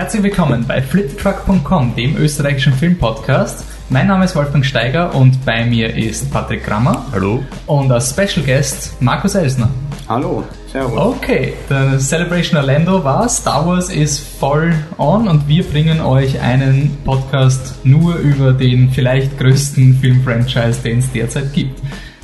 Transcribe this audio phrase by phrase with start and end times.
[0.00, 3.66] Herzlich willkommen bei fliptruck.com, dem österreichischen Filmpodcast.
[3.90, 7.04] Mein Name ist Wolfgang Steiger und bei mir ist Patrick Grammer.
[7.12, 7.44] Hallo.
[7.66, 9.68] Und als Special Guest Markus Elsner.
[10.08, 10.42] Hallo,
[10.72, 10.98] servus.
[10.98, 16.96] Okay, der Celebration Orlando war, Star Wars ist voll on und wir bringen euch einen
[17.04, 21.78] Podcast nur über den vielleicht größten Filmfranchise, den es derzeit gibt.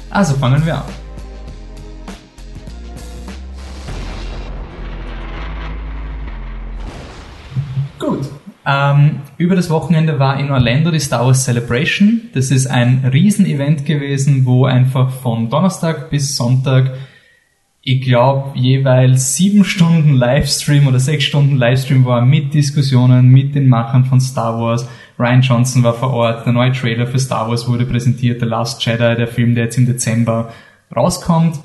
[0.09, 1.06] Also fangen wir an.
[8.69, 12.23] Ähm, über das Wochenende war in Orlando die Star Wars Celebration.
[12.35, 16.93] Das ist ein Riesenevent gewesen, wo einfach von Donnerstag bis Sonntag,
[17.83, 23.69] ich glaube, jeweils sieben Stunden Livestream oder sechs Stunden Livestream war mit Diskussionen mit den
[23.69, 24.89] Machern von Star Wars.
[25.17, 28.85] Ryan Johnson war vor Ort, der neue Trailer für Star Wars wurde präsentiert, The Last
[28.85, 30.53] Jedi, der Film, der jetzt im Dezember
[30.95, 31.61] rauskommt.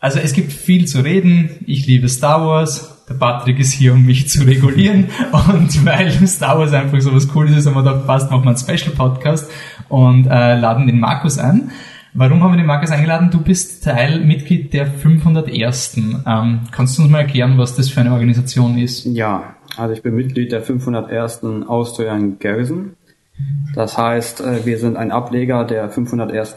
[0.00, 1.50] Also es gibt viel zu reden.
[1.66, 2.93] Ich liebe Star Wars.
[3.08, 5.08] Der Patrick ist hier, um mich zu regulieren.
[5.32, 8.48] Und weil Star Wars einfach so was Cooles ist, haben wir gedacht, passt, machen wir
[8.48, 9.50] einen Special Podcast
[9.88, 11.70] und äh, laden den Markus ein.
[12.14, 13.30] Warum haben wir den Markus eingeladen?
[13.30, 15.96] Du bist Teil, Mitglied der 501.
[15.96, 19.04] Ähm, kannst du uns mal erklären, was das für eine Organisation ist?
[19.04, 21.42] Ja, also ich bin Mitglied der 501.
[21.66, 22.94] Austrian Garrison.
[23.74, 26.54] Das heißt, äh, wir sind ein Ableger der 501.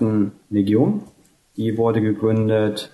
[0.49, 1.03] Legion.
[1.57, 2.91] Die wurde gegründet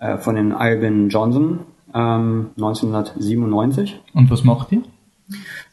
[0.00, 1.60] äh, von den Albin Johnson
[1.94, 4.00] ähm, 1997.
[4.14, 4.82] Und was macht ihr?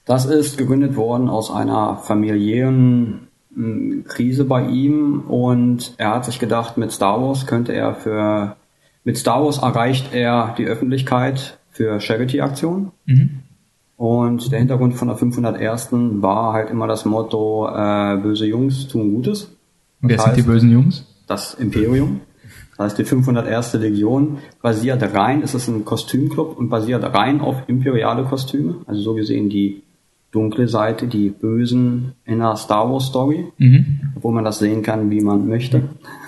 [0.06, 6.40] Das ist gegründet worden aus einer familiären mh, Krise bei ihm und er hat sich
[6.40, 8.56] gedacht, mit Star Wars könnte er für
[9.04, 12.92] mit Star Wars erreicht er die Öffentlichkeit für Charity-Aktionen.
[13.06, 13.30] Mhm.
[13.98, 15.90] Und der Hintergrund von der 501.
[16.22, 19.52] war halt immer das Motto, äh, böse Jungs tun Gutes.
[20.02, 21.06] Wer Das sind die heißt- bösen Jungs?
[21.28, 22.22] Das Imperium.
[22.82, 23.74] Das heißt, die 501.
[23.74, 28.78] Legion basiert rein, es ist ein Kostümclub und basiert rein auf imperiale Kostüme.
[28.88, 29.84] Also so gesehen die
[30.32, 34.14] dunkle Seite, die Bösen in der Star Wars Story, Mhm.
[34.20, 35.84] wo man das sehen kann, wie man möchte.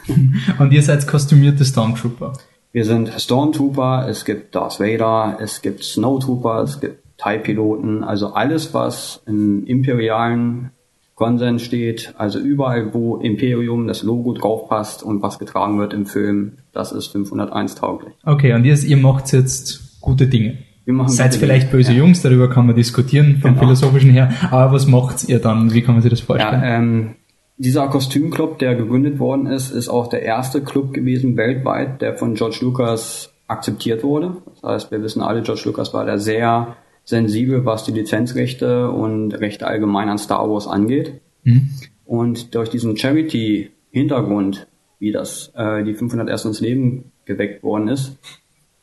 [0.59, 2.33] Und ihr seid kostümierte Stormtrooper.
[2.71, 8.75] Wir sind Stormtrooper, es gibt Darth Vader, es gibt Snowtrooper, es gibt TIE-Piloten, also alles,
[8.75, 10.69] was im imperialen
[11.15, 16.53] Konsens steht, also überall, wo Imperium, das Logo draufpasst und was getragen wird im Film,
[16.73, 18.13] das ist 501 tauglich.
[18.25, 20.57] Okay, und ihr, ihr macht jetzt gute Dinge.
[20.85, 21.77] Wir machen Seid vielleicht Dinge.
[21.77, 21.99] böse Ja.
[21.99, 23.63] Jungs, darüber kann man diskutieren vom Genau.
[23.63, 24.31] philosophischen her.
[24.51, 25.73] Aber was macht ihr dann?
[25.73, 26.61] Wie kann man sich das vorstellen?
[26.61, 27.15] Ja, ähm,
[27.57, 32.33] dieser Kostümclub, der gegründet worden ist, ist auch der erste Club gewesen weltweit, der von
[32.33, 34.37] George Lucas akzeptiert wurde.
[34.61, 39.33] Das heißt, wir wissen alle, George Lucas war da sehr sensibel, was die Lizenzrechte und
[39.33, 41.21] Rechte allgemein an Star Wars angeht.
[41.43, 41.69] Mhm.
[42.05, 44.67] Und durch diesen Charity-Hintergrund,
[44.99, 48.17] wie das äh, die 501 ins Leben geweckt worden ist,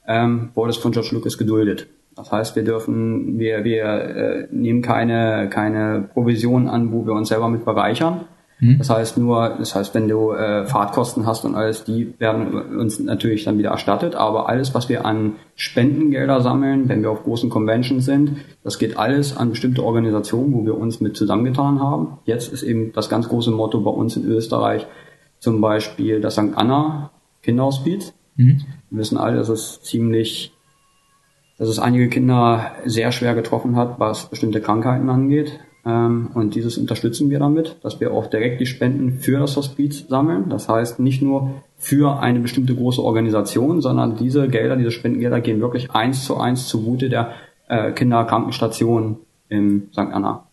[0.06, 1.86] ähm, wurde es von George Lucas geduldet.
[2.16, 7.28] Das heißt, wir dürfen, wir, wir äh, nehmen keine, keine Provision an, wo wir uns
[7.28, 8.26] selber mit bereichern.
[8.78, 13.00] Das heißt nur, das heißt, wenn du äh, Fahrtkosten hast und alles, die werden uns
[13.00, 14.15] natürlich dann wieder erstattet.
[14.15, 18.98] Aber alles, was wir an Spendengelder sammeln, wenn wir auf großen Conventions sind, das geht
[18.98, 22.19] alles an bestimmte Organisationen, wo wir uns mit zusammengetan haben.
[22.25, 24.87] Jetzt ist eben das ganz große Motto bei uns in Österreich
[25.38, 26.54] zum Beispiel das St.
[26.54, 27.10] Anna
[27.42, 28.12] Kinderhospiz.
[28.37, 28.62] Mhm.
[28.91, 30.53] Wir wissen alle, dass es ziemlich,
[31.59, 35.59] dass es einige Kinder sehr schwer getroffen hat, was bestimmte Krankheiten angeht.
[35.86, 40.06] Ähm, Und dieses unterstützen wir damit, dass wir auch direkt die Spenden für das Hospiz
[40.08, 40.48] sammeln.
[40.50, 45.60] Das heißt nicht nur für eine bestimmte große Organisation, sondern diese Gelder, diese Spendengelder gehen
[45.60, 47.32] wirklich eins zu eins zugute der
[47.68, 49.18] äh, Kinderkrankenstation
[49.48, 49.98] im St.
[49.98, 50.44] Anna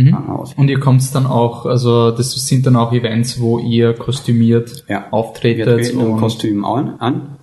[0.00, 0.10] Mhm.
[0.10, 0.54] Krankenhaus.
[0.54, 5.06] Und ihr kommt dann auch, also das sind dann auch Events, wo ihr kostümiert Ja.
[5.06, 7.36] Wir auftretet treten im und Kostüm an, an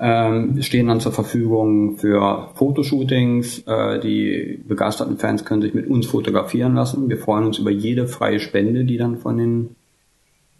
[0.00, 3.60] ähm, stehen dann zur Verfügung für Fotoshootings.
[3.66, 7.08] Äh, die begeisterten Fans können sich mit uns fotografieren lassen.
[7.08, 9.76] Wir freuen uns über jede freie Spende, die dann von den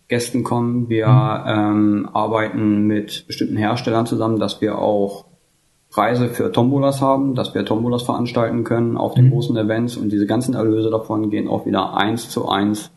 [0.08, 0.88] Gästen kommen.
[0.88, 5.26] Wir ähm, arbeiten mit bestimmten Herstellern zusammen, dass wir auch
[5.90, 10.26] Preise für Tombolas haben, dass wir Tombolas veranstalten können auf den großen Events und diese
[10.26, 12.90] ganzen Erlöse davon gehen auch wieder eins zu eins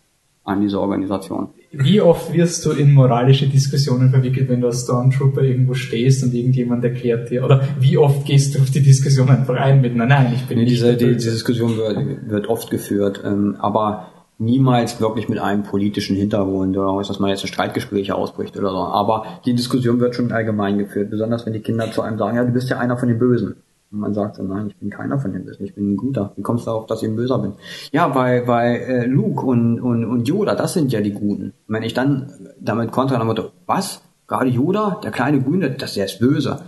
[0.43, 1.49] an diese Organisation.
[1.73, 6.33] Wie oft wirst du in moralische Diskussionen verwickelt, wenn du als Stormtrooper irgendwo stehst und
[6.33, 10.09] irgendjemand erklärt dir, oder wie oft gehst du auf die Diskussion einfach ein mit, nein,
[10.09, 14.07] nein, ich bin Nee, nicht diese, Diskussion wird, wird oft geführt, ähm, aber
[14.37, 18.77] niemals wirklich mit einem politischen Hintergrund oder dass man jetzt in Streitgespräche ausbricht oder so.
[18.77, 22.43] Aber die Diskussion wird schon allgemein geführt, besonders wenn die Kinder zu einem sagen, ja,
[22.43, 23.55] du bist ja einer von den Bösen.
[23.91, 26.31] Und man sagt so, nein, ich bin keiner von den Bösen, ich bin ein Guter.
[26.37, 27.53] Wie kommst du darauf, dass ich ein Böser bin?
[27.91, 31.53] Ja, weil, weil äh, Luke und, und, und Yoda, das sind ja die Guten.
[31.67, 34.01] Und wenn ich dann damit kontra dann Motto, was?
[34.27, 36.61] Gerade Yoda, der kleine Grüne, das, der ist böse.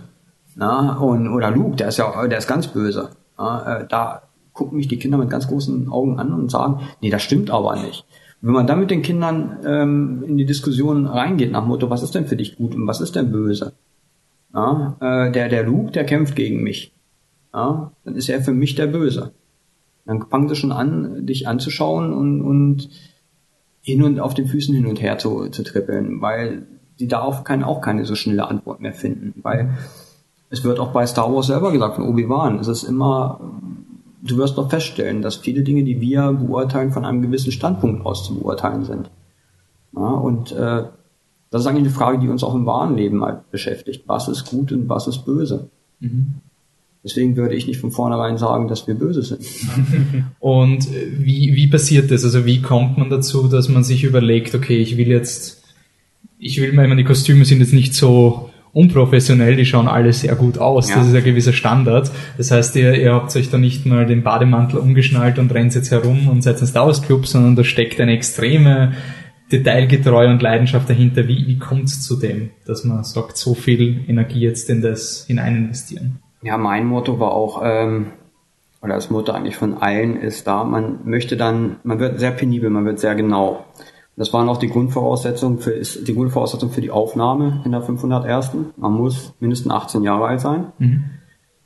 [0.54, 3.08] Na, und, oder Luke, der ist ja, der ist ganz böse.
[3.38, 4.22] Ja, äh, da
[4.52, 7.76] gucken mich die Kinder mit ganz großen Augen an und sagen, nee, das stimmt aber
[7.76, 8.04] nicht.
[8.42, 12.14] wenn man dann mit den Kindern ähm, in die Diskussion reingeht nach Motto, was ist
[12.14, 13.72] denn für dich gut und was ist denn böse?
[14.52, 16.93] Ja, äh, der, der Luke, der kämpft gegen mich.
[17.54, 19.32] Ja, dann ist er für mich der Böse.
[20.06, 22.88] Dann fangen sie schon an, dich anzuschauen und, und
[23.80, 26.66] hin und auf den Füßen hin und her zu, zu trippeln, weil
[26.98, 29.76] die darauf kann auch keine so schnelle Antwort mehr finden, weil
[30.50, 33.40] es wird auch bei Star Wars selber gesagt von Obi-Wan, es ist immer,
[34.22, 38.24] du wirst doch feststellen, dass viele Dinge, die wir beurteilen, von einem gewissen Standpunkt aus
[38.24, 39.10] zu beurteilen sind.
[39.96, 40.84] Ja, und äh,
[41.50, 44.04] das ist eigentlich eine Frage, die uns auch im wahren Leben halt beschäftigt.
[44.06, 45.70] Was ist gut und was ist böse?
[46.00, 46.40] Mhm.
[47.04, 49.44] Deswegen würde ich nicht von vornherein sagen, dass wir böse sind.
[50.40, 52.24] Und wie, wie passiert das?
[52.24, 55.62] Also wie kommt man dazu, dass man sich überlegt, okay, ich will jetzt,
[56.38, 60.56] ich will, meine, die Kostüme sind jetzt nicht so unprofessionell, die schauen alle sehr gut
[60.56, 60.88] aus.
[60.88, 60.96] Ja.
[60.96, 62.10] Das ist ein gewisser Standard.
[62.38, 65.90] Das heißt, ihr, ihr habt euch da nicht mal den Bademantel umgeschnallt und rennt jetzt
[65.90, 68.94] herum und seid ein Star Wars Club, sondern da steckt eine extreme
[69.52, 71.28] Detailgetreue und Leidenschaft dahinter.
[71.28, 75.26] Wie, wie kommt es zu dem, dass man sagt, so viel Energie jetzt in das
[75.26, 76.23] hinein investieren?
[76.44, 78.12] Ja, mein Motto war auch, ähm,
[78.82, 82.68] oder das Motto eigentlich von allen ist da, man möchte dann, man wird sehr penibel,
[82.68, 83.64] man wird sehr genau.
[84.14, 88.50] Das waren auch die Grundvoraussetzungen für, ist die Grundvoraussetzung für die Aufnahme in der 501.
[88.76, 90.72] Man muss mindestens 18 Jahre alt sein.
[90.78, 91.04] Mhm.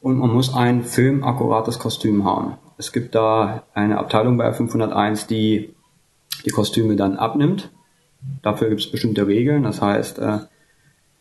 [0.01, 2.55] Und man muss ein filmakkurates Kostüm haben.
[2.79, 5.75] Es gibt da eine Abteilung bei 501, die
[6.47, 7.73] die Kostüme dann abnimmt.
[8.43, 9.65] Dafür gibt es bestimmte Regeln.
[9.65, 10.39] Das heißt, äh,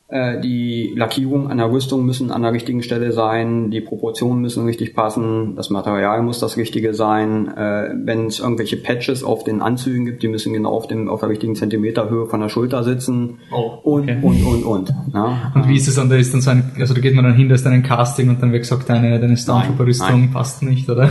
[0.09, 4.65] äh, die Lackierung an der Rüstung müssen an der richtigen Stelle sein, die Proportionen müssen
[4.65, 7.49] richtig passen, das Material muss das richtige sein.
[7.49, 11.19] Äh, Wenn es irgendwelche Patches auf den Anzügen gibt, die müssen genau auf, dem, auf
[11.19, 14.17] der richtigen Zentimeterhöhe von der Schulter sitzen oh, okay.
[14.21, 14.93] und, und, und, und.
[15.13, 15.51] Ja.
[15.53, 17.35] Und wie ist es dann, da ist dann so ein, also da geht man dann
[17.35, 20.89] hin, da ist dann ein Casting und dann wird gesagt, deine, deine Stormtrooper-Rüstung passt nicht,
[20.89, 21.09] oder?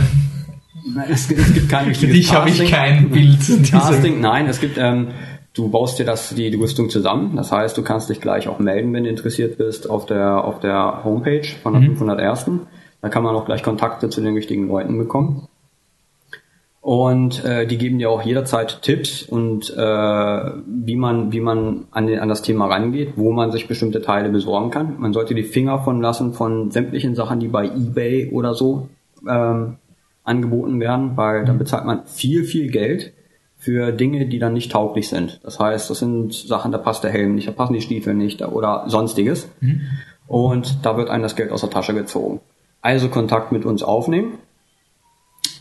[0.95, 3.39] Nein, es, es gibt kein Für dich habe ich kein Bild.
[3.69, 5.09] Casting, nein, es gibt ähm,
[5.57, 7.35] Du baust dir das, die, Rüstung zusammen.
[7.35, 10.59] Das heißt, du kannst dich gleich auch melden, wenn du interessiert bist, auf der, auf
[10.59, 11.97] der Homepage von der mhm.
[11.97, 12.45] 501.
[13.01, 15.47] Da kann man auch gleich Kontakte zu den richtigen Leuten bekommen.
[16.79, 22.05] Und äh, die geben dir auch jederzeit Tipps und äh, wie man, wie man an,
[22.05, 24.99] den, an das Thema rangeht, wo man sich bestimmte Teile besorgen kann.
[24.99, 28.89] Man sollte die Finger von lassen von sämtlichen Sachen, die bei eBay oder so
[29.27, 29.77] ähm,
[30.23, 31.59] angeboten werden, weil dann mhm.
[31.59, 33.11] bezahlt man viel, viel Geld
[33.67, 35.41] für Dinge, die dann nicht tauglich sind.
[35.43, 38.41] Das heißt, das sind Sachen, da passt der Helm nicht, da passen die Stiefel nicht
[38.41, 39.49] oder sonstiges.
[39.59, 39.81] Mhm.
[40.25, 42.39] Und da wird einem das Geld aus der Tasche gezogen.
[42.81, 44.37] Also Kontakt mit uns aufnehmen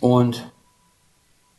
[0.00, 0.48] und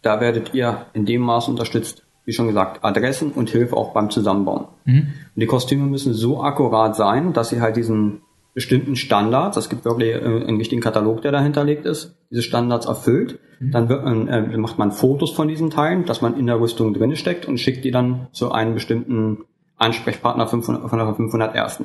[0.02, 4.10] da werdet ihr in dem Maß unterstützt, wie schon gesagt, Adressen und Hilfe auch beim
[4.10, 4.68] Zusammenbauen.
[4.86, 5.00] Mhm.
[5.36, 8.22] Und die Kostüme müssen so akkurat sein, dass sie halt diesen
[8.58, 12.88] bestimmten Standards, es gibt wirklich äh, einen wichtigen Katalog, der dahinter liegt ist, diese Standards
[12.88, 13.70] erfüllt, mhm.
[13.70, 16.96] dann wird man, äh, macht man Fotos von diesen Teilen, dass man in der Rüstung
[16.96, 19.44] drin steckt und schickt die dann zu einem bestimmten
[19.78, 21.84] Ansprechpartner von der 501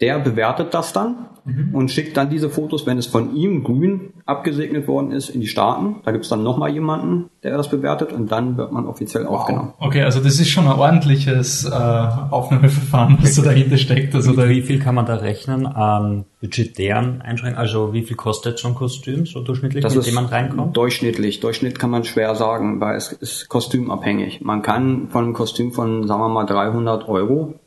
[0.00, 1.74] der bewertet das dann mhm.
[1.74, 5.46] und schickt dann diese Fotos, wenn es von ihm grün abgesegnet worden ist, in die
[5.46, 5.96] Staaten.
[6.04, 9.40] Da gibt's dann nochmal jemanden, der das bewertet und dann wird man offiziell wow.
[9.40, 9.74] aufgenommen.
[9.78, 14.14] Okay, also das ist schon ein ordentliches äh, Aufnahmeverfahren, was da dahinter steckt.
[14.14, 17.58] Also da wie viel kann man da rechnen an budgetären Einschränkungen?
[17.58, 20.76] Also wie viel kostet so ein Kostüm so durchschnittlich, das mit dem man reinkommt?
[20.76, 21.40] Durchschnittlich.
[21.40, 24.40] Durchschnitt kann man schwer sagen, weil es ist kostümabhängig.
[24.40, 27.59] Man kann von einem Kostüm von, sagen wir mal, 300 Euro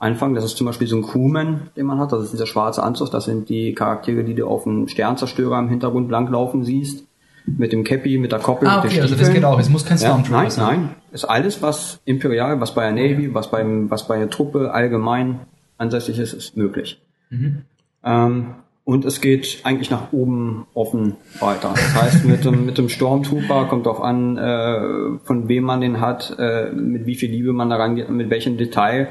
[0.00, 0.34] anfangen.
[0.34, 2.12] Das ist zum Beispiel so ein Crewman, den man hat.
[2.12, 3.10] Das ist dieser schwarze Anzug.
[3.10, 7.04] Das sind die Charaktere, die du auf dem Sternzerstörer im Hintergrund langlaufen siehst.
[7.46, 8.68] Mit dem Cappy, mit der Koppel.
[8.68, 9.58] Ah, okay, also das geht auch.
[9.58, 10.80] Es muss kein Stormtrooper ja, nein, sein.
[10.82, 14.72] Nein, ist alles, was imperial, was bei der Navy, was beim, was bei der Truppe
[14.72, 15.40] allgemein
[15.78, 17.00] ansässig ist, ist möglich.
[17.30, 17.62] Mhm.
[18.04, 18.46] Ähm,
[18.84, 21.70] und es geht eigentlich nach oben offen weiter.
[21.74, 26.00] Das heißt, mit dem, mit dem Stormtrooper kommt auch an, äh, von wem man den
[26.00, 29.08] hat, äh, mit wie viel Liebe man da rangeht mit welchem Detail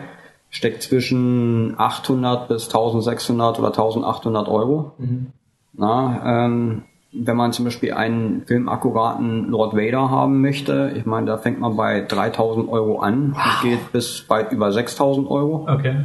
[0.50, 4.94] steckt zwischen 800 bis 1600 oder 1800 Euro.
[4.98, 5.28] Mhm.
[5.74, 11.38] Na, ähm, wenn man zum Beispiel einen filmakkuraten Lord Vader haben möchte, ich meine, da
[11.38, 13.64] fängt man bei 3000 Euro an wow.
[13.64, 15.68] und geht bis weit über 6000 Euro.
[15.70, 15.96] Okay.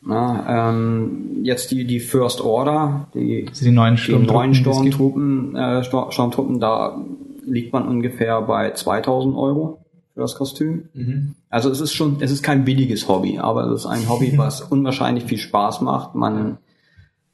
[0.00, 6.60] Na, ähm, jetzt die, die First Order, die, also die neuen Sturmtruppen, Sturmtruppen, äh, Sturmtruppen,
[6.60, 6.98] da
[7.44, 9.80] liegt man ungefähr bei 2000 Euro
[10.18, 10.88] für das Kostüm.
[10.94, 11.34] Mhm.
[11.48, 14.62] Also es ist schon, es ist kein billiges Hobby, aber es ist ein Hobby, was
[14.62, 16.16] unwahrscheinlich viel Spaß macht.
[16.16, 16.58] Man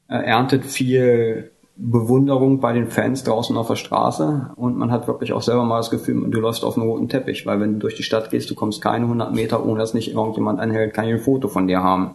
[0.07, 5.33] äh, erntet viel Bewunderung bei den Fans draußen auf der Straße und man hat wirklich
[5.33, 7.95] auch selber mal das Gefühl, du läufst auf einem roten Teppich, weil wenn du durch
[7.95, 11.13] die Stadt gehst, du kommst keine 100 Meter, ohne dass nicht irgendjemand anhält, kann ich
[11.13, 12.11] ein Foto von dir haben.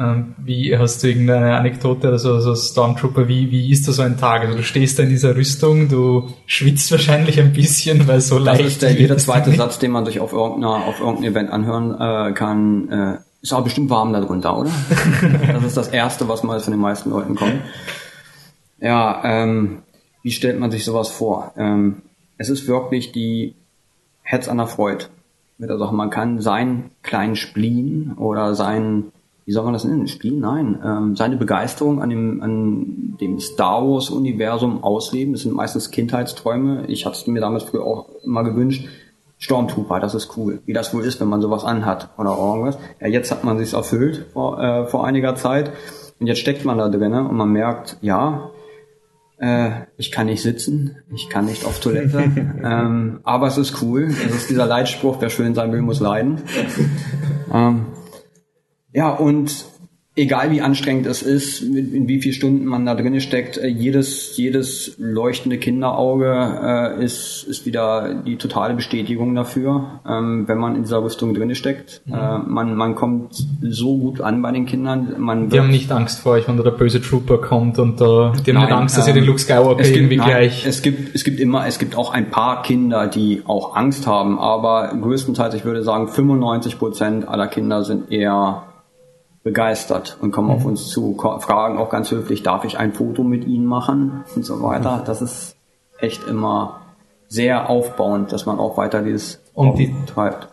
[0.00, 4.02] Ähm, wie hast du irgendeine Anekdote oder so, so Stormtrooper, wie, wie ist da so
[4.02, 4.42] ein Tag?
[4.42, 8.60] Also du stehst da in dieser Rüstung, du schwitzt wahrscheinlich ein bisschen, weil so leicht.
[8.60, 11.94] Das ist der jeder zweite Satz, den man sich auf irgendeiner, auf irgendeinem Event anhören
[12.00, 12.88] äh, kann.
[12.88, 14.70] Äh, ist aber bestimmt warm darunter, oder?
[15.52, 17.60] das ist das Erste, was mal von den meisten Leuten kommt.
[18.80, 19.82] Ja, ähm,
[20.22, 21.52] wie stellt man sich sowas vor?
[21.56, 22.02] Ähm,
[22.38, 23.54] es ist wirklich die
[24.22, 25.06] Herz an der Freude.
[25.60, 29.12] Also man kann seinen kleinen Spleen oder seinen,
[29.44, 30.06] wie soll man das nennen?
[30.06, 30.40] Spleen?
[30.40, 30.78] Nein.
[30.84, 35.32] Ähm, seine Begeisterung an dem, an dem Star Wars Universum ausleben.
[35.32, 36.84] Das sind meistens Kindheitsträume.
[36.86, 38.88] Ich hatte es mir damals früher auch immer gewünscht.
[39.38, 40.60] Stormtrooper, das ist cool.
[40.66, 42.78] Wie das wohl ist, wenn man sowas anhat oder irgendwas.
[43.00, 45.72] Ja, jetzt hat man sich's erfüllt vor, äh, vor einiger Zeit.
[46.20, 48.50] Und jetzt steckt man da drinnen und man merkt, ja,
[49.38, 52.18] äh, ich kann nicht sitzen, ich kann nicht auf Toilette,
[52.62, 54.04] ähm, aber es ist cool.
[54.04, 56.42] Es ist dieser Leitspruch, wer schön sein will, muss leiden.
[57.52, 57.86] ähm,
[58.92, 59.66] ja, und
[60.14, 64.36] egal wie anstrengend es ist, in wie viel Stunden man da drin steckt, äh, jedes,
[64.36, 70.82] jedes leuchtende Kinderauge äh, ist, ist wieder die totale Bestätigung dafür, ähm, wenn man in
[70.82, 72.02] dieser Rüstung drin steckt.
[72.04, 72.12] Mhm.
[72.12, 75.14] Äh, man, man kommt so gut an bei den Kindern.
[75.18, 78.34] Man die haben nicht Angst vor euch, wenn da der böse Trooper kommt und da,
[78.34, 80.66] die haben nein, nicht Angst, dass ähm, ihr den Luke Skywalker gibt, irgendwie nein, gleich...
[80.66, 84.38] Es gibt, es gibt immer, es gibt auch ein paar Kinder, die auch Angst haben,
[84.38, 88.64] aber größtenteils, ich würde sagen, 95 Prozent aller Kinder sind eher
[89.42, 90.54] begeistert und kommen mhm.
[90.54, 94.44] auf uns zu, fragen auch ganz höflich, darf ich ein Foto mit Ihnen machen und
[94.44, 94.98] so weiter.
[94.98, 95.04] Mhm.
[95.04, 95.56] Das ist
[95.98, 96.80] echt immer
[97.28, 100.48] sehr aufbauend, dass man auch weiter dieses und die, treibt.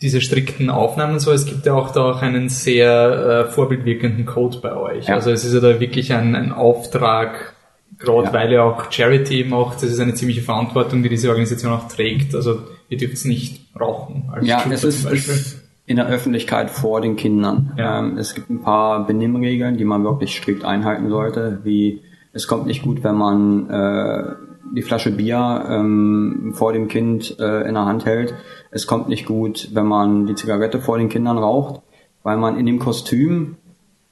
[0.00, 4.58] Diese strikten Aufnahmen so, es gibt ja auch da auch einen sehr äh, vorbildwirkenden Code
[4.58, 5.06] bei euch.
[5.08, 5.14] Ja.
[5.14, 7.54] Also es ist ja da wirklich ein, ein Auftrag,
[7.98, 8.32] gerade ja.
[8.32, 12.34] weil ihr auch Charity macht, das ist eine ziemliche Verantwortung, die diese Organisation auch trägt.
[12.34, 14.30] Also ihr dürft es nicht rauchen.
[14.32, 15.57] Als ja, es ist, es,
[15.88, 17.72] in der Öffentlichkeit vor den Kindern.
[17.78, 18.00] Ja.
[18.00, 22.02] Ähm, es gibt ein paar Benimmregeln, die man wirklich strikt einhalten sollte, wie
[22.34, 24.34] es kommt nicht gut, wenn man äh,
[24.76, 28.34] die Flasche Bier ähm, vor dem Kind äh, in der Hand hält.
[28.70, 31.80] Es kommt nicht gut, wenn man die Zigarette vor den Kindern raucht,
[32.22, 33.56] weil man in dem Kostüm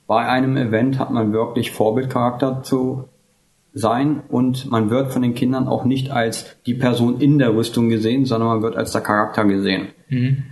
[0.06, 3.04] bei einem Event hat man wirklich Vorbildcharakter zu
[3.74, 7.90] sein und man wird von den Kindern auch nicht als die Person in der Rüstung
[7.90, 9.88] gesehen, sondern man wird als der Charakter gesehen.
[10.08, 10.44] Mhm.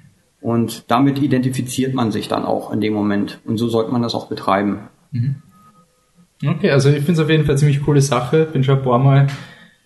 [0.45, 3.41] Und damit identifiziert man sich dann auch in dem Moment.
[3.47, 4.91] Und so sollte man das auch betreiben.
[5.11, 5.37] Mhm.
[6.47, 8.45] Okay, also ich finde es auf jeden Fall eine ziemlich coole Sache.
[8.53, 9.29] Bin schon ein paar Mal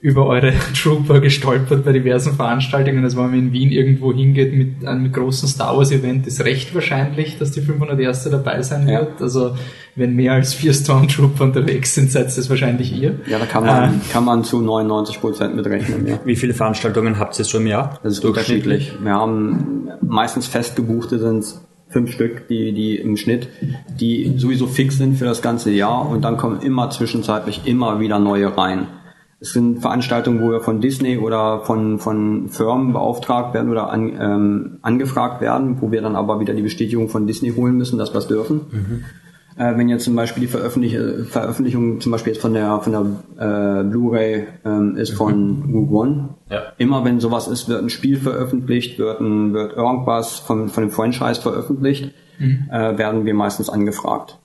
[0.00, 3.02] über eure Trooper gestolpert bei diversen Veranstaltungen.
[3.02, 6.74] Also wenn man in Wien irgendwo hingeht mit einem großen Star Wars Event, ist recht
[6.74, 8.24] wahrscheinlich, dass die 501.
[8.30, 9.00] dabei sein ja.
[9.00, 9.20] wird.
[9.20, 9.56] Also
[9.96, 13.16] wenn mehr als vier Stormtrooper unterwegs sind, seid es wahrscheinlich ihr.
[13.26, 16.06] Ja, da kann man, äh, kann man zu 99 Prozent mitrechnen.
[16.06, 16.20] Ja.
[16.24, 17.98] Wie viele Veranstaltungen habt ihr so im Jahr?
[18.04, 18.92] Das ist unterschiedlich.
[19.02, 21.44] Wir haben meistens festgebuchte sind
[21.88, 23.48] fünf Stück, die, die im Schnitt,
[23.98, 28.18] die sowieso fix sind für das ganze Jahr und dann kommen immer zwischenzeitlich immer wieder
[28.18, 28.86] neue rein.
[29.40, 34.12] Es sind Veranstaltungen, wo wir von Disney oder von, von Firmen beauftragt werden oder an,
[34.20, 38.12] ähm, angefragt werden, wo wir dann aber wieder die Bestätigung von Disney holen müssen, dass
[38.12, 38.60] wir es dürfen.
[38.70, 39.04] Mhm.
[39.56, 40.96] Äh, wenn jetzt zum Beispiel die Veröffentlich
[41.28, 45.74] Veröffentlichung zum Beispiel jetzt von der von der äh, Blu-ray ähm, ist von mhm.
[45.74, 46.28] Rogue One.
[46.50, 46.62] Ja.
[46.78, 50.90] Immer wenn sowas ist, wird ein Spiel veröffentlicht, wird, ein, wird irgendwas von, von dem
[50.90, 52.68] Franchise veröffentlicht, mhm.
[52.70, 54.38] äh, werden wir meistens angefragt.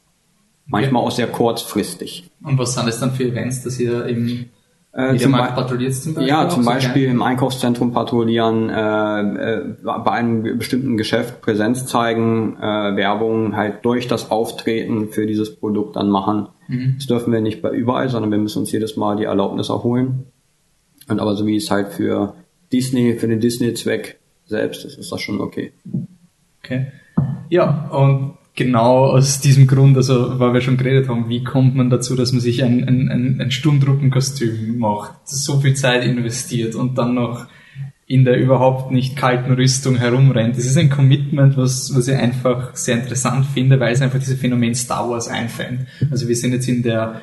[0.66, 1.08] Manchmal okay.
[1.08, 2.30] auch sehr kurzfristig.
[2.44, 4.50] Und was sind das dann für Events, dass ihr eben
[4.94, 6.30] äh, zum patrouilliert zum Beispiel?
[6.30, 12.96] Ja, zum Beispiel im Einkaufszentrum patrouillieren, äh, äh, bei einem bestimmten Geschäft Präsenz zeigen, äh,
[12.96, 16.48] Werbung halt durch das Auftreten für dieses Produkt dann machen.
[16.68, 16.94] Mhm.
[16.98, 20.26] Das dürfen wir nicht bei überall, sondern wir müssen uns jedes Mal die Erlaubnis erholen.
[21.10, 22.36] Und aber so wie es halt für
[22.72, 25.74] Disney, für den Disney-Zweck selbst ist, ist das schon okay.
[26.64, 26.92] Okay.
[27.50, 31.90] Ja, und genau aus diesem Grund, also weil wir schon geredet haben, wie kommt man
[31.90, 36.98] dazu, dass man sich ein, ein, ein, ein Sturmtruppenkostüm macht, so viel Zeit investiert und
[36.98, 37.48] dann noch
[38.06, 40.58] in der überhaupt nicht kalten Rüstung herumrennt.
[40.58, 44.40] Das ist ein Commitment, was, was ich einfach sehr interessant finde, weil es einfach dieses
[44.40, 45.88] Phänomen Star Wars einfängt.
[46.12, 47.22] Also wir sind jetzt in der,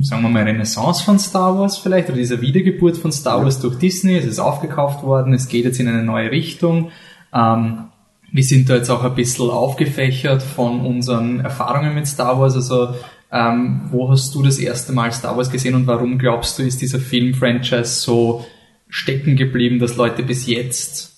[0.00, 3.76] sagen wir mal, Renaissance von Star Wars vielleicht, oder dieser Wiedergeburt von Star Wars durch
[3.78, 4.16] Disney.
[4.16, 6.90] Es ist aufgekauft worden, es geht jetzt in eine neue Richtung.
[7.34, 7.86] Ähm,
[8.32, 12.54] wir sind da jetzt auch ein bisschen aufgefächert von unseren Erfahrungen mit Star Wars.
[12.54, 12.94] Also
[13.30, 16.80] ähm, wo hast du das erste Mal Star Wars gesehen und warum glaubst du, ist
[16.80, 18.44] dieser Film-Franchise so
[18.88, 21.12] stecken geblieben, dass Leute bis jetzt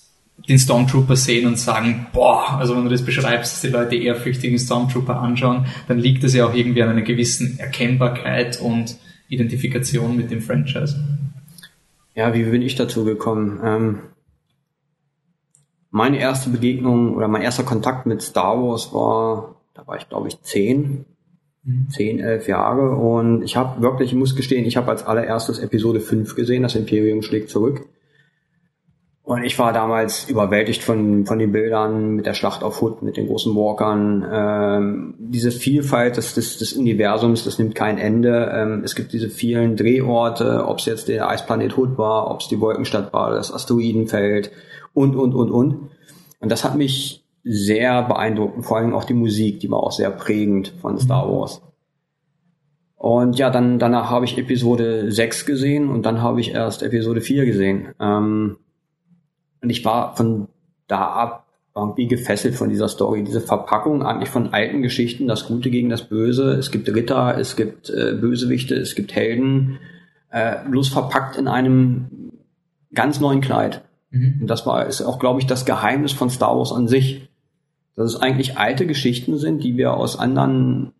[0.47, 4.59] den Stormtrooper sehen und sagen, boah, also wenn du das beschreibst, dass die Leute ehrfürchtigen
[4.59, 8.97] Stormtrooper anschauen, dann liegt es ja auch irgendwie an einer gewissen Erkennbarkeit und
[9.29, 11.03] Identifikation mit dem Franchise.
[12.13, 13.59] Ja, wie bin ich dazu gekommen?
[13.63, 13.99] Ähm,
[15.95, 20.27] meine erste Begegnung oder mein erster Kontakt mit Star Wars war da war ich glaube
[20.27, 21.05] ich zehn,
[21.63, 21.87] mhm.
[21.89, 26.01] zehn, elf Jahre und ich habe wirklich, ich muss gestehen, ich habe als allererstes Episode
[26.01, 27.85] 5 gesehen, das Imperium schlägt zurück.
[29.23, 33.17] Und ich war damals überwältigt von, von den Bildern mit der Schlacht auf Hood, mit
[33.17, 34.23] den großen Walkern.
[34.31, 38.51] Ähm, diese Vielfalt des, des, des Universums, das nimmt kein Ende.
[38.53, 42.49] Ähm, es gibt diese vielen Drehorte, ob es jetzt der Eisplanet Hood war, ob es
[42.49, 44.51] die Wolkenstadt war, das Asteroidenfeld
[44.95, 45.89] und, und, und, und.
[46.39, 48.65] Und das hat mich sehr beeindruckt.
[48.65, 51.61] Vor allem auch die Musik, die war auch sehr prägend von Star Wars.
[52.95, 57.21] Und ja, dann danach habe ich Episode 6 gesehen und dann habe ich erst Episode
[57.21, 57.93] 4 gesehen.
[57.99, 58.57] Ähm,
[59.61, 60.47] und ich war von
[60.87, 63.23] da ab irgendwie gefesselt von dieser Story.
[63.23, 66.53] Diese Verpackung eigentlich von alten Geschichten, das Gute gegen das Böse.
[66.53, 69.77] Es gibt Ritter, es gibt äh, Bösewichte, es gibt Helden.
[70.31, 72.31] Äh, bloß verpackt in einem
[72.93, 73.84] ganz neuen Kleid.
[74.15, 74.37] Mhm.
[74.41, 77.29] Und das war, ist auch, glaube ich, das Geheimnis von Star Wars an sich.
[77.95, 80.91] Dass es eigentlich alte Geschichten sind, die wir aus anderen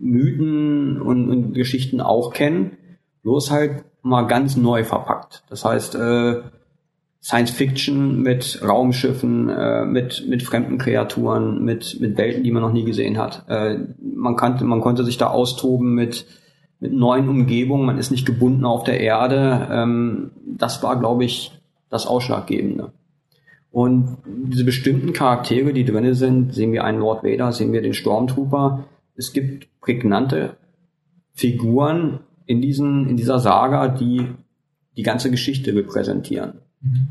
[0.00, 2.72] Mythen und, und Geschichten auch kennen.
[3.22, 5.44] Bloß halt mal ganz neu verpackt.
[5.48, 6.42] Das heißt, äh,
[7.22, 12.72] Science Fiction mit Raumschiffen, äh, mit, mit fremden Kreaturen, mit, mit Welten, die man noch
[12.72, 13.44] nie gesehen hat.
[13.48, 16.26] Äh, man, kannte, man konnte sich da austoben mit,
[16.80, 19.68] mit neuen Umgebungen, man ist nicht gebunden auf der Erde.
[19.70, 21.52] Ähm, das war, glaube ich,
[21.92, 22.92] das Ausschlaggebende.
[23.70, 27.94] Und diese bestimmten Charaktere, die drinne sind, sehen wir einen Lord Vader, sehen wir den
[27.94, 28.84] Stormtrooper.
[29.14, 30.56] Es gibt prägnante
[31.34, 34.26] Figuren in diesen, in dieser Saga, die
[34.96, 36.60] die ganze Geschichte repräsentieren.
[36.80, 37.08] Mhm.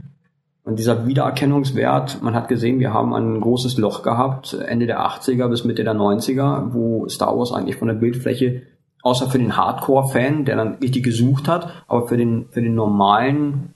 [0.63, 5.47] Und dieser Wiedererkennungswert, man hat gesehen, wir haben ein großes Loch gehabt, Ende der 80er
[5.47, 8.63] bis Mitte der 90er, wo Star Wars eigentlich von der Bildfläche,
[9.03, 13.73] außer für den Hardcore-Fan, der dann richtig gesucht hat, aber für den, für den normalen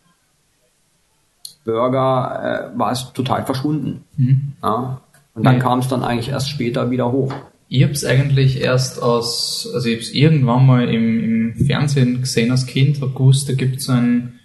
[1.66, 4.06] Bürger äh, war es total verschwunden.
[4.16, 4.54] Mhm.
[4.64, 5.02] Ja?
[5.34, 5.62] Und dann ja.
[5.62, 7.34] kam es dann eigentlich erst später wieder hoch.
[7.68, 12.22] Ich habe es eigentlich erst aus, also ich habe es irgendwann mal im, im Fernsehen
[12.22, 14.36] gesehen als Kind, habe gewusst, da gibt es so ein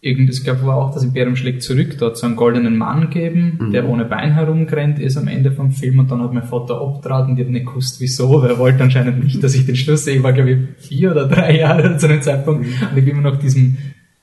[0.00, 3.58] irgend, ich glaube, war auch das Imperium schlägt zurück, dort so einen goldenen Mann geben,
[3.60, 3.72] mhm.
[3.72, 7.28] der ohne Bein herumrennt ist am Ende vom Film und dann hat mein Vater abtrat
[7.28, 10.04] und ich habe nicht gewusst, wieso, weil er wollte anscheinend nicht, dass ich den Schluss
[10.04, 10.16] sehe.
[10.16, 12.72] Ich war, glaube ich, vier oder drei Jahre zu dem Zeitpunkt mhm.
[12.72, 13.76] und ich habe immer noch diesen,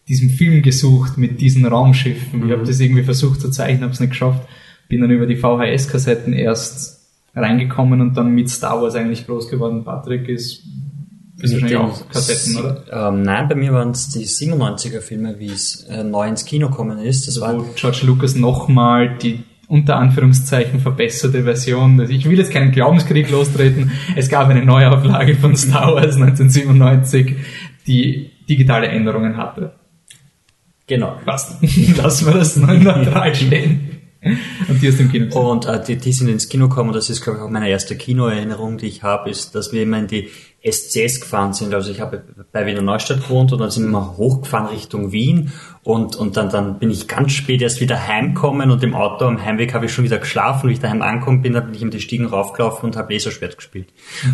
[0.07, 2.39] diesen Film gesucht mit diesen Raumschiffen.
[2.39, 2.45] Mhm.
[2.47, 4.47] Ich habe das irgendwie versucht zu zeichnen, habe es nicht geschafft.
[4.87, 7.01] Bin dann über die VHS-Kassetten erst
[7.35, 9.83] reingekommen und dann mit Star Wars eigentlich groß geworden.
[9.83, 10.63] Patrick ist
[11.39, 13.09] ist wahrscheinlich auch Kassetten, oder?
[13.09, 16.69] Ähm, nein, bei mir waren es die 97er Filme, wie es äh, neu ins Kino
[16.69, 17.27] gekommen ist.
[17.27, 21.99] Das also war wo George Lucas nochmal die unter Anführungszeichen verbesserte Version.
[21.99, 23.91] Also ich will jetzt keinen Glaubenskrieg lostreten.
[24.15, 27.35] Es gab eine Neuauflage von Star Wars 1997,
[27.85, 29.73] die digitale Änderungen hatte.
[30.87, 31.19] Genau.
[31.25, 31.61] Passt.
[31.97, 33.97] Lassen wir das neutral stehen.
[34.67, 35.51] Und die aus dem Kino.
[35.51, 36.93] Und äh, die, die sind ins Kino gekommen.
[36.93, 39.99] Das ist, glaube ich, auch meine erste Kinoerinnerung, die ich habe, ist, dass wir immer
[39.99, 40.29] in die
[40.71, 41.73] SCS gefahren sind.
[41.73, 45.51] Also ich habe bei Wiener Neustadt gewohnt und dann sind wir hochgefahren Richtung Wien
[45.87, 49.45] und, und dann, dann bin ich ganz spät erst wieder heimgekommen und im Auto am
[49.45, 50.67] Heimweg habe ich schon wieder geschlafen.
[50.67, 53.55] Wie ich daheim angekommen bin, dann bin ich in die Stiegen raufgelaufen und habe Laserschwert
[53.55, 53.87] gespielt.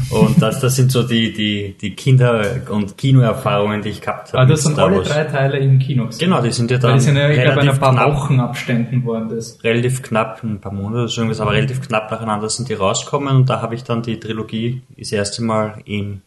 [0.09, 4.39] Und das, das sind so die, die, die Kinder- und Kinoerfahrungen, die ich gehabt habe.
[4.39, 6.09] Aber das sind alle drei Teile im Kino.
[6.17, 6.95] Genau, die sind ja dann.
[6.95, 9.29] Die sind ja, ich glaube, ein paar knapp, Wochen Abständen worden.
[9.29, 9.63] Das.
[9.63, 13.35] Relativ knapp, ein paar Monate oder so irgendwas, aber relativ knapp nacheinander sind die rausgekommen
[13.35, 16.21] und da habe ich dann die Trilogie das erste Mal im,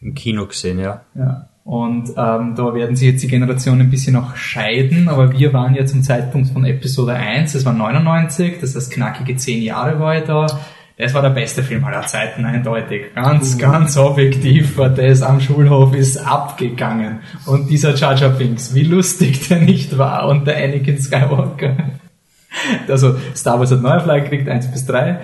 [0.00, 1.02] im Kino gesehen, ja.
[1.14, 1.48] Ja.
[1.62, 5.74] Und ähm, da werden sich jetzt die Generationen ein bisschen noch scheiden, aber wir waren
[5.74, 10.18] ja zum Zeitpunkt von Episode 1, das war 99, das heißt knackige 10 Jahre war
[10.18, 10.46] ich da.
[10.96, 13.14] Das war der beste Film aller Zeiten, eindeutig.
[13.14, 13.58] Ganz, uh.
[13.58, 17.20] ganz objektiv war das am Schulhof ist abgegangen.
[17.46, 21.76] Und dieser Jar Jar Binks, wie lustig der nicht war und der Anakin Skywalker.
[22.88, 25.20] Also Star Wars hat Neuauflage gekriegt, 1 bis 3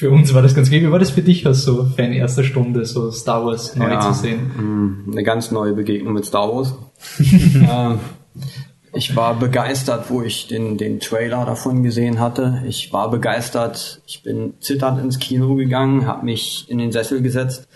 [0.00, 0.80] für uns war das ganz gut.
[0.80, 4.00] Wie war das für dich als so Fan erster Stunde, so Star Wars neu ja,
[4.00, 4.50] zu sehen?
[4.56, 6.74] Mm, eine ganz neue Begegnung mit Star Wars.
[7.70, 7.98] Ähm,
[8.94, 12.62] ich war begeistert, wo ich den, den Trailer davon gesehen hatte.
[12.66, 14.00] Ich war begeistert.
[14.06, 17.68] Ich bin zitternd ins Kino gegangen, habe mich in den Sessel gesetzt,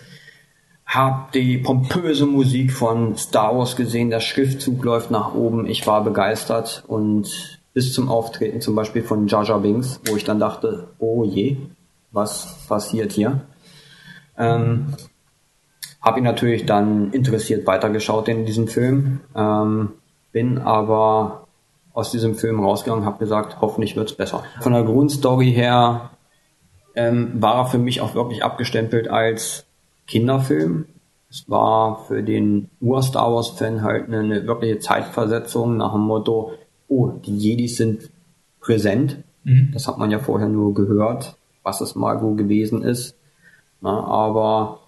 [0.83, 4.09] habe die pompöse Musik von Star Wars gesehen.
[4.09, 5.67] Der Schriftzug läuft nach oben.
[5.67, 10.39] Ich war begeistert und bis zum Auftreten zum Beispiel von Jar Binks, wo ich dann
[10.39, 11.57] dachte, oh je,
[12.15, 13.41] was passiert hier.
[14.37, 14.87] Ähm,
[16.01, 19.91] habe ich natürlich dann interessiert weitergeschaut in diesem Film, ähm,
[20.31, 21.47] bin aber
[21.93, 24.43] aus diesem Film rausgegangen, habe gesagt, hoffentlich wird's besser.
[24.61, 26.11] Von der Grundstory her
[26.95, 29.65] ähm, war er für mich auch wirklich abgestempelt als
[30.07, 30.85] Kinderfilm.
[31.29, 36.53] Es war für den Ur-Star Wars-Fan halt eine, eine, wirkliche Zeitversetzung nach dem Motto,
[36.87, 38.09] oh, die Jedis sind
[38.59, 39.23] präsent.
[39.43, 39.71] Mhm.
[39.73, 43.17] Das hat man ja vorher nur gehört was es mal wo gewesen ist.
[43.81, 44.79] Na, aber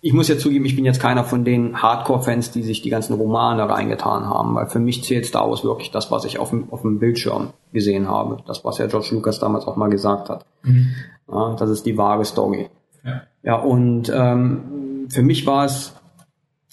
[0.00, 3.14] ich muss ja zugeben, ich bin jetzt keiner von den Hardcore-Fans, die sich die ganzen
[3.14, 6.72] Romane reingetan haben, weil für mich zählt Star Wars wirklich das, was ich auf dem,
[6.72, 8.38] auf dem Bildschirm gesehen habe.
[8.46, 10.46] Das, was ja George Lucas damals auch mal gesagt hat.
[10.62, 10.94] Mhm.
[11.30, 12.70] Ja, das ist die wahre Story.
[13.04, 15.92] Ja, ja und ähm, für mich war es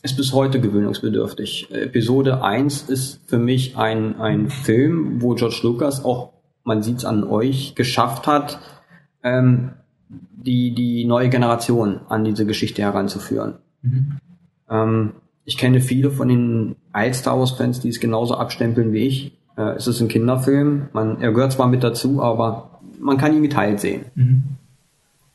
[0.04, 1.70] ist bis heute gewöhnungsbedürftig.
[1.72, 6.30] Episode 1 ist für mich ein, ein Film, wo George Lucas auch,
[6.64, 8.60] man sieht es an euch, geschafft hat,
[9.36, 9.70] ähm,
[10.10, 13.56] die, die neue Generation an diese Geschichte heranzuführen.
[13.82, 14.18] Mhm.
[14.70, 15.12] Ähm,
[15.46, 19.38] ich kenne viele von den Alt-Star Wars-Fans, die es genauso abstempeln wie ich.
[19.58, 23.44] Äh, es ist ein Kinderfilm, man, er gehört zwar mit dazu, aber man kann ihn
[23.44, 24.06] geteilt sehen.
[24.16, 24.44] Mhm.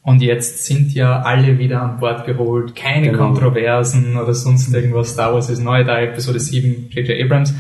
[0.03, 3.27] Und jetzt sind ja alle wieder an Bord geholt, keine genau.
[3.27, 5.11] Kontroversen oder sonst irgendwas.
[5.11, 7.25] Star Wars ist neu da, Episode 7, J.J.
[7.25, 7.55] Abrams,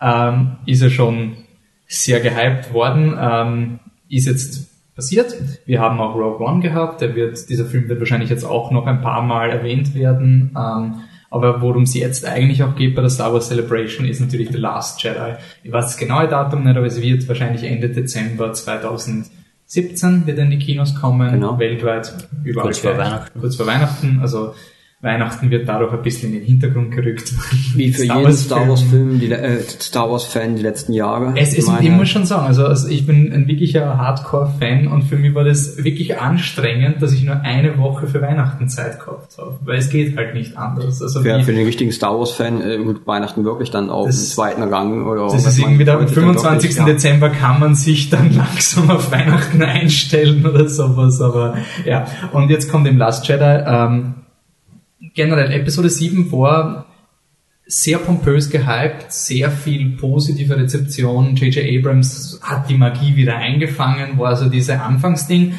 [0.00, 1.36] ähm, ist ja schon
[1.88, 4.69] sehr gehypt worden, ähm, ist jetzt
[5.00, 5.34] passiert.
[5.64, 8.86] Wir haben auch Rogue One gehabt, der wird, dieser Film wird wahrscheinlich jetzt auch noch
[8.86, 10.54] ein paar Mal erwähnt werden.
[10.54, 10.94] Ähm,
[11.30, 14.58] aber worum es jetzt eigentlich auch geht bei der Star Wars Celebration ist natürlich The
[14.58, 15.36] Last Jedi.
[15.62, 20.50] Ich weiß das genaue Datum nicht, aber es wird wahrscheinlich Ende Dezember 2017 wird in
[20.50, 21.58] die Kinos kommen, genau.
[21.58, 22.66] weltweit, überall.
[22.66, 23.40] Kurz vor Weihnachten.
[23.40, 24.54] Kurz vor Weihnachten, also
[25.02, 27.32] Weihnachten wird dadurch ein bisschen in den Hintergrund gerückt.
[27.74, 31.32] Wie für Star jeden Star Wars Film, die, äh, Star Wars Fan die letzten Jahre.
[31.36, 35.04] Es ist, ich muss schon sagen, also, also ich bin ein wirklicher Hardcore Fan und
[35.04, 39.38] für mich war das wirklich anstrengend, dass ich nur eine Woche für Weihnachten Zeit gehabt
[39.38, 41.00] habe, weil es geht halt nicht anders.
[41.00, 44.62] Also für, für den richtigen Star Wars Fan äh, Weihnachten wirklich dann auf dem zweiten
[44.62, 46.76] Rang oder Das ist irgendwie der, am 25.
[46.76, 52.04] Wirklich, Dezember kann man sich dann langsam auf Weihnachten einstellen oder sowas, aber ja.
[52.32, 54.14] Und jetzt kommt im Last Jedi, ähm,
[55.14, 56.86] generell Episode 7 war
[57.66, 61.36] sehr pompös gehypt, sehr viel positive Rezeption.
[61.36, 61.78] J.J.
[61.78, 65.54] Abrams hat die Magie wieder eingefangen, war also diese Anfangsding.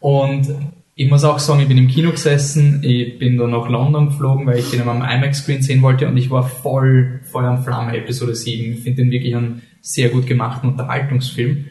[0.00, 0.54] Und
[0.94, 4.46] ich muss auch sagen, ich bin im Kino gesessen, ich bin dann nach London geflogen,
[4.46, 8.34] weil ich den am IMAX-Screen sehen wollte und ich war voll Feuer und Flamme, Episode
[8.34, 8.74] 7.
[8.74, 11.66] Ich finde den wirklich einen sehr gut gemachten Unterhaltungsfilm.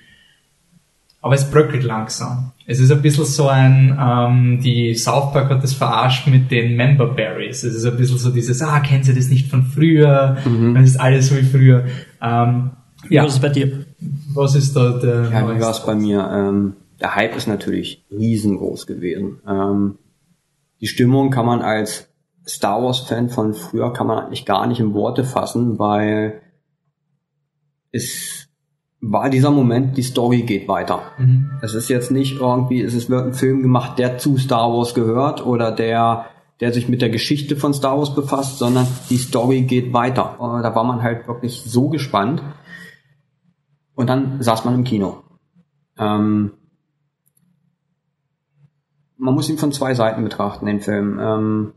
[1.24, 2.52] Aber es bröckelt langsam.
[2.66, 6.76] Es ist ein bisschen so ein, ähm, die South Park hat das verarscht mit den
[6.76, 7.64] Member Berries.
[7.64, 10.38] Es ist ein bisschen so dieses, ah, kennen Sie das nicht von früher?
[10.44, 10.76] Mhm.
[10.76, 11.86] Das ist alles so wie früher.
[12.22, 12.72] Ähm,
[13.10, 13.24] ja.
[13.24, 13.86] Was ist bei dir?
[14.34, 16.30] Was ist da der Ja, wie war es bei mir?
[16.30, 19.40] Ähm, der Hype ist natürlich riesengroß gewesen.
[19.48, 19.98] Ähm,
[20.82, 22.10] die Stimmung kann man als
[22.46, 26.42] Star Wars Fan von früher kann man eigentlich gar nicht in Worte fassen, weil
[27.94, 28.43] es
[29.06, 31.02] war dieser Moment, die Story geht weiter.
[31.18, 31.52] Mhm.
[31.62, 35.46] Es ist jetzt nicht irgendwie, es wird ein Film gemacht, der zu Star Wars gehört
[35.46, 36.28] oder der,
[36.62, 40.40] der sich mit der Geschichte von Star Wars befasst, sondern die Story geht weiter.
[40.40, 42.42] Und da war man halt wirklich so gespannt.
[43.94, 45.24] Und dann saß man im Kino.
[45.98, 46.52] Ähm,
[49.18, 51.20] man muss ihn von zwei Seiten betrachten, den Film.
[51.20, 51.74] Ähm,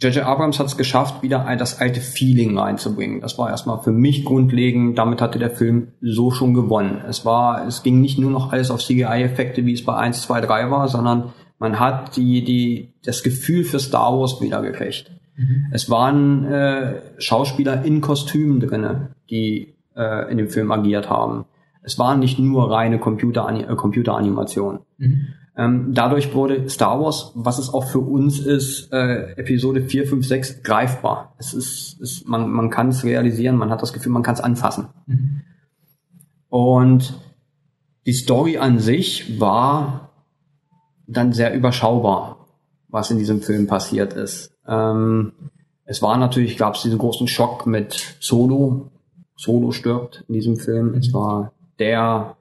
[0.00, 0.24] J.J.
[0.24, 3.20] Abrams hat es geschafft, wieder das alte Feeling reinzubringen.
[3.20, 4.96] Das war erstmal für mich grundlegend.
[4.96, 7.02] Damit hatte der Film so schon gewonnen.
[7.08, 10.42] Es war, es ging nicht nur noch alles auf CGI-Effekte, wie es bei 1, 2,
[10.42, 15.10] 3 war, sondern man hat die, die, das Gefühl für Star Wars wieder gekriegt.
[15.36, 15.66] Mhm.
[15.72, 21.44] Es waren äh, Schauspieler in Kostümen drinne, die äh, in dem Film agiert haben.
[21.82, 24.80] Es waren nicht nur reine Computer, äh, Computeranimation.
[24.98, 25.28] Mhm.
[25.58, 30.24] Ähm, dadurch wurde Star Wars, was es auch für uns ist, äh, Episode 4, 5,
[30.24, 31.34] 6 greifbar.
[31.36, 34.40] Es ist, es, man, man kann es realisieren, man hat das Gefühl, man kann es
[34.40, 34.86] anfassen.
[35.06, 35.40] Mhm.
[36.48, 37.20] Und
[38.06, 40.12] die Story an sich war
[41.08, 42.46] dann sehr überschaubar,
[42.88, 44.56] was in diesem Film passiert ist.
[44.64, 45.32] Ähm,
[45.84, 48.92] es war natürlich, gab es diesen großen Schock mit Solo.
[49.34, 50.94] Solo stirbt in diesem Film.
[50.94, 52.37] Es war der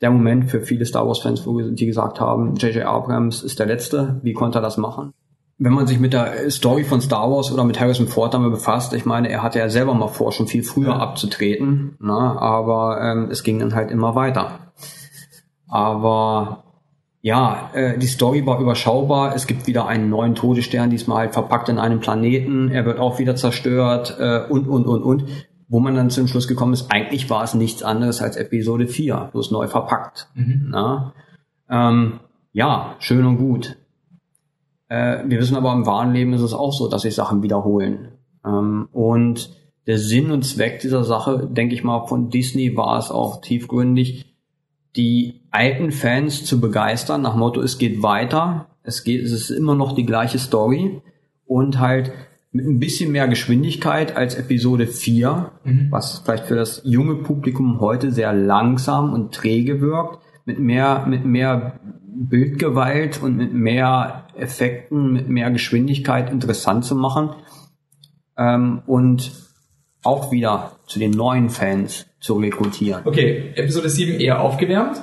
[0.00, 2.84] der Moment für viele Star Wars-Fans, wo die gesagt haben, J.J.
[2.84, 5.12] Abrams ist der Letzte, wie konnte er das machen?
[5.60, 8.92] Wenn man sich mit der Story von Star Wars oder mit Harrison Ford damit befasst,
[8.92, 10.98] ich meine, er hatte ja selber mal vor, schon viel früher ja.
[10.98, 12.12] abzutreten, ne?
[12.12, 14.72] aber ähm, es ging dann halt immer weiter.
[15.66, 16.62] Aber
[17.20, 19.34] ja, äh, die Story war überschaubar.
[19.34, 22.70] Es gibt wieder einen neuen Todesstern, diesmal halt verpackt in einem Planeten.
[22.70, 25.24] Er wird auch wieder zerstört äh, und, und, und, und
[25.68, 29.30] wo man dann zum Schluss gekommen ist, eigentlich war es nichts anderes als Episode 4,
[29.32, 30.28] bloß neu verpackt.
[30.34, 30.74] Mhm.
[31.70, 32.20] Ähm,
[32.52, 33.76] ja, schön und gut.
[34.88, 38.08] Äh, wir wissen aber, im wahren Leben ist es auch so, dass sich Sachen wiederholen.
[38.44, 39.50] Ähm, und
[39.86, 44.34] der Sinn und Zweck dieser Sache, denke ich mal, von Disney war es auch tiefgründig,
[44.96, 49.74] die alten Fans zu begeistern, nach Motto, es geht weiter, es geht, es ist immer
[49.74, 51.02] noch die gleiche Story
[51.46, 52.12] und halt
[52.54, 55.86] ein bisschen mehr Geschwindigkeit als Episode 4, mhm.
[55.90, 61.24] was vielleicht für das junge Publikum heute sehr langsam und träge wirkt, mit mehr, mit
[61.24, 67.30] mehr Bildgewalt und mit mehr Effekten, mit mehr Geschwindigkeit interessant zu machen.
[68.36, 69.32] Ähm, und
[70.02, 73.02] auch wieder zu den neuen Fans zu rekrutieren.
[73.04, 75.02] Okay, Episode 7 eher aufgewärmt.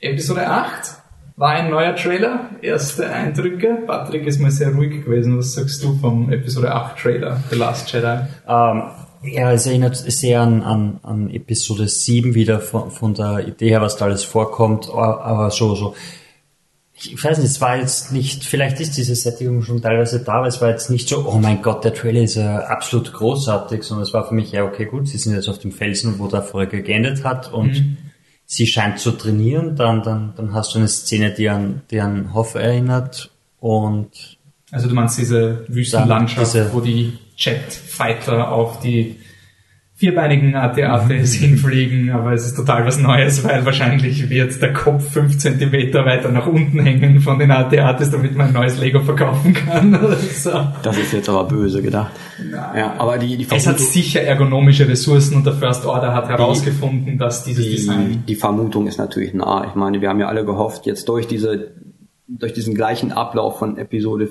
[0.00, 1.01] Episode 8
[1.36, 2.50] war ein neuer Trailer.
[2.60, 3.78] Erste Eindrücke.
[3.86, 5.38] Patrick ist mal sehr ruhig gewesen.
[5.38, 8.26] Was sagst du vom Episode 8 Trailer, The Last Jedi?
[8.48, 8.82] Ähm,
[9.22, 13.80] ja, es erinnert sehr an, an, an Episode 7 wieder von, von der Idee her,
[13.80, 15.94] was da alles vorkommt, aber so, so
[16.94, 20.46] ich weiß nicht, es war jetzt nicht, vielleicht ist diese Sättigung schon teilweise da, aber
[20.46, 24.06] es war jetzt nicht so, oh mein Gott, der Trailer ist ja absolut großartig, sondern
[24.06, 26.42] es war für mich, ja, okay, gut, sie sind jetzt auf dem Felsen, wo der
[26.42, 27.96] vorher geendet hat und mhm.
[28.52, 32.34] Sie scheint zu trainieren, dann, dann, dann hast du eine Szene, die an, die an
[32.34, 34.36] Hoff erinnert und
[34.70, 39.18] also du meinst diese Wüstenlandschaft, diese, wo die Jetfighter auf die
[40.02, 45.38] vierbeinigen AT-ATs hinfliegen, aber es ist total was Neues, weil wahrscheinlich wird der Kopf fünf
[45.38, 49.96] Zentimeter weiter nach unten hängen von den AT-ATs, damit man ein neues Lego verkaufen kann.
[50.34, 50.50] so.
[50.82, 52.10] Das ist jetzt aber böse gedacht.
[52.38, 52.76] Nein.
[52.76, 57.16] Ja, aber die, die es hat sicher ergonomische Ressourcen und der First Order hat herausgefunden,
[57.16, 58.24] dass dieses die, Design...
[58.26, 59.64] Die Vermutung ist natürlich nah.
[59.68, 61.74] Ich meine, wir haben ja alle gehofft, jetzt durch diese
[62.26, 64.28] durch diesen gleichen Ablauf von Episode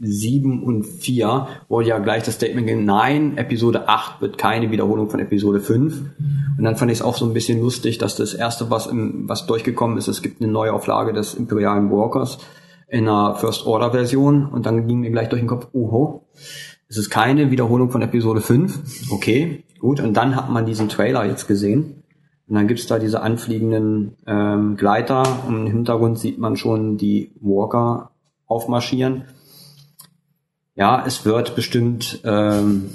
[0.00, 5.10] 7 und 4 wurde ja gleich das Statement gegeben, nein, Episode 8 wird keine Wiederholung
[5.10, 6.02] von Episode 5.
[6.56, 9.28] Und dann fand ich es auch so ein bisschen lustig, dass das erste, was, im,
[9.28, 12.38] was durchgekommen ist, es gibt eine neue Auflage des Imperialen Walkers
[12.88, 16.26] in einer First Order Version und dann ging mir gleich durch den Kopf, oho,
[16.88, 19.12] es ist keine Wiederholung von Episode 5.
[19.12, 20.00] Okay, gut.
[20.00, 22.02] Und dann hat man diesen Trailer jetzt gesehen.
[22.48, 27.30] Und dann gibt's da diese anfliegenden ähm, Gleiter und im Hintergrund sieht man schon die
[27.40, 28.10] Walker
[28.46, 29.24] aufmarschieren
[30.80, 32.88] ja, es wird bestimmt ähm,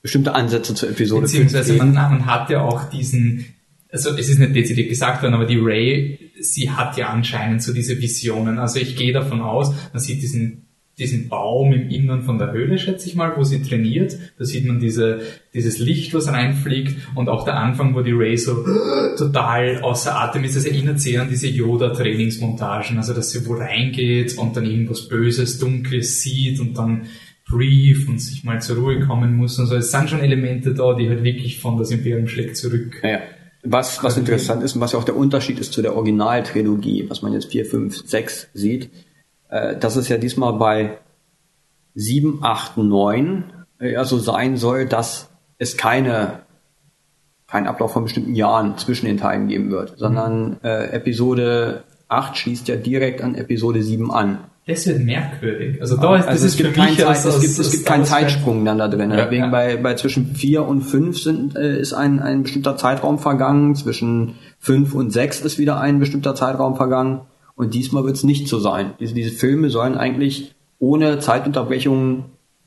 [0.00, 3.44] bestimmte Ansätze zur Episode Beziehungsweise man, man hat ja auch diesen,
[3.90, 7.74] also es ist nicht dezidiert gesagt worden, aber die Ray, sie hat ja anscheinend so
[7.74, 8.58] diese Visionen.
[8.58, 10.63] Also ich gehe davon aus, man sieht diesen
[10.98, 14.16] diesen Baum im Innern von der Höhle, schätze ich mal, wo sie trainiert.
[14.38, 18.36] Da sieht man diese, dieses Licht, was reinfliegt und auch der Anfang, wo die Ray
[18.36, 18.64] so
[19.18, 20.56] total außer Atem ist.
[20.56, 25.58] Das erinnert sehr an diese Yoda-Trainingsmontagen, also dass sie wo reingeht und dann irgendwas Böses,
[25.58, 27.06] Dunkles sieht und dann
[27.48, 29.76] brief und sich mal zur Ruhe kommen muss und so.
[29.76, 33.00] Es sind schon Elemente da, die halt wirklich von das Imperium schlägt zurück.
[33.02, 33.20] Ja,
[33.64, 37.22] Was, was interessant ist und was ja auch der Unterschied ist zu der Originaltrilogie, was
[37.22, 38.90] man jetzt 4, 5, 6 sieht,
[39.48, 40.98] äh, dass es ja diesmal bei
[41.94, 43.44] 7, 8, 9
[43.96, 46.44] also sein soll, dass es keine
[47.46, 52.66] keinen Ablauf von bestimmten Jahren zwischen den Teilen geben wird, sondern äh, Episode 8 schließt
[52.68, 54.38] ja direkt an Episode 7 an.
[54.66, 55.80] Das wird merkwürdig.
[55.80, 58.06] Also da ist, also das es gibt, kein Zeit, aus, es gibt, es gibt keinen
[58.06, 59.10] Zeitsprung dann da drin.
[59.10, 59.50] Ja, Deswegen ja.
[59.50, 64.36] bei, bei zwischen 4 und 5 sind, äh, ist ein, ein bestimmter Zeitraum vergangen, zwischen
[64.60, 67.20] 5 und 6 ist wieder ein bestimmter Zeitraum vergangen.
[67.56, 68.94] Und diesmal wird es nicht so sein.
[68.98, 72.24] Diese, diese Filme sollen eigentlich ohne Zeitunterbrechungen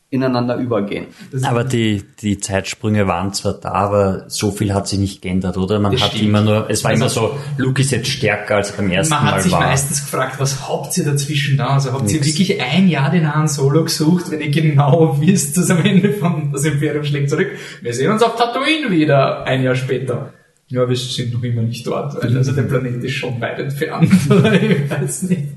[0.10, 1.08] ineinander übergehen.
[1.44, 5.80] Aber die, die Zeitsprünge waren zwar da, aber so viel hat sich nicht geändert, oder?
[5.80, 6.30] Man das hat stimmt.
[6.30, 9.20] immer nur, es war also, immer so, Luke ist jetzt stärker als beim ersten Mal
[9.20, 9.60] Man hat Mal sich war.
[9.60, 11.72] meistens gefragt, was habt ihr dazwischen da?
[11.72, 12.14] Also habt Nix.
[12.14, 16.14] ihr wirklich ein Jahr den Han Solo gesucht, wenn ihr genau wisst, dass am Ende
[16.14, 17.52] von das Imperium schlägt zurück.
[17.82, 20.32] Wir sehen uns auf Tatooine wieder, ein Jahr später.
[20.70, 24.12] Ja, wir sind noch immer nicht dort, weil also der Planet ist schon weit entfernt,
[24.30, 25.48] ich weiß nicht.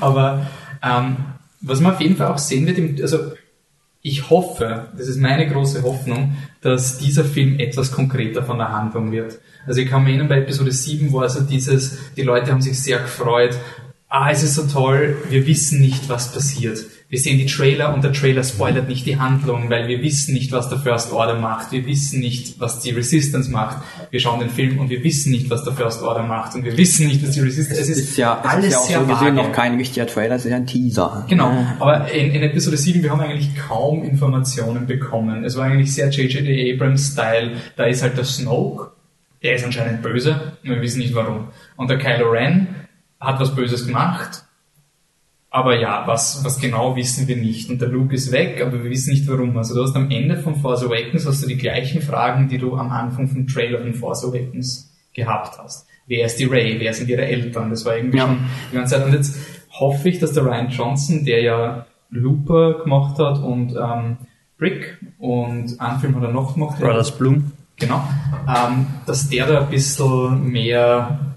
[0.00, 0.46] Aber
[0.82, 1.16] ähm,
[1.60, 3.32] was man auf jeden Fall auch sehen wird, also
[4.02, 9.12] ich hoffe, das ist meine große Hoffnung, dass dieser Film etwas konkreter von der Handlung
[9.12, 9.38] wird.
[9.66, 12.80] Also ich kann mich erinnern, bei Episode 7 war also dieses, die Leute haben sich
[12.80, 13.58] sehr gefreut,
[14.10, 16.84] ah, es ist so toll, wir wissen nicht, was passiert.
[17.08, 20.52] Wir sehen die Trailer und der Trailer spoilert nicht die Handlung, weil wir wissen nicht,
[20.52, 21.72] was der First Order macht.
[21.72, 23.78] Wir wissen nicht, was die Resistance macht.
[24.10, 26.76] Wir schauen den Film und wir wissen nicht, was der First Order macht und wir
[26.76, 27.80] wissen nicht, was die Resistance.
[27.80, 30.36] Es, es ist, ja, alles ist ja auch sehr so gesehen noch kein richtiger Trailer,
[30.36, 31.24] es ist ein Teaser.
[31.28, 35.44] Genau, aber in, in Episode 7, wir haben eigentlich kaum Informationen bekommen.
[35.44, 36.74] Es war eigentlich sehr J.J.
[36.74, 37.52] Abrams-Style.
[37.76, 38.90] Da ist halt der Snoke,
[39.42, 41.48] der ist anscheinend böse, wir wissen nicht warum.
[41.76, 42.68] Und der Kylo Ren
[43.20, 44.44] hat was Böses gemacht
[45.50, 47.68] aber ja, was, was genau wissen wir nicht.
[47.70, 49.56] Und der Luke ist weg, aber wir wissen nicht warum.
[49.58, 52.76] Also du hast am Ende von Force Awakens hast du die gleichen Fragen, die du
[52.76, 55.88] am Anfang vom Trailer von Force Awakens gehabt hast.
[56.06, 56.78] Wer ist die Ray?
[56.78, 57.70] Wer sind ihre Eltern?
[57.70, 58.26] Das war irgendwie ja.
[58.26, 58.38] schon
[58.70, 59.06] die ganze Zeit.
[59.06, 59.36] Und jetzt
[59.72, 64.18] hoffe ich, dass der Ryan Johnson, der ja Looper gemacht hat und ähm,
[64.56, 66.78] Brick und einen Film hat er noch gemacht.
[66.78, 67.52] Brothers Bloom.
[67.76, 68.04] Genau.
[68.46, 71.29] Ähm, dass der da ein bisschen mehr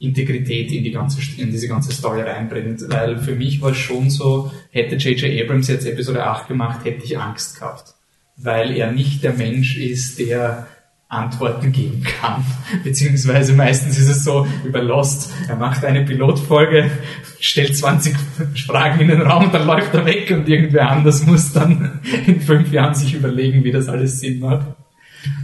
[0.00, 2.82] Integrität in die ganze, in diese ganze Story reinbringt.
[2.88, 5.44] Weil für mich war es schon so, hätte J.J.
[5.44, 7.94] Abrams jetzt Episode 8 gemacht, hätte ich Angst gehabt.
[8.36, 10.66] Weil er nicht der Mensch ist, der
[11.10, 12.44] Antworten geben kann.
[12.84, 16.90] Beziehungsweise meistens ist es so, bei Lost, er macht eine Pilotfolge,
[17.38, 18.16] stellt 20
[18.66, 22.72] Fragen in den Raum dann läuft er weg und irgendwer anders muss dann in fünf
[22.72, 24.66] Jahren sich überlegen, wie das alles Sinn macht.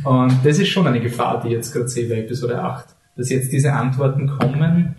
[0.04, 2.95] Und das ist schon eine Gefahr, die jetzt gerade sehe bei Episode 8.
[3.16, 4.96] Dass jetzt diese Antworten kommen,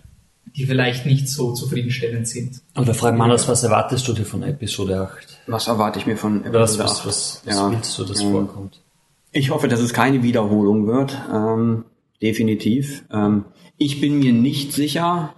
[0.56, 2.62] die vielleicht nicht so zufriedenstellend sind.
[2.74, 5.42] Aber frag mal anders, was erwartest du dir von Episode 8?
[5.46, 6.80] Was erwarte ich mir von Episode was, 8?
[6.80, 7.70] Was, was, was ja.
[7.70, 8.82] willst du, dass ähm, vorkommt?
[9.30, 11.16] Ich hoffe, dass es keine Wiederholung wird.
[11.32, 11.84] Ähm,
[12.22, 13.04] definitiv.
[13.12, 13.44] Ähm,
[13.76, 15.34] ich bin mir nicht sicher,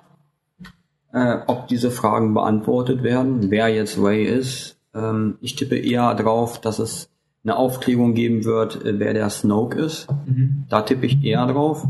[1.12, 4.78] äh, ob diese Fragen beantwortet werden, wer jetzt Ray ist.
[4.94, 7.10] Ähm, ich tippe eher drauf, dass es
[7.42, 10.08] eine Aufklärung geben wird, äh, wer der Snoke ist.
[10.26, 10.64] Mhm.
[10.68, 11.86] Da tippe ich eher drauf.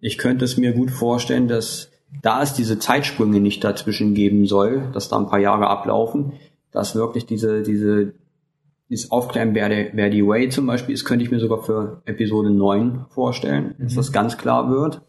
[0.00, 1.90] Ich könnte es mir gut vorstellen, dass
[2.22, 6.32] da es diese Zeitsprünge nicht dazwischen geben soll, dass da ein paar Jahre ablaufen,
[6.72, 8.12] dass wirklich diese, diese
[8.90, 12.02] dieses Aufklären, wer, der, wer die Way zum Beispiel ist, könnte ich mir sogar für
[12.06, 13.84] Episode 9 vorstellen, mhm.
[13.84, 15.00] dass das ganz klar wird,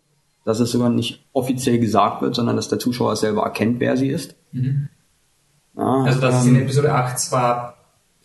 [0.45, 4.09] dass es sogar nicht offiziell gesagt wird, sondern dass der Zuschauer selber erkennt, wer sie
[4.09, 4.35] ist.
[4.51, 4.87] Mhm.
[5.75, 7.77] Ja, also dass ähm, es in Episode 8 zwar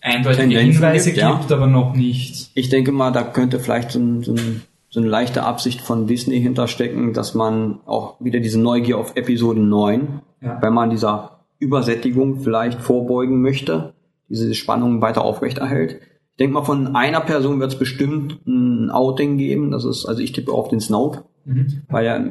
[0.02, 1.56] eindeutige Hinweise gibt, gibt ja.
[1.56, 2.50] aber noch nicht.
[2.54, 4.62] Ich denke mal, da könnte vielleicht so, ein, so, ein,
[4.96, 9.60] so eine leichte Absicht von Disney hinterstecken, dass man auch wieder diese Neugier auf Episode
[9.60, 10.58] 9, ja.
[10.62, 13.92] wenn man dieser Übersättigung vielleicht vorbeugen möchte,
[14.30, 16.00] diese Spannung weiter aufrechterhält.
[16.30, 19.70] Ich denke mal, von einer Person wird es bestimmt ein Outing geben.
[19.70, 21.82] Das ist, also ich tippe auf den Snoke, mhm.
[21.90, 22.24] weil er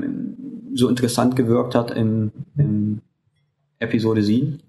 [0.73, 3.01] so interessant gewirkt hat im, im
[3.77, 4.59] Episode 7.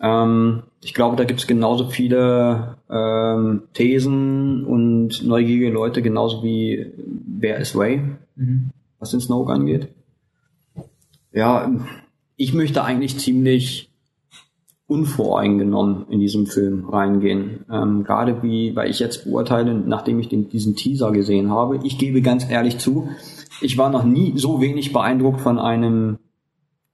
[0.00, 6.86] Ähm, ich glaube, da gibt es genauso viele ähm, Thesen und neugierige Leute, genauso wie
[6.96, 8.02] wer ist Way,
[8.36, 8.70] mhm.
[8.98, 9.88] was den Snoke angeht.
[11.32, 11.70] Ja,
[12.36, 13.90] ich möchte eigentlich ziemlich
[14.86, 17.64] unvoreingenommen in diesem Film reingehen.
[17.70, 21.98] Ähm, gerade wie, weil ich jetzt beurteile, nachdem ich den, diesen Teaser gesehen habe, ich
[21.98, 23.08] gebe ganz ehrlich zu,
[23.60, 26.18] ich war noch nie so wenig beeindruckt von einem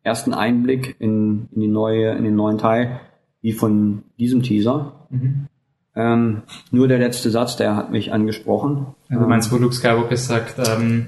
[0.03, 3.01] ersten Einblick in, in die neue, in den neuen Teil
[3.47, 5.07] wie von diesem Teaser.
[5.09, 5.47] Mhm.
[5.95, 8.89] Ähm, nur der letzte Satz, der hat mich angesprochen.
[9.09, 11.07] Ja, du meinst, wo Luke Skywalker sagt, ähm,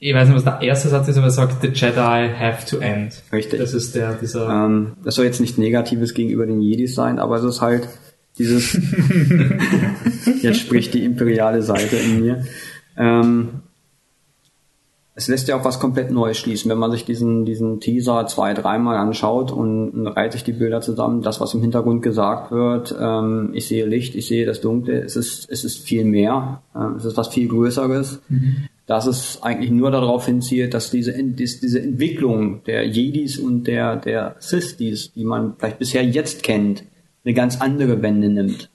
[0.00, 2.78] ich weiß nicht, was der erste Satz ist, aber er sagt, the Jedi have to
[2.78, 3.22] end.
[3.32, 3.60] Richtig.
[3.60, 4.48] Das ist der, dieser...
[4.48, 7.88] Ähm, das soll jetzt nicht Negatives gegenüber den Jedis sein, aber es ist halt
[8.36, 8.72] dieses,
[10.42, 12.44] jetzt spricht die imperiale Seite in mir.
[12.96, 13.60] Ähm,
[15.16, 18.52] es lässt ja auch was komplett Neues schließen, wenn man sich diesen, diesen Teaser zwei,
[18.52, 23.50] dreimal anschaut und, reiht sich die Bilder zusammen, das, was im Hintergrund gesagt wird, ähm,
[23.54, 27.04] ich sehe Licht, ich sehe das Dunkle, es ist, es ist viel mehr, äh, es
[27.04, 28.20] ist was viel Größeres.
[28.28, 33.96] Mhm dass es eigentlich nur darauf hinzielt, dass diese, diese Entwicklung der Jedis und der,
[33.96, 36.84] der Siths, die man vielleicht bisher jetzt kennt,
[37.24, 38.68] eine ganz andere Wende nimmt.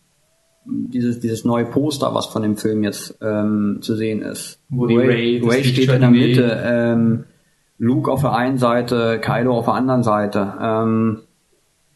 [0.69, 4.59] Dieses, dieses neue Poster, was von dem Film jetzt ähm, zu sehen ist.
[4.69, 7.23] Wo die Ray, Ray steht in der Mitte, ähm,
[7.77, 10.53] Luke auf der einen Seite, Kylo auf der anderen Seite.
[10.61, 11.19] Ähm,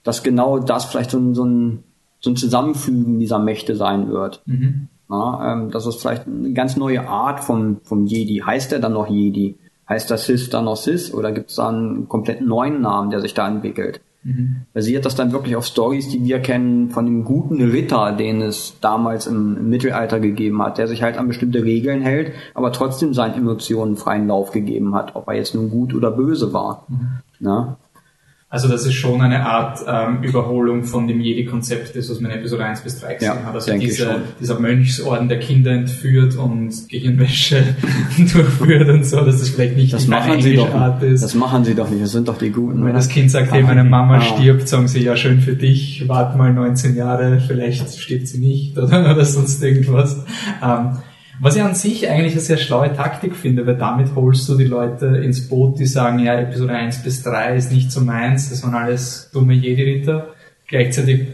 [0.04, 1.84] dass genau das vielleicht so ein, so ein,
[2.20, 4.42] so ein Zusammenfügen dieser Mächte sein wird.
[4.46, 4.88] Mhm.
[5.10, 8.42] Ja, ähm, das ist vielleicht eine ganz neue Art vom, vom Jedi.
[8.46, 9.56] Heißt er dann noch Jedi?
[9.88, 11.14] Heißt der Sith dann noch Sith?
[11.14, 14.02] Oder gibt es da einen komplett neuen Namen, der sich da entwickelt?
[14.24, 14.62] Mhm.
[14.74, 18.78] Basiert das dann wirklich auf Stories, die wir kennen von dem guten Ritter, den es
[18.80, 23.14] damals im, im, Mittelalter gegeben hat, der sich halt an bestimmte Regeln hält, aber trotzdem
[23.14, 26.86] seinen Emotionen freien Lauf gegeben hat, ob er jetzt nun gut oder böse war.
[26.88, 27.08] Mhm.
[27.40, 27.78] Na?
[28.54, 32.38] Also das ist schon eine Art ähm, Überholung von dem Jedi-Konzept, das was man in
[32.38, 33.56] Episode 1 bis 3 gesehen ja, hat.
[33.56, 37.64] Also diese, dieser Mönchsorden, der Kinder entführt und Gehirnwäsche
[38.20, 41.24] durchführt und so, dass das vielleicht nicht das die machen sie doch, Art ist.
[41.24, 42.86] Das machen sie doch nicht, das sind doch die Guten.
[42.86, 44.22] Wenn das Kind sagt, hey, meine Mama ah.
[44.22, 48.78] stirbt, sagen sie, ja schön für dich, warte mal 19 Jahre, vielleicht stirbt sie nicht
[48.78, 50.24] oder, oder sonst irgendwas.
[50.64, 50.98] Ähm,
[51.40, 54.66] was ich an sich eigentlich eine sehr schlaue Taktik finde, weil damit holst du die
[54.66, 58.64] Leute ins Boot, die sagen, ja, Episode 1 bis 3 ist nicht so meins, das
[58.64, 60.34] waren alles dumme Jedi-Ritter.
[60.68, 61.28] Gleichzeitig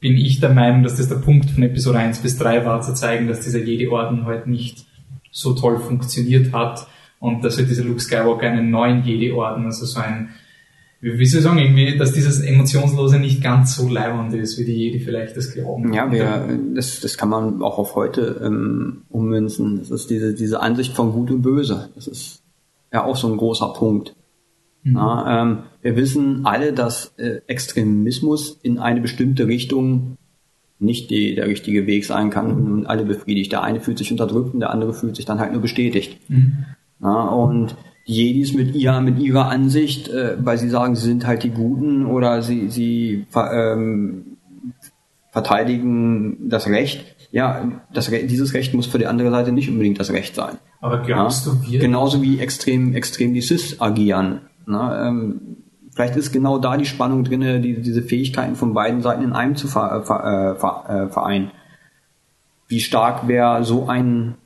[0.00, 2.94] bin ich der Meinung, dass das der Punkt von Episode 1 bis 3 war, zu
[2.94, 4.86] zeigen, dass dieser Jedi-Orden halt nicht
[5.30, 6.86] so toll funktioniert hat
[7.18, 10.30] und dass halt dieser Luke Skywalker einen neuen Jedi-Orden, also so ein
[11.00, 14.72] wie soll ich sagen, irgendwie, dass dieses Emotionslose nicht ganz so leibend ist, wie die
[14.72, 15.92] Jedi vielleicht das glauben.
[15.92, 19.78] Ja, wir, das, das kann man auch auf heute ähm, ummünzen.
[19.78, 21.90] Das ist diese, diese Ansicht von Gut und Böse.
[21.94, 22.42] Das ist
[22.92, 24.16] ja auch so ein großer Punkt.
[24.82, 24.96] Mhm.
[24.96, 30.16] Ja, ähm, wir wissen alle, dass äh, Extremismus in eine bestimmte Richtung
[30.80, 33.52] nicht die, der richtige Weg sein kann und alle befriedigt.
[33.52, 36.18] Der eine fühlt sich unterdrückt und der andere fühlt sich dann halt nur bestätigt.
[36.28, 36.66] Mhm.
[37.00, 37.76] Ja, und
[38.08, 42.06] Jedis mit ihr, mit ihrer Ansicht, äh, weil sie sagen, sie sind halt die Guten
[42.06, 44.38] oder sie, sie ähm,
[45.30, 50.10] verteidigen das Recht, ja, das, dieses Recht muss für die andere Seite nicht unbedingt das
[50.10, 50.56] Recht sein.
[50.80, 51.52] Aber glaubst ja?
[51.52, 51.80] du, wir...
[51.80, 54.40] Genauso wie extrem, extrem die Cis agieren.
[54.64, 55.04] Ne?
[55.06, 55.40] Ähm,
[55.94, 59.54] vielleicht ist genau da die Spannung drinne, die, diese Fähigkeiten von beiden Seiten in einem
[59.54, 61.50] zu ver, ver, äh, ver, äh, vereinen.
[62.68, 64.36] Wie stark wäre so ein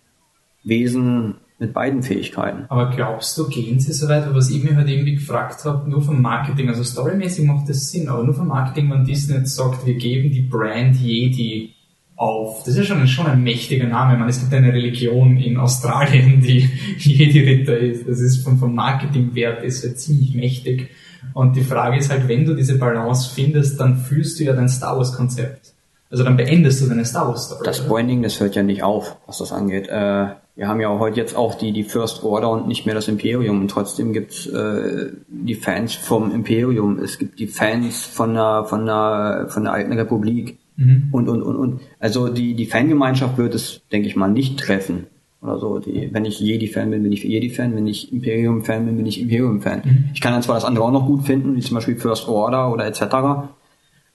[0.65, 2.65] Wesen mit beiden Fähigkeiten.
[2.69, 6.03] Aber glaubst du, gehen sie so weit, was ich mir halt irgendwie gefragt habe, nur
[6.03, 9.87] vom Marketing, also storymäßig macht das Sinn, aber nur vom Marketing, wenn Disney jetzt sagt,
[9.87, 11.73] wir geben die Brand Jedi
[12.17, 12.65] auf.
[12.65, 14.19] Das ist ja schon, schon ein mächtiger Name.
[14.19, 18.09] Man, es gibt eine Religion in Australien, die Jedi-Ritter ist.
[18.09, 20.91] Das ist vom, vom Marketingwert ist ja ziemlich mächtig.
[21.33, 24.69] Und die Frage ist halt, wenn du diese Balance findest, dann fühlst du ja dein
[24.69, 25.73] Star Wars-Konzept.
[26.11, 27.63] Also dann beendest du deine Star Wars-Story.
[27.65, 29.89] Das Branding, das hört ja nicht auf, was das angeht.
[29.89, 33.09] Äh, wir haben ja heute jetzt auch die, die First Order und nicht mehr das
[33.09, 33.61] Imperium.
[33.61, 36.99] Und trotzdem gibt's äh, die Fans vom Imperium.
[36.99, 40.59] Es gibt die Fans von der, von der, von der alten Republik.
[40.77, 41.09] Mhm.
[41.11, 41.81] Und, und, und, und.
[41.99, 45.07] Also die, die Fangemeinschaft wird es, denke ich mal, nicht treffen.
[45.41, 45.79] Oder so.
[45.79, 47.75] Die, wenn ich Jedi-Fan bin, bin ich Jedi-Fan.
[47.75, 49.83] Wenn ich Imperium-Fan bin, bin ich Imperium-Fan.
[49.85, 50.05] Mhm.
[50.13, 52.71] Ich kann dann zwar das andere auch noch gut finden, wie zum Beispiel First Order
[52.71, 53.03] oder etc.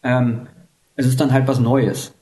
[0.03, 0.41] Ähm,
[0.95, 2.13] es ist dann halt was Neues.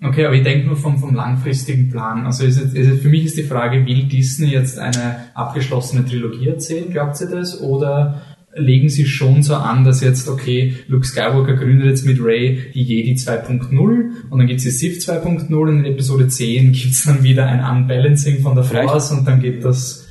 [0.00, 2.24] Okay, aber ich denke nur vom, vom langfristigen Plan.
[2.24, 6.90] Also ist ist für mich ist die Frage, will Disney jetzt eine abgeschlossene Trilogie erzählen,
[6.90, 7.60] glaubt ihr das?
[7.60, 8.22] Oder
[8.54, 12.82] legen sie schon so an, dass jetzt, okay, Luke Skywalker gründet jetzt mit Ray die
[12.82, 17.46] Jedi 2.0 und dann gibt's die Sith 2.0 und in Episode 10 gibt's dann wieder
[17.46, 20.06] ein Unbalancing von der Force und dann geht das...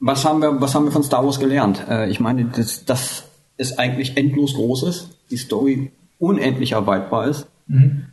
[0.00, 1.84] Was haben wir, was haben wir von Star Wars gelernt?
[1.88, 3.24] Äh, ich meine, dass das
[3.56, 7.46] ist eigentlich endlos groß ist, die Story unendlich erweiterbar ist.
[7.68, 8.06] Mhm.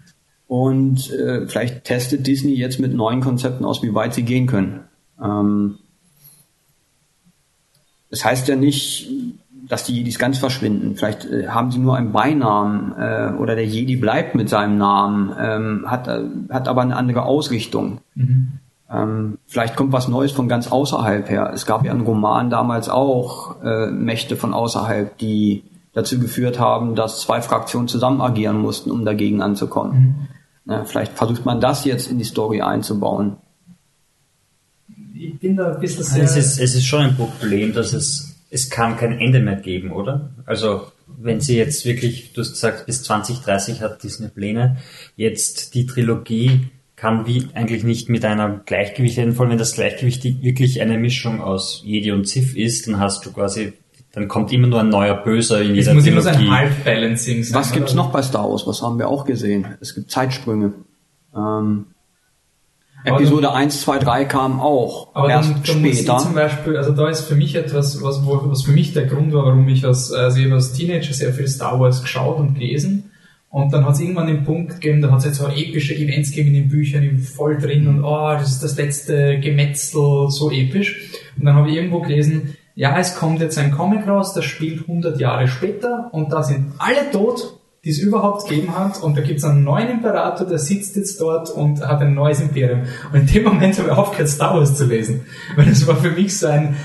[0.51, 4.81] Und äh, vielleicht testet Disney jetzt mit neuen Konzepten aus, wie weit sie gehen können.
[5.23, 5.77] Ähm,
[8.09, 9.09] das heißt ja nicht,
[9.69, 10.97] dass die Jedis ganz verschwinden.
[10.97, 15.33] Vielleicht äh, haben sie nur einen Beinamen äh, oder der Jedi bleibt mit seinem Namen,
[15.39, 18.01] ähm, hat, äh, hat aber eine andere Ausrichtung.
[18.15, 18.59] Mhm.
[18.91, 21.49] Ähm, vielleicht kommt was Neues von ganz außerhalb her.
[21.53, 26.95] Es gab ja einen Roman damals auch äh, Mächte von außerhalb, die dazu geführt haben,
[26.95, 29.93] dass zwei Fraktionen zusammen agieren mussten, um dagegen anzukommen.
[29.97, 30.27] Mhm.
[30.65, 33.37] Na, vielleicht versucht man das jetzt in die Story einzubauen.
[35.15, 36.23] Ich bin da ein bisschen sehr...
[36.23, 39.91] Es ist, es ist schon ein Problem, dass es, es kann kein Ende mehr geben,
[39.91, 40.31] oder?
[40.45, 44.77] Also, wenn sie jetzt wirklich, du hast gesagt, bis 2030 hat Disney Pläne,
[45.15, 49.73] jetzt die Trilogie kann wie eigentlich nicht mit einer Gleichgewicht enden, vor allem wenn das
[49.73, 53.73] Gleichgewicht wirklich eine Mischung aus Jedi und Sith ist, dann hast du quasi
[54.13, 57.43] dann kommt immer nur ein neuer Böser in jeder Es muss immer so ein Half-Balancing
[57.43, 57.59] sein.
[57.59, 58.67] Was gibt's noch bei Star Wars?
[58.67, 59.65] Was haben wir auch gesehen?
[59.79, 60.73] Es gibt Zeitsprünge.
[61.35, 61.85] Ähm,
[63.03, 66.17] Episode dann, 1, 2, 3 kam auch aber erst dann, dann später.
[66.17, 69.45] zum Beispiel, also da ist für mich etwas, was, was für mich der Grund war,
[69.45, 73.11] warum ich als, also ich als Teenager sehr viel Star Wars geschaut und gelesen.
[73.49, 76.29] Und dann hat es irgendwann den Punkt gegeben, da hat es jetzt so epische Events
[76.29, 81.11] gegeben in den Büchern, voll drin und oh, das ist das letzte Gemetzel, so episch.
[81.37, 84.89] Und dann habe ich irgendwo gelesen, ja, es kommt jetzt ein Comic raus, das spielt
[84.89, 89.21] 100 Jahre später und da sind alle tot, die es überhaupt gegeben hat und da
[89.21, 92.81] gibt es einen neuen Imperator, der sitzt jetzt dort und hat ein neues Imperium.
[93.13, 96.09] Und in dem Moment habe ich aufgehört, Star Wars zu lesen, weil das war für
[96.09, 96.75] mich so ein,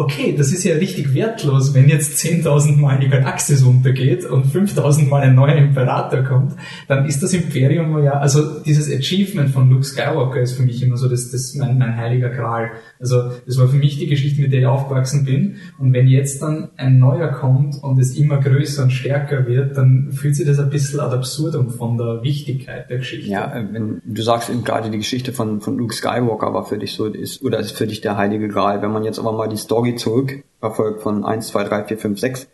[0.00, 5.08] okay, das ist ja richtig wertlos, wenn jetzt 10.000 Mal die Galaxis untergeht und 5.000
[5.08, 6.54] Mal ein neuer Imperator kommt,
[6.88, 10.96] dann ist das Imperium ja, also dieses Achievement von Luke Skywalker ist für mich immer
[10.96, 12.70] so das, das mein, mein heiliger Gral.
[12.98, 15.56] Also das war für mich die Geschichte, mit der ich aufgewachsen bin.
[15.78, 20.12] Und wenn jetzt dann ein neuer kommt und es immer größer und stärker wird, dann
[20.12, 23.30] fühlt sich das ein bisschen ad absurdum von der Wichtigkeit der Geschichte.
[23.30, 26.78] Ja, äh, wenn du sagst eben gerade die Geschichte von, von Luke Skywalker war für
[26.78, 28.82] dich so, ist, oder ist für dich der heilige Gral.
[28.82, 31.98] Wenn man jetzt aber mal die Story Story zurück, verfolgt von 1, 2, 3, 4,
[31.98, 32.48] 5, 6,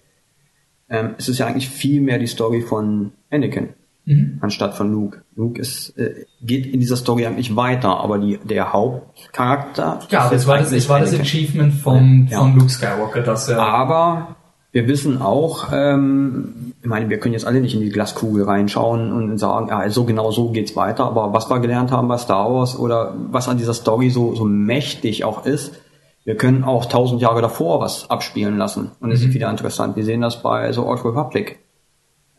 [0.89, 3.71] ähm, es ist ja eigentlich viel mehr die Story von Anakin.
[4.09, 4.39] Mhm.
[4.41, 5.23] anstatt von Luke.
[5.35, 9.99] Luke ist, äh, geht in dieser Story eigentlich weiter, aber die, der Hauptcharakter.
[10.11, 12.39] Ja, das war das, das war das Achievement von, ja.
[12.39, 13.59] von Luke Skywalker, dass er.
[13.59, 14.37] Aber
[14.71, 19.11] wir wissen auch, ähm, ich meine, wir können jetzt alle nicht in die Glaskugel reinschauen
[19.11, 22.53] und sagen, ja, so genau so geht's weiter, aber was wir gelernt haben bei Star
[22.53, 25.73] Wars oder was an dieser Story so, so mächtig auch ist,
[26.27, 29.29] wir können auch tausend Jahre davor was abspielen lassen und es mhm.
[29.29, 29.95] ist wieder interessant.
[29.97, 31.61] Wir sehen das bei so Old Republic.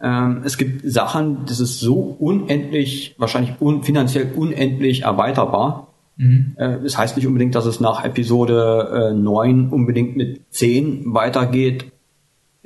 [0.02, 5.88] Ähm, es gibt Sachen, das ist so unendlich, wahrscheinlich un finanziell unendlich erweiterbar.
[6.18, 6.56] Mhm.
[6.58, 11.86] Äh, das heißt nicht unbedingt, dass es nach Episode äh, 9 unbedingt mit 10 weitergeht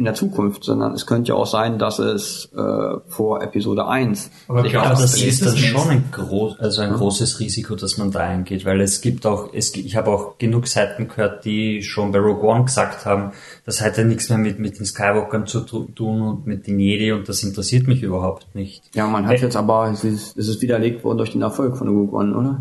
[0.02, 4.32] in der Zukunft, sondern es könnte ja auch sein, dass es äh, vor Episode 1.
[4.48, 6.98] Aber ich glaube, das ist dann schon ein, groß, also ein ja.
[6.98, 10.66] großes Risiko, dass man da eingeht, weil es gibt auch, es, ich habe auch genug
[10.66, 13.34] Seiten gehört, die schon bei Rogue One gesagt haben,
[13.64, 17.12] das hat ja nichts mehr mit, mit den Skywalkern zu tun und mit den Jedi
[17.12, 18.84] und das interessiert mich überhaupt nicht.
[18.96, 21.88] Ja, man hat jetzt aber, es ist, es ist widerlegt worden durch den Erfolg von
[21.88, 22.60] Rogue One, oder?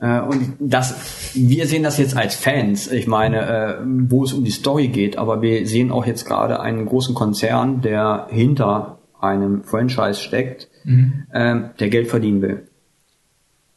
[0.00, 4.44] Äh, und das, wir sehen das jetzt als Fans, ich meine, äh, wo es um
[4.44, 9.62] die Story geht, aber wir sehen auch jetzt gerade einen großen Konzern, der hinter einem
[9.62, 11.26] Franchise steckt, mhm.
[11.32, 12.68] Ähm, der Geld verdienen will.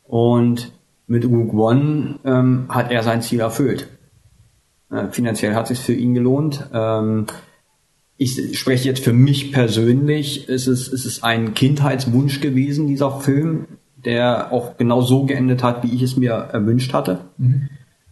[0.04, 0.72] Und
[1.08, 3.90] mit Rogue One ähm, hat er sein Ziel erfüllt.
[4.90, 6.70] Äh, finanziell hat es sich für ihn gelohnt.
[6.74, 7.26] Ähm,
[8.16, 13.66] ich spreche jetzt für mich persönlich, es ist, es ist ein Kindheitswunsch gewesen, dieser Film
[14.06, 17.20] der auch genau so geendet hat, wie ich es mir erwünscht hatte.
[17.38, 17.70] Mhm.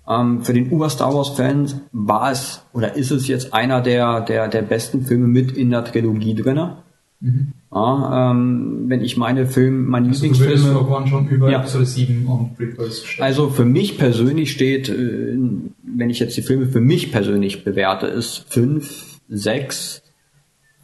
[0.08, 4.62] Ähm, für den Uber-Star Wars-Fans war es oder ist es jetzt einer der, der, der
[4.62, 6.78] besten Filme mit in der Trilogie drinne.
[7.20, 7.54] Mhm.
[7.72, 10.74] Ja, ähm, wenn ich meine Film, meine also Lieblingsfilme.
[10.74, 11.60] Du One schon über ja.
[11.60, 13.26] Episode 7 und Prequels stellen.
[13.26, 15.38] Also für mich persönlich steht, äh,
[15.84, 20.02] wenn ich jetzt die Filme für mich persönlich bewerte, ist 5, 6,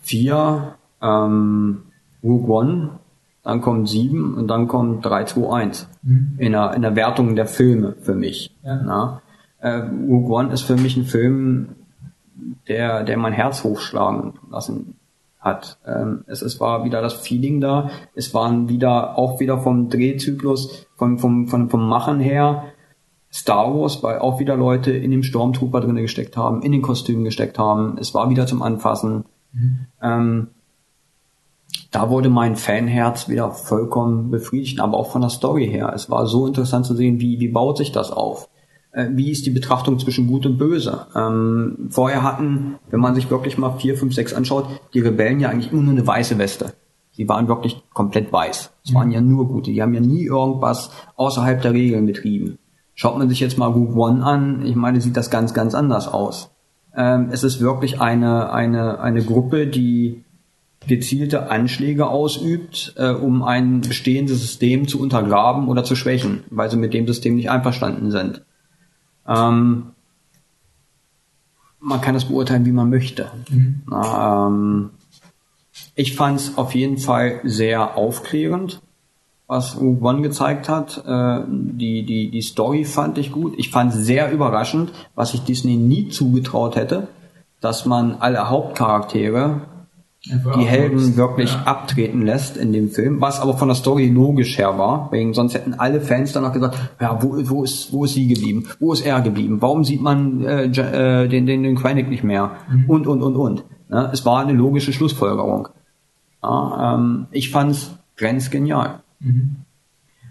[0.02, 1.78] 4, ähm,
[2.24, 2.90] Rogue One,
[3.48, 6.36] dann kommt 7 und dann kommt 3, 2, 1 mhm.
[6.38, 8.54] in, der, in der Wertung der Filme für mich.
[8.62, 8.76] Ja.
[8.84, 9.22] Na?
[9.60, 11.70] Äh, Rogue One ist für mich ein Film,
[12.68, 14.96] der, der mein Herz hochschlagen lassen
[15.40, 15.78] hat.
[15.86, 20.86] Ähm, es, es war wieder das Feeling da, es waren wieder, auch wieder vom Drehzyklus,
[20.98, 22.66] vom, vom, vom, vom Machen her,
[23.32, 27.24] Star Wars, weil auch wieder Leute in dem Stormtrooper drinne gesteckt haben, in den Kostümen
[27.24, 27.98] gesteckt haben.
[27.98, 29.24] Es war wieder zum Anfassen.
[29.54, 29.80] Mhm.
[30.02, 30.48] Ähm,
[31.92, 35.92] da wurde mein Fanherz wieder vollkommen befriedigt, aber auch von der Story her.
[35.96, 38.50] Es war so interessant zu sehen, wie, wie baut sich das auf?
[38.92, 41.08] Äh, wie ist die Betrachtung zwischen Gut und Böse?
[41.16, 45.50] Ähm, vorher hatten, wenn man sich wirklich mal 4, 5, 6 anschaut, die Rebellen ja
[45.50, 46.74] eigentlich immer nur eine weiße Weste.
[47.12, 48.72] Sie waren wirklich komplett weiß.
[48.86, 49.72] Es waren ja nur gute.
[49.72, 52.60] Die haben ja nie irgendwas außerhalb der Regeln betrieben.
[52.94, 56.08] Schaut man sich jetzt mal Rogue One an, ich meine, sieht das ganz, ganz anders
[56.08, 56.52] aus.
[56.96, 60.24] Ähm, es ist wirklich eine, eine, eine Gruppe, die
[60.88, 66.78] gezielte Anschläge ausübt, äh, um ein bestehendes System zu untergraben oder zu schwächen, weil sie
[66.78, 68.42] mit dem System nicht einverstanden sind.
[69.28, 69.92] Ähm,
[71.80, 73.32] man kann das beurteilen, wie man möchte.
[73.50, 73.82] Mhm.
[73.88, 74.90] Na, ähm,
[75.96, 78.82] ich fand es auf jeden Fall sehr aufklärend,
[79.48, 81.04] was One gezeigt hat.
[81.06, 83.54] Äh, die, die, die Story fand ich gut.
[83.58, 87.08] Ich fand sehr überraschend, was ich Disney nie zugetraut hätte,
[87.62, 89.62] dass man alle Hauptcharaktere
[90.30, 91.64] die Helden wirklich ja.
[91.64, 95.54] abtreten lässt in dem Film, was aber von der Story logisch her war, wegen sonst
[95.54, 99.06] hätten alle Fans danach gesagt, ja, wo, wo ist wo ist sie geblieben, wo ist
[99.06, 102.90] er geblieben, warum sieht man äh, äh, den den den Krennic nicht mehr mhm.
[102.90, 103.64] und und und und.
[103.90, 105.70] Ja, es war eine logische Schlussfolgerung.
[106.44, 109.00] Ja, ähm, ich fand's grenzgenial.
[109.20, 109.58] Mhm.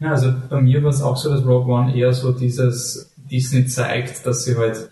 [0.00, 3.66] Ja, also bei mir war es auch so, dass Rogue One eher so dieses Disney
[3.66, 4.90] zeigt, dass sie halt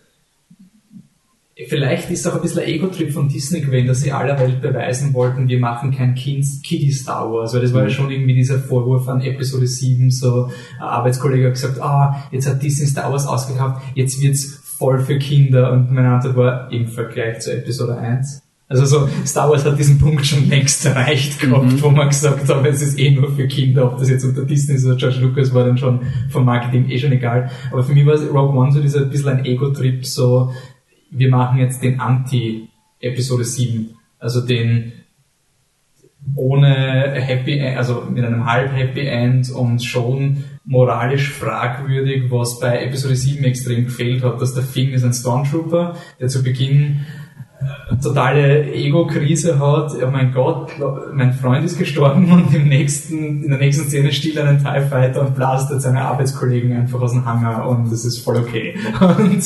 [1.68, 5.14] Vielleicht ist auch ein bisschen ein Ego-Trip von Disney gewesen, dass sie aller Welt beweisen
[5.14, 7.92] wollten, wir machen kein Kiddie Star Wars, weil das war ja mhm.
[7.92, 10.46] schon irgendwie dieser Vorwurf an Episode 7, so
[10.78, 15.16] ein Arbeitskollege hat gesagt, ah, jetzt hat Disney Star Wars ausgekauft, jetzt wird's voll für
[15.18, 18.42] Kinder und meine Antwort war im Vergleich zu Episode 1.
[18.66, 21.82] Also so, Star Wars hat diesen Punkt schon längst erreicht gehabt, mhm.
[21.82, 24.74] wo man gesagt hat, es ist eh nur für Kinder, ob das jetzt unter Disney
[24.74, 26.00] ist oder George Lucas, war dann schon
[26.30, 27.50] vom Marketing eh schon egal.
[27.70, 30.50] Aber für mich war Rogue One so dieser ein bisschen ein Ego-Trip, so,
[31.14, 34.92] wir machen jetzt den Anti-Episode 7, also den
[36.34, 42.82] ohne Happy End, also mit einem halb Happy End und schon moralisch fragwürdig, was bei
[42.82, 47.04] Episode 7 extrem gefehlt hat, dass der Finn ist ein Stormtrooper, der zu Beginn
[48.02, 50.72] totale Ego-Krise hat, oh mein Gott,
[51.12, 54.88] mein Freund ist gestorben und im nächsten, in der nächsten Szene stiehlt er einen TIE
[54.88, 58.74] Fighter und blastet seine Arbeitskollegen einfach aus dem Hangar und das ist voll okay.
[59.00, 59.36] Und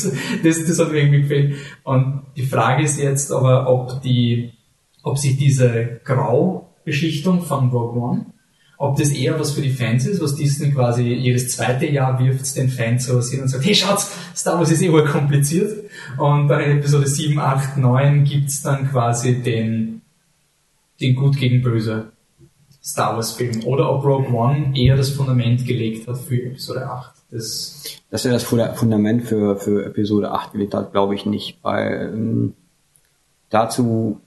[0.44, 1.56] das, das hat mir irgendwie gefehlt.
[1.84, 4.52] Und die Frage ist jetzt aber, ob die,
[5.02, 8.26] ob sich diese Grau-Beschichtung von Rogue One
[8.78, 12.56] ob das eher was für die Fans ist, was Disney quasi jedes zweite Jahr wirft
[12.56, 15.84] den Fans sowas hin und sagt, hey schaut's, Star Wars ist eh kompliziert.
[16.16, 20.02] Und bei Episode 7, 8, 9 gibt's dann quasi den,
[21.00, 22.12] den Gut gegen Böse
[22.80, 23.64] Star Wars Film.
[23.64, 27.14] Oder ob Rogue One eher das Fundament gelegt hat für Episode 8.
[27.32, 32.12] Das Dass er das Fundament für, für Episode 8 gelegt hat, glaube ich nicht, weil
[32.14, 32.54] ähm,
[33.50, 34.20] dazu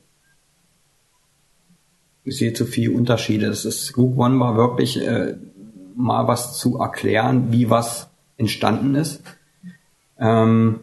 [2.24, 3.48] ich sehe zu viele Unterschiede.
[3.48, 5.36] Das ist, Rogue One war wirklich äh,
[5.96, 9.22] mal was zu erklären, wie was entstanden ist.
[10.20, 10.82] Ähm,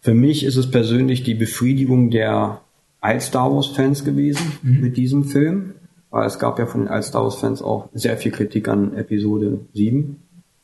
[0.00, 2.60] Für mich ist es persönlich die Befriedigung der
[3.00, 4.80] Alt-Star Wars-Fans gewesen mhm.
[4.80, 5.74] mit diesem Film,
[6.10, 10.16] weil es gab ja von den Alt-Star Wars-Fans auch sehr viel Kritik an Episode 7.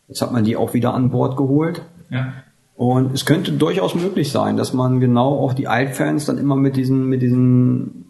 [0.09, 1.83] Jetzt hat man die auch wieder an Bord geholt.
[2.11, 2.33] Ja.
[2.76, 6.76] Und es könnte durchaus möglich sein, dass man genau auch die Altfans dann immer mit
[6.76, 8.07] diesen, mit diesen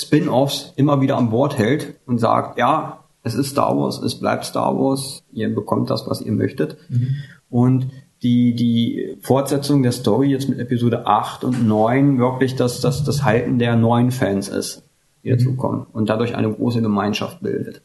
[0.00, 4.44] Spin-offs immer wieder an Bord hält und sagt, ja, es ist Star Wars, es bleibt
[4.44, 6.76] Star Wars, ihr bekommt das, was ihr möchtet.
[6.88, 7.16] Mhm.
[7.50, 7.90] Und
[8.22, 13.24] die, die Fortsetzung der Story jetzt mit Episode 8 und 9 wirklich das, das, das
[13.24, 14.82] Halten der neuen Fans ist,
[15.22, 15.56] die mhm.
[15.56, 17.82] kommen und dadurch eine große Gemeinschaft bildet.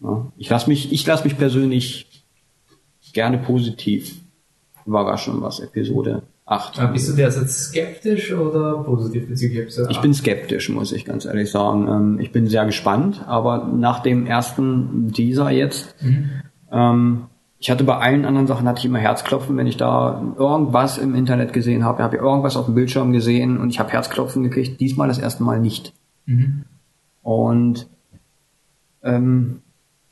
[0.00, 2.24] Ja, ich lasse mich, ich lasse mich persönlich
[3.12, 4.16] gerne positiv
[4.84, 6.80] überraschen, was Episode 8.
[6.80, 9.96] Aber bist du derzeit skeptisch oder positiv bezüglich Episode 8?
[9.96, 11.88] Ich bin skeptisch, muss ich ganz ehrlich sagen.
[11.88, 16.30] Ähm, ich bin sehr gespannt, aber nach dem ersten Teaser jetzt, mhm.
[16.70, 17.26] ähm,
[17.58, 21.14] ich hatte bei allen anderen Sachen hatte ich immer Herzklopfen, wenn ich da irgendwas im
[21.14, 24.80] Internet gesehen habe, habe ich irgendwas auf dem Bildschirm gesehen und ich habe Herzklopfen gekriegt.
[24.80, 25.92] Diesmal das erste Mal nicht.
[26.26, 26.64] Mhm.
[27.22, 27.88] Und
[29.04, 29.62] ähm,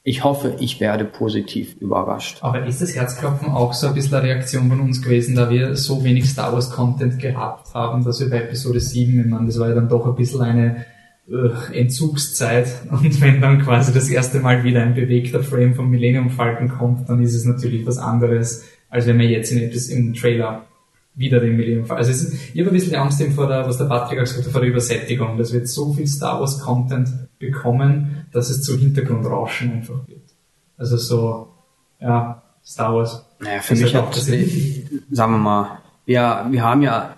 [0.03, 2.39] ich hoffe, ich werde positiv überrascht.
[2.41, 5.77] Aber ist das Herzklopfen auch so ein bisschen eine Reaktion von uns gewesen, da wir
[5.77, 9.59] so wenig Star Wars Content gehabt haben, dass wir bei Episode 7, ich meine, das
[9.59, 10.87] war ja dann doch ein bisschen eine
[11.29, 16.31] äh, Entzugszeit und wenn dann quasi das erste Mal wieder ein bewegter Frame vom Millennium
[16.31, 20.65] Falcon kommt, dann ist es natürlich was anderes, als wenn man jetzt in, im Trailer
[21.15, 22.07] wieder den Millennium Falcon.
[22.07, 24.63] Also ist, ich habe ein bisschen Angst vor der, was der Patrick gesagt hat, vor
[24.63, 25.37] der Übersättigung.
[25.37, 30.22] Das wird so viel Star Wars Content bekommen, dass es zu Hintergrundrauschen einfach wird.
[30.76, 31.49] Also so,
[32.01, 33.24] ja, Star Wars.
[33.39, 37.14] Naja, für mich hat, sagen wir mal, wir, wir haben ja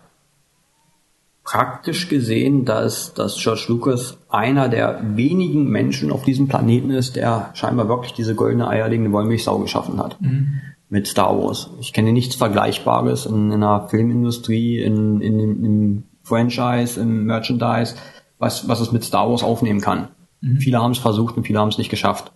[1.44, 7.50] praktisch gesehen, dass, dass George Lucas einer der wenigen Menschen auf diesem Planeten ist, der
[7.54, 10.20] scheinbar wirklich diese goldene eierlegende Wollmilchsau geschaffen hat.
[10.20, 10.60] Mhm.
[10.88, 11.70] Mit Star Wars.
[11.80, 17.94] Ich kenne nichts Vergleichbares in, in einer Filmindustrie, in, in, in, im Franchise, im Merchandise,
[18.38, 20.08] was, was es mit Star Wars aufnehmen kann.
[20.42, 20.58] Mhm.
[20.58, 22.32] Viele haben es versucht und viele haben es nicht geschafft.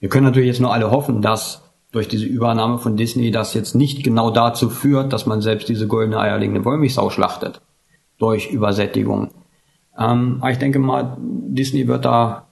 [0.00, 3.74] Wir können natürlich jetzt nur alle hoffen, dass durch diese Übernahme von Disney das jetzt
[3.74, 7.62] nicht genau dazu führt, dass man selbst diese goldene eierlegende Wollmilchsau schlachtet.
[8.18, 9.30] Durch Übersättigung.
[9.98, 12.48] Ähm, aber ich denke mal, Disney wird da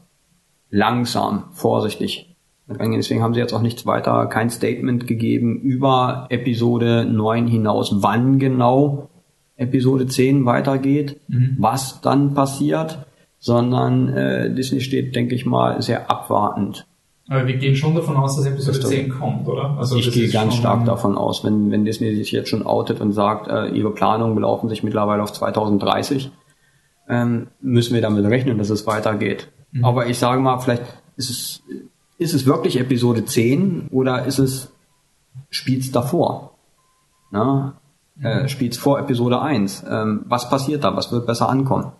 [0.70, 2.32] langsam, vorsichtig
[2.68, 8.38] Deswegen haben sie jetzt auch nichts weiter, kein Statement gegeben über Episode 9 hinaus, wann
[8.38, 9.10] genau
[9.56, 11.56] Episode 10 weitergeht, mhm.
[11.58, 13.06] was dann passiert,
[13.42, 16.86] sondern äh, Disney steht, denke ich mal, sehr abwartend.
[17.28, 19.76] Aber wir gehen schon davon aus, dass Episode das 10 kommt, oder?
[19.78, 23.12] Also ich gehe ganz stark davon aus, wenn, wenn Disney sich jetzt schon outet und
[23.12, 26.30] sagt, äh, ihre Planungen belaufen sich mittlerweile auf 2030,
[27.08, 29.48] ähm, müssen wir damit rechnen, dass es weitergeht.
[29.72, 29.84] Mhm.
[29.84, 30.84] Aber ich sage mal, vielleicht
[31.16, 31.62] ist es,
[32.18, 34.72] ist es wirklich Episode 10 oder ist es,
[35.50, 36.52] spielt's davor?
[37.32, 37.74] Na?
[38.20, 39.84] Äh, spielt's vor Episode 1?
[39.90, 40.94] Ähm, was passiert da?
[40.94, 41.90] Was wird besser ankommen?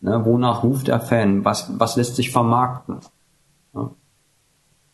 [0.00, 1.44] Ne, wonach ruft der Fan?
[1.44, 2.98] Was, was lässt sich vermarkten?
[3.74, 3.90] Ja.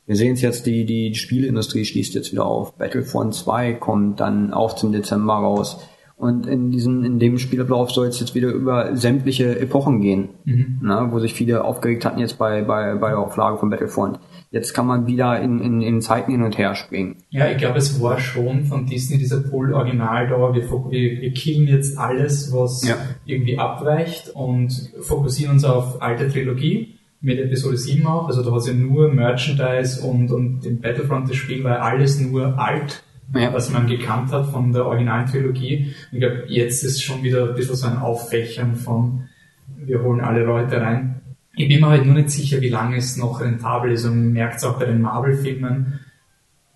[0.06, 2.74] Wir sehen es jetzt, die, die Spielindustrie schließt jetzt wieder auf.
[2.74, 5.78] Battlefront 2 kommt dann auch zum Dezember raus.
[6.16, 10.78] Und in diesem, in dem Spielablauf soll es jetzt wieder über sämtliche Epochen gehen, mhm.
[10.80, 14.20] ne, wo sich viele aufgeregt hatten jetzt bei, bei, bei der Auflage von Battlefront.
[14.52, 17.16] Jetzt kann man wieder in, in, in Zeiten hin und her springen.
[17.30, 20.54] Ja, ich glaube, es war schon von Disney dieser Pull Original da.
[20.54, 22.96] Wir, wir, wir killen jetzt alles, was ja.
[23.24, 28.28] irgendwie abweicht und fokussieren uns auf alte Trilogie mit Episode 7 auch.
[28.28, 32.20] Also da hat es ja nur Merchandise und, und den Battlefront das Spiel war alles
[32.20, 33.02] nur alt
[33.34, 33.52] ja.
[33.52, 35.94] was man gekannt hat von der originalen Trilogie.
[36.10, 39.28] Ich glaube, jetzt ist schon wieder ein bisschen so ein Auffächern von,
[39.76, 41.21] wir holen alle Leute rein.
[41.54, 44.32] Ich bin mir halt nur nicht sicher, wie lange es noch rentabel ist und man
[44.32, 46.00] merkt es auch bei den Marvel-Filmen.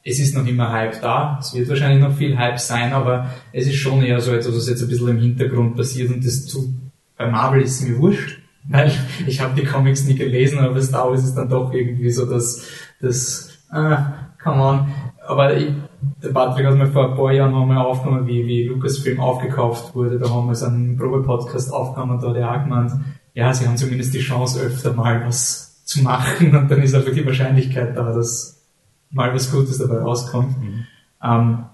[0.04, 1.38] Es ist noch immer Hype da.
[1.40, 4.68] Es wird wahrscheinlich noch viel Hype sein, aber es ist schon eher so etwas, was
[4.68, 6.74] jetzt ein bisschen im Hintergrund passiert und das zu,
[7.16, 8.92] bei Marvel ist es mir wurscht, weil
[9.26, 12.26] ich habe die Comics nie gelesen, aber bei Star Wars ist dann doch irgendwie so,
[12.26, 12.66] dass
[13.00, 14.88] das, ah, come on.
[15.26, 15.72] Aber ich,
[16.22, 20.18] der Patrick hat mir vor ein paar Jahren mal aufgenommen, wie, wie Lucasfilm aufgekauft wurde.
[20.18, 22.92] Da haben wir so einen Probe-Podcast aufgenommen, da hat er auch gemeint,
[23.36, 27.12] ja, sie haben zumindest die Chance, öfter mal was zu machen und dann ist einfach
[27.12, 28.64] die Wahrscheinlichkeit da, dass
[29.10, 30.58] mal was Gutes dabei rauskommt.
[30.58, 30.86] Mhm.
[31.22, 31.66] Ähm,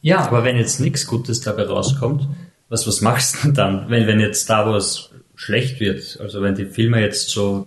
[0.00, 0.20] ja.
[0.20, 2.28] Aber wenn jetzt nichts Gutes dabei rauskommt,
[2.68, 6.18] was, was machst du dann, wenn, wenn jetzt Star Wars schlecht wird?
[6.20, 7.66] Also wenn die Filme jetzt so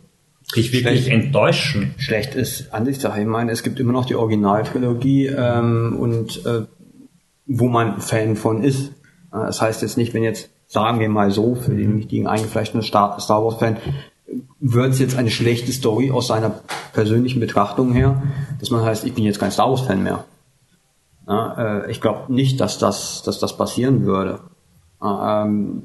[0.55, 1.95] dich wirklich schlecht, enttäuschen.
[1.97, 3.19] Schlecht ist Ansichtssache.
[3.19, 6.61] Ich meine, es gibt immer noch die Originaltrilogie ähm, und äh,
[7.45, 8.93] wo man Fan von ist.
[9.31, 13.19] Das heißt jetzt nicht, wenn jetzt, sagen wir mal so, für den richtigen eingefleischten Star,
[13.19, 13.77] Star Wars-Fan,
[14.59, 16.51] wird es jetzt eine schlechte Story aus seiner
[16.93, 18.21] persönlichen Betrachtung her,
[18.59, 20.25] dass man heißt, ich bin jetzt kein Star Wars-Fan mehr.
[21.27, 24.39] Ja, äh, ich glaube nicht, dass das, dass das passieren würde.
[25.03, 25.83] Ähm,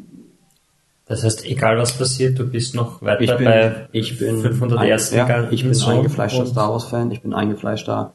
[1.07, 5.13] das heißt, egal was passiert, du bist noch weiter ich bin, bei ich bin 501.
[5.13, 8.15] Ein, ja, ich bin eingefleischter Star Wars Fan, ich bin eingefleischter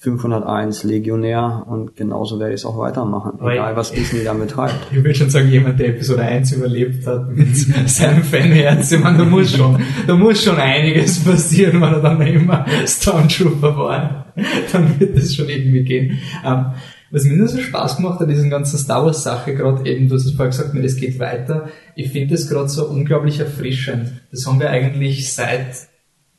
[0.00, 4.74] 501 Legionär und genauso werde ich es auch weitermachen, Aber egal was Disney damit treibt.
[4.92, 9.18] Ich würde schon sagen, jemand, der Episode 1 überlebt hat mit seinem Fanherz, ich meine,
[9.18, 14.26] da muss schon, da muss schon einiges passieren, wenn er dann immer Stormtrooper war.
[14.70, 16.18] Dann wird das schon irgendwie gehen.
[16.44, 16.66] Ähm,
[17.10, 20.14] was mir nur so Spaß gemacht hat, diesen ganzen Star Wars Sache, gerade eben, du
[20.14, 21.70] hast es vorher gesagt, mir das geht weiter.
[21.96, 24.12] Ich finde das gerade so unglaublich erfrischend.
[24.30, 25.88] Das haben wir eigentlich seit,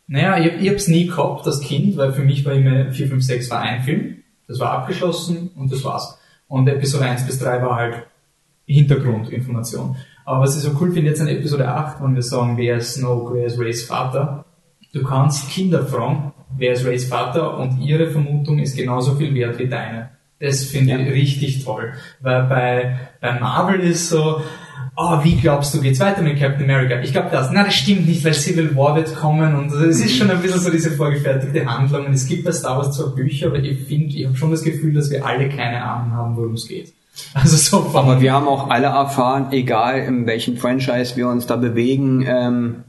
[0.09, 3.07] naja, ich, ich habe es nie gehabt als Kind, weil für mich war immer 4,
[3.07, 4.15] 5, 6 war ein Film.
[4.47, 6.17] Das war abgeschlossen und das war's.
[6.47, 8.07] Und Episode 1 bis 3 war halt
[8.65, 9.95] Hintergrundinformation.
[10.25, 12.95] Aber was ich so cool finde jetzt an Episode 8, wenn wir sagen, wer ist
[12.95, 14.45] Snoke, wer ist Rays Vater,
[14.93, 19.59] du kannst Kinder fragen, wer ist Rays Vater und ihre Vermutung ist genauso viel wert
[19.59, 20.09] wie deine.
[20.39, 21.93] Das finde ich richtig toll.
[22.19, 24.41] Weil bei, bei Marvel ist so,
[24.99, 26.99] oh, wie glaubst du, geht's weiter mit Captain America?
[27.01, 27.49] Ich glaube das.
[27.51, 30.59] Na, das stimmt nicht, weil Civil War wird kommen und es ist schon ein bisschen
[30.59, 32.07] so diese vorgefertigte Handlung.
[32.07, 34.63] Und es gibt bei Star Wars zwar Bücher, aber ich finde, ich habe schon das
[34.63, 36.93] Gefühl, dass wir alle keine Ahnung haben, worum es geht.
[37.33, 41.57] Also so Aber wir haben auch alle erfahren, egal in welchem Franchise wir uns da
[41.57, 42.83] bewegen, ähm,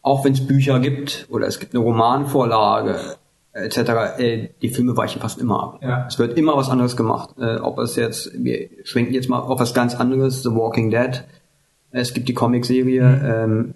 [0.00, 2.98] auch wenn es Bücher gibt oder es gibt eine Romanvorlage
[3.64, 3.78] etc.,
[4.18, 5.80] äh, die Filme weichen fast immer ab.
[5.82, 6.06] Ja.
[6.06, 7.30] Es wird immer was anderes gemacht.
[7.38, 11.24] Äh, ob es jetzt, wir schwenken jetzt mal auf was ganz anderes, The Walking Dead.
[11.90, 13.74] Es gibt die Comicserie, ähm,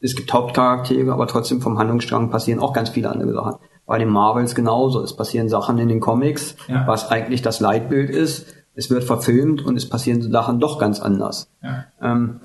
[0.00, 3.56] es gibt Hauptcharaktere, aber trotzdem vom Handlungsstrang passieren auch ganz viele andere Sachen.
[3.86, 5.02] Bei den Marvels genauso.
[5.02, 6.86] Es passieren Sachen in den Comics, Ja.
[6.86, 8.46] was eigentlich das Leitbild ist.
[8.74, 11.48] Es wird verfilmt und es passieren Sachen doch ganz anders.
[11.62, 11.84] ja.
[12.02, 12.40] Ähm,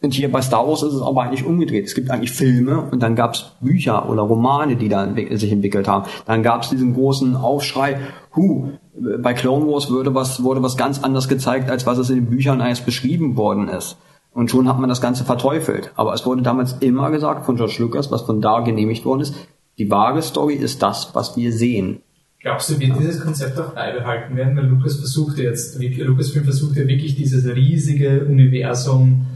[0.00, 1.86] und hier bei Star Wars ist es aber eigentlich umgedreht.
[1.86, 5.88] Es gibt eigentlich Filme und dann gab es Bücher oder Romane, die da sich entwickelt
[5.88, 6.08] haben.
[6.24, 7.98] Dann gab es diesen großen Aufschrei,
[8.36, 8.70] hu,
[9.18, 12.30] bei Clone Wars wurde was, wurde was ganz anders gezeigt, als was es in den
[12.30, 13.96] Büchern eigentlich beschrieben worden ist.
[14.32, 15.90] Und schon hat man das Ganze verteufelt.
[15.96, 19.34] Aber es wurde damals immer gesagt von George Lucas, was von da genehmigt worden ist,
[19.78, 22.02] die wahre Story ist das, was wir sehen.
[22.40, 24.56] Glaubst du, wird dieses Konzept auch beibehalten werden?
[24.56, 29.26] Weil Lukas versucht jetzt, Lucasfilm versucht ja wirklich dieses riesige Universum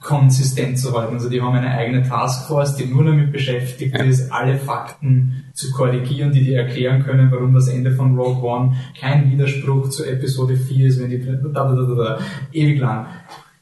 [0.00, 1.14] konsistent zu halten.
[1.14, 6.32] Also die haben eine eigene Taskforce, die nur damit beschäftigt ist, alle Fakten zu korrigieren,
[6.32, 10.86] die dir erklären können, warum das Ende von Rogue One kein Widerspruch zu Episode 4
[10.86, 12.18] ist, wenn die da, da, da, da, da,
[12.52, 13.06] ewig lang.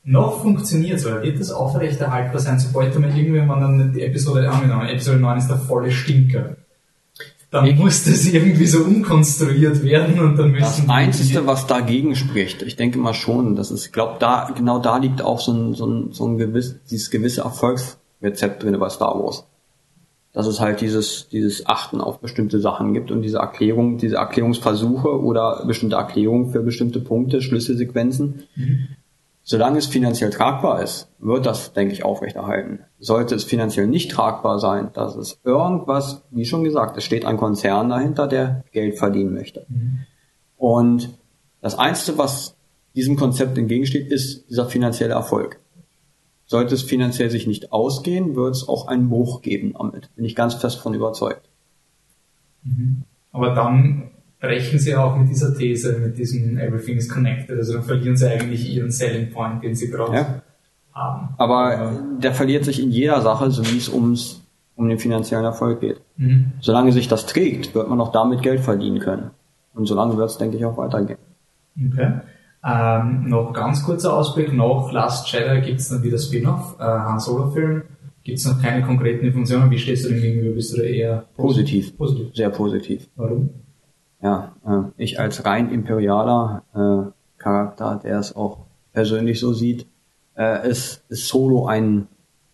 [0.04, 4.88] Noch funktioniert es, weil wird das aufrechterhaltbar sein, sobald man irgendwann dann die Episode angenommen,
[4.88, 6.56] Episode 9 ist der volle Stinker.
[7.50, 12.62] Dann muss das irgendwie so umkonstruiert werden und dann müssen Das Einzige, was dagegen spricht,
[12.62, 15.74] ich denke mal schon, dass es, ich glaube, da, genau da liegt auch so ein,
[15.74, 19.46] so ein, so ein gewiss, dieses gewisse Erfolgsrezept drin bei Star Wars.
[20.32, 25.20] Dass es halt dieses, dieses Achten auf bestimmte Sachen gibt und diese Erklärung, diese Erklärungsversuche
[25.20, 28.44] oder bestimmte Erklärungen für bestimmte Punkte, Schlüsselsequenzen.
[29.50, 32.84] Solange es finanziell tragbar ist, wird das, denke ich, aufrechterhalten.
[33.00, 37.36] Sollte es finanziell nicht tragbar sein, dass es irgendwas, wie schon gesagt, es steht ein
[37.36, 39.66] Konzern dahinter, der Geld verdienen möchte.
[40.56, 41.18] Und
[41.60, 42.54] das Einzige, was
[42.94, 45.58] diesem Konzept entgegensteht, ist dieser finanzielle Erfolg.
[46.46, 50.14] Sollte es finanziell sich nicht ausgehen, wird es auch einen Bruch geben damit.
[50.14, 51.48] Bin ich ganz fest von überzeugt.
[53.32, 57.56] Aber dann brechen sie auch mit dieser These, mit diesem Everything is connected.
[57.58, 60.42] Also dann verlieren sie eigentlich ihren Selling Point, den sie gerade Ja.
[60.94, 61.28] haben.
[61.38, 64.42] Aber der verliert sich in jeder Sache, so wie es ums,
[64.76, 66.00] um den finanziellen Erfolg geht.
[66.16, 66.52] Mhm.
[66.60, 69.30] Solange sich das trägt, wird man auch damit Geld verdienen können.
[69.74, 71.18] Und solange wird es, denke ich, auch weitergehen.
[71.92, 72.12] Okay.
[72.62, 77.18] Ähm, noch ganz kurzer Ausblick, nach Last Jedi gibt es dann wieder Spin-off, äh, Han
[77.20, 77.82] Solo-Film.
[78.22, 79.70] Gibt es noch keine konkreten Informationen?
[79.70, 80.54] Wie stehst du dem gegenüber?
[80.56, 81.96] Bist du da eher Positiv.
[81.96, 82.34] Positiv.
[82.34, 83.08] Sehr positiv.
[83.16, 83.48] Warum?
[84.22, 87.10] Ja, äh, ich als rein imperialer äh,
[87.42, 88.58] Charakter, der es auch
[88.92, 89.86] persönlich so sieht,
[90.36, 92.06] äh, ist, ist Solo ein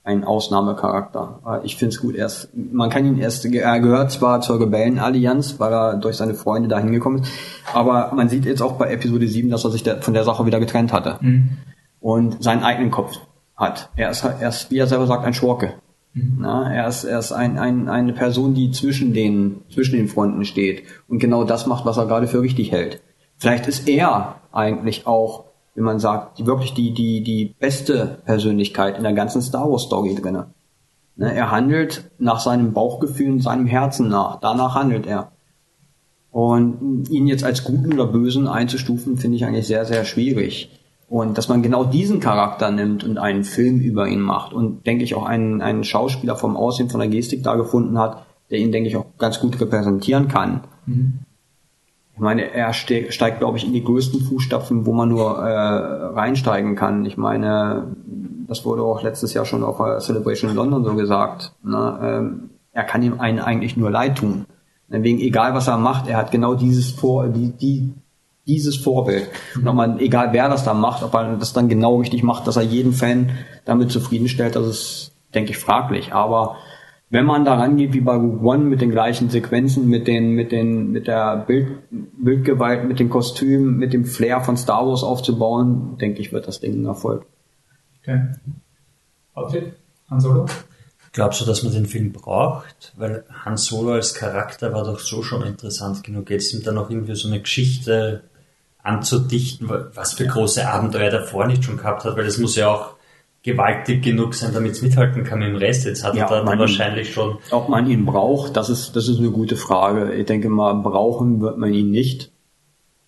[0.05, 1.41] ein Ausnahmecharakter.
[1.45, 2.15] Äh, Ich finde es gut.
[2.15, 6.35] Er ist, man kann ihn erst, er gehört zwar zur Rebellenallianz, weil er durch seine
[6.35, 7.33] Freunde da hingekommen ist,
[7.75, 10.47] aber man sieht jetzt auch bei Episode 7, dass er sich der, von der Sache
[10.47, 11.49] wieder getrennt hatte Mhm.
[12.01, 13.17] und seinen eigenen Kopf
[13.57, 13.91] hat.
[13.97, 15.73] Er ist, er ist wie er selber sagt, ein Schurke.
[16.17, 16.39] Mhm.
[16.41, 20.45] Na, er ist, er ist ein, ein, eine Person, die zwischen den, zwischen den Fronten
[20.45, 23.03] steht und genau das macht, was er gerade für richtig hält.
[23.37, 25.45] Vielleicht ist er eigentlich auch,
[25.75, 29.83] wie man sagt, die, wirklich die, die, die beste Persönlichkeit in der ganzen Star Wars
[29.83, 30.47] Story drinne.
[31.17, 34.41] Ne, er handelt nach seinem Bauchgefühl und seinem Herzen nach.
[34.41, 35.33] Danach handelt er.
[36.31, 40.71] Und ihn jetzt als Guten oder Bösen einzustufen, finde ich eigentlich sehr, sehr schwierig.
[41.09, 45.05] Und dass man genau diesen Charakter nimmt und einen Film über ihn macht und denke
[45.05, 48.73] ich auch einen, einen Schauspieler vom Aussehen, von der Gestik da gefunden hat, der ihn,
[48.73, 50.63] denke ich, auch ganz gut repräsentieren kann.
[50.87, 51.21] Mhm.
[52.15, 56.15] ich meine, er ste steigt, glaube ich, in die größten Fußstapfen, wo man nur äh,
[56.15, 57.05] reinsteigen kann.
[57.05, 57.97] Ich meine,
[58.49, 61.53] das wurde auch letztes Jahr schon auf der Celebration in London so gesagt.
[61.63, 61.99] Ne?
[62.03, 64.47] Ähm, er kann ihm einen eigentlich nur leid tun.
[64.89, 67.93] Wegen egal was er macht, er hat genau dieses Vor, die, die,
[68.47, 69.29] dieses Vorbild.
[69.57, 72.47] Und ob man, egal wer das da macht, ob er das dann genau richtig macht,
[72.47, 73.31] dass er jeden Fan
[73.65, 76.13] damit zufriedenstellt, das ist, denke ich, fraglich.
[76.13, 76.57] Aber
[77.11, 80.53] wenn man da rangeht wie bei Rogue One mit den gleichen Sequenzen, mit den, mit
[80.53, 85.99] den, mit der Bild, Bildgewalt, mit den Kostümen, mit dem Flair von Star Wars aufzubauen,
[85.99, 87.27] denke ich, wird das Ding ein Erfolg.
[88.03, 88.29] Okay.
[89.35, 89.73] Outfit?
[90.11, 90.47] Han Solo?
[91.13, 92.93] Glaubst du, dass man den Film braucht?
[92.97, 96.31] Weil Han Solo als Charakter war doch so schon interessant genug.
[96.31, 98.25] Jetzt ihm dann noch irgendwie so eine Geschichte
[98.87, 102.69] anzudichten, was für große Abenteuer er davor nicht schon gehabt hat, weil das muss ja
[102.69, 102.97] auch
[103.43, 105.85] gewaltig genug sein, damit es mithalten kann mit dem Rest.
[105.85, 107.39] Jetzt hat ja, er dann wahrscheinlich schon.
[107.51, 110.13] Ob man ihn braucht, das ist, das ist eine gute Frage.
[110.15, 112.33] Ich denke mal, brauchen wird man ihn nicht,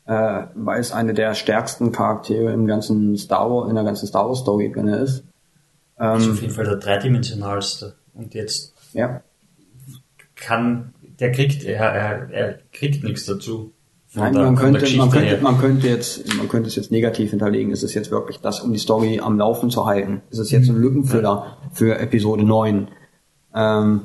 [0.07, 4.29] äh, weil es eine der stärksten Charaktere im ganzen Star Wars, in der ganzen Star
[4.29, 5.25] Wars Story drin ist.
[5.99, 7.97] Ähm, ist auf jeden Fall der dreidimensionalste.
[8.15, 9.23] Und jetzt ja.
[10.37, 13.73] kann, der kriegt, er, er, er kriegt nichts dazu.
[14.19, 17.73] Nein, man könnte, man könnte, man könnte jetzt, man könnte es jetzt negativ hinterlegen.
[17.73, 20.23] Ist es jetzt wirklich das, um die Story am Laufen zu halten?
[20.31, 22.89] Ist es jetzt ein Lückenfüller für Episode 9?
[23.55, 24.03] Ähm,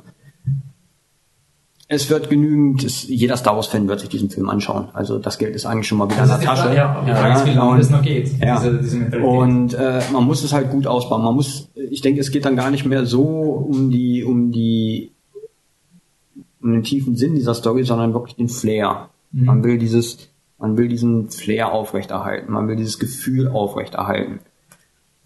[1.88, 4.90] es wird genügend, es, jeder Star Wars Fan wird sich diesen Film anschauen.
[4.94, 6.74] Also das Geld ist eigentlich schon mal wieder in der Tasche.
[6.74, 8.32] Ja, die Frage ist, wie lange es noch geht.
[8.40, 8.60] Ja.
[8.60, 11.24] Diese, diese und äh, man muss es halt gut ausbauen.
[11.24, 15.12] Man muss, ich denke, es geht dann gar nicht mehr so um die, um die,
[16.62, 19.10] um den tiefen Sinn dieser Story, sondern wirklich den Flair.
[19.34, 19.46] Mhm.
[19.46, 24.40] Man will dieses, man will diesen Flair aufrechterhalten, man will dieses Gefühl aufrechterhalten.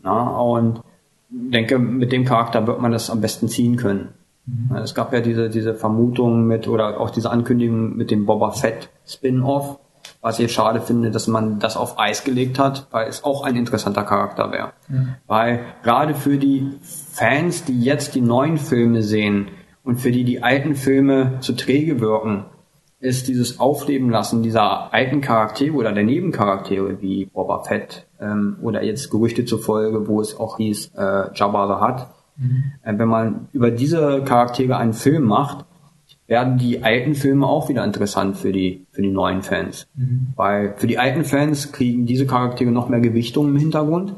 [0.03, 0.81] Ja, und
[1.29, 4.09] denke, mit dem Charakter wird man das am besten ziehen können.
[4.45, 4.75] Mhm.
[4.77, 8.89] Es gab ja diese, diese Vermutung mit, oder auch diese Ankündigung mit dem Boba Fett
[9.05, 9.79] Spin-off,
[10.21, 13.55] was ich schade finde, dass man das auf Eis gelegt hat, weil es auch ein
[13.55, 14.71] interessanter Charakter wäre.
[14.87, 15.15] Mhm.
[15.27, 19.49] Weil gerade für die Fans, die jetzt die neuen Filme sehen
[19.83, 22.45] und für die die alten Filme zu träge wirken,
[22.99, 28.83] ist dieses Aufleben lassen dieser alten Charaktere oder der Nebencharaktere wie Boba Fett ähm, oder
[28.83, 32.07] jetzt Gerüchte zufolge, wo es auch hieß äh, Jabba the Hutt.
[32.37, 32.63] Mhm.
[32.81, 35.65] Äh, wenn man über diese Charaktere einen Film macht,
[36.25, 40.27] werden die alten Filme auch wieder interessant für die für die neuen Fans, mhm.
[40.35, 44.15] weil für die alten Fans kriegen diese Charaktere noch mehr Gewichtung im Hintergrund.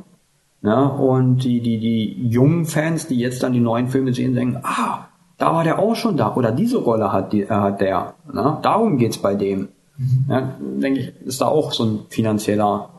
[0.62, 0.92] Ne?
[0.92, 5.08] und die, die, die jungen Fans, die jetzt dann die neuen Filme sehen, denken, ah,
[5.40, 8.14] da war der auch schon da oder diese Rolle hat, die, äh, hat der.
[8.32, 8.60] Ne?
[8.62, 9.70] Darum geht's bei dem.
[9.98, 10.26] Mhm.
[10.30, 12.90] Ja, denke ich, ist da auch so ein finanzieller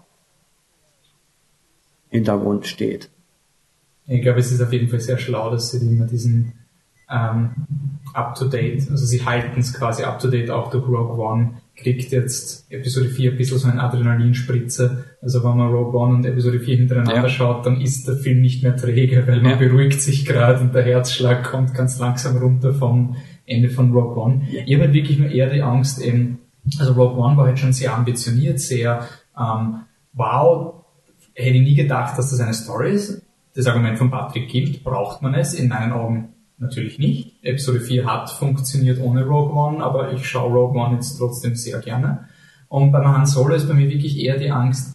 [2.09, 3.11] Hintergrund steht.
[4.07, 6.55] Ich glaube, es ist auf jeden Fall sehr schlau, dass sie immer diesen
[7.09, 7.51] ähm,
[8.13, 13.33] up-to-date, also sie halten es quasi up-to-date auch durch Rogue One, kriegt jetzt Episode 4
[13.33, 15.05] ein bisschen so eine Adrenalinspritze.
[15.23, 17.29] Also wenn man Rogue One und Episode 4 hintereinander ja.
[17.29, 19.57] schaut, dann ist der Film nicht mehr träge, weil man ja.
[19.57, 23.17] beruhigt sich gerade und der Herzschlag kommt ganz langsam runter vom
[23.47, 24.43] Ende von Rogue One.
[24.51, 24.63] Ja.
[24.67, 26.39] Ich habe halt wirklich nur eher die Angst eben,
[26.79, 29.07] also Rogue One war halt schon sehr ambitioniert, sehr
[29.39, 29.81] ähm,
[30.13, 30.75] wow,
[31.35, 33.23] hätte ich nie gedacht, dass das eine Story ist.
[33.55, 35.55] Das Argument von Patrick gilt, braucht man es?
[35.55, 36.29] In meinen Augen
[36.61, 37.43] natürlich nicht.
[37.43, 41.81] Episode 4 hat funktioniert ohne Rogue One, aber ich schaue Rogue One jetzt trotzdem sehr
[41.81, 42.29] gerne.
[42.69, 44.95] Und beim Han Solo ist bei mir wirklich eher die Angst,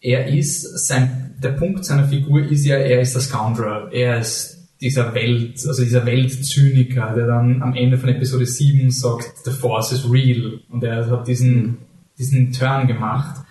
[0.00, 4.62] er ist, sein, der Punkt seiner Figur ist ja, er ist der Scoundrel, er ist
[4.80, 9.92] dieser Welt, also dieser Weltzyniker, der dann am Ende von Episode 7 sagt, the Force
[9.92, 10.58] is real.
[10.70, 11.78] Und er hat diesen,
[12.18, 13.44] diesen Turn gemacht.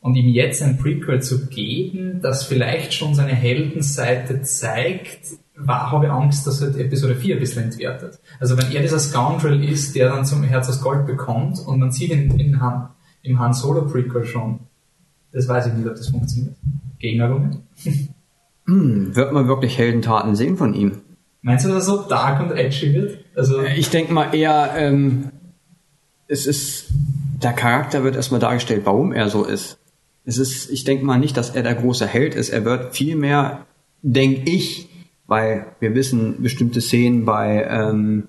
[0.00, 5.28] Und ihm jetzt ein Prequel zu geben, das vielleicht schon seine Heldenseite zeigt,
[5.66, 8.18] war, habe ich Angst, dass halt Episode 4 ein bisschen entwertet.
[8.40, 11.92] Also wenn er dieser Scoundrel ist, der dann zum Herz aus Gold bekommt und man
[11.92, 12.88] sieht ihn in Han,
[13.22, 14.60] im Han Solo Prequel schon,
[15.32, 16.56] das weiß ich nicht, ob das funktioniert.
[16.98, 17.58] Gegenargument?
[18.64, 21.00] Hm, wird man wirklich Heldentaten sehen von ihm?
[21.40, 23.18] Meinst du, dass er so dark und edgy wird?
[23.34, 25.30] Also äh, ich denke mal eher, ähm,
[26.28, 26.86] es ist,
[27.42, 29.78] der Charakter wird erstmal dargestellt, warum er so ist.
[30.24, 32.50] Es ist, ich denke mal nicht, dass er der große Held ist.
[32.50, 33.66] Er wird vielmehr,
[34.02, 34.88] denke ich,
[35.26, 38.28] weil wir wissen bestimmte Szenen bei ähm,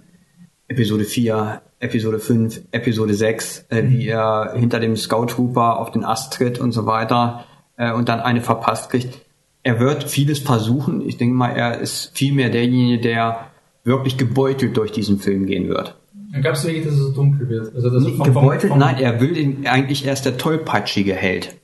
[0.67, 6.03] Episode 4, Episode 5, Episode 6, äh, wie er hinter dem Scout Trooper auf den
[6.03, 7.45] Ast tritt und so weiter
[7.77, 9.21] äh, und dann eine verpasst kriegt.
[9.63, 11.01] Er wird vieles versuchen.
[11.01, 13.47] Ich denke mal, er ist vielmehr derjenige, der
[13.83, 15.97] wirklich gebeutelt durch diesen Film gehen wird.
[16.31, 17.75] Dann gab es wirklich, dass es so dunkel wird.
[17.75, 18.71] Also dass vom, gebeutelt?
[18.71, 21.55] Vom, Nein, er will ihn, eigentlich erst der tollpatschige Held.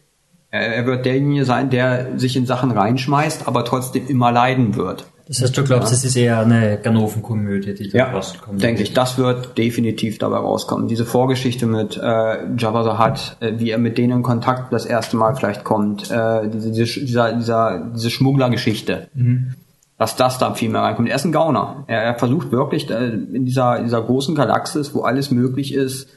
[0.52, 5.08] Er, er wird derjenige sein, der sich in Sachen reinschmeißt, aber trotzdem immer leiden wird.
[5.30, 8.64] Das heißt, du glaubst, es ist eher eine Ganoven-Komödie, die da Ja, rauskommt?
[8.64, 8.94] denke ich.
[8.94, 10.88] Das wird definitiv dabei rauskommen.
[10.88, 14.88] Diese Vorgeschichte mit äh, Jabba the Hutt, äh, wie er mit denen in Kontakt das
[14.88, 19.08] erste Mal vielleicht kommt, äh, diese, diese, dieser, dieser, diese Schmugglergeschichte,
[20.00, 21.10] dass das da viel mehr reinkommt.
[21.10, 21.84] Er ist ein Gauner.
[21.86, 26.10] Er, er versucht wirklich äh, in dieser, dieser großen Galaxis, wo alles möglich ist,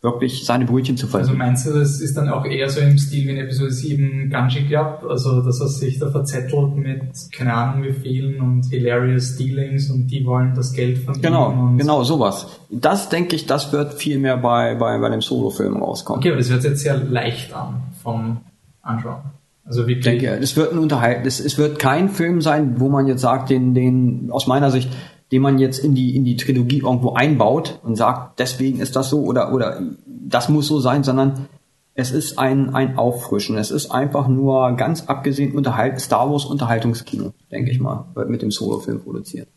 [0.00, 1.38] wirklich seine Brötchen zu Also verdienen.
[1.38, 4.66] meinst du, das ist dann auch eher so im Stil wie in Episode 7 Gunji
[4.66, 5.04] Club?
[5.08, 7.00] Also, dass er sich da verzettelt mit
[7.32, 12.04] keine Ahnung wie vielen und hilarious Dealings und die wollen das Geld von Genau, genau,
[12.04, 12.46] sowas.
[12.70, 16.20] Das denke ich, das wird viel mehr bei, bei, bei dem Solo-Film rauskommen.
[16.20, 18.38] Okay, aber das hört sich jetzt sehr leicht an vom
[18.82, 19.22] Anschauen.
[19.64, 20.20] Also Ich wirklich.
[20.22, 23.50] denke, es wird ein Unterhalt, es, es wird kein Film sein, wo man jetzt sagt,
[23.50, 24.88] den, den, aus meiner Sicht,
[25.32, 29.10] den man jetzt in die, in die Trilogie irgendwo einbaut und sagt, deswegen ist das
[29.10, 31.48] so oder, oder das muss so sein, sondern
[31.94, 33.58] es ist ein, ein Auffrischen.
[33.58, 38.40] Es ist einfach nur ganz abgesehen Unterhalt, Star Wars Unterhaltungskino, denke ich mal, wird mit
[38.40, 39.48] dem Solo-Film produziert.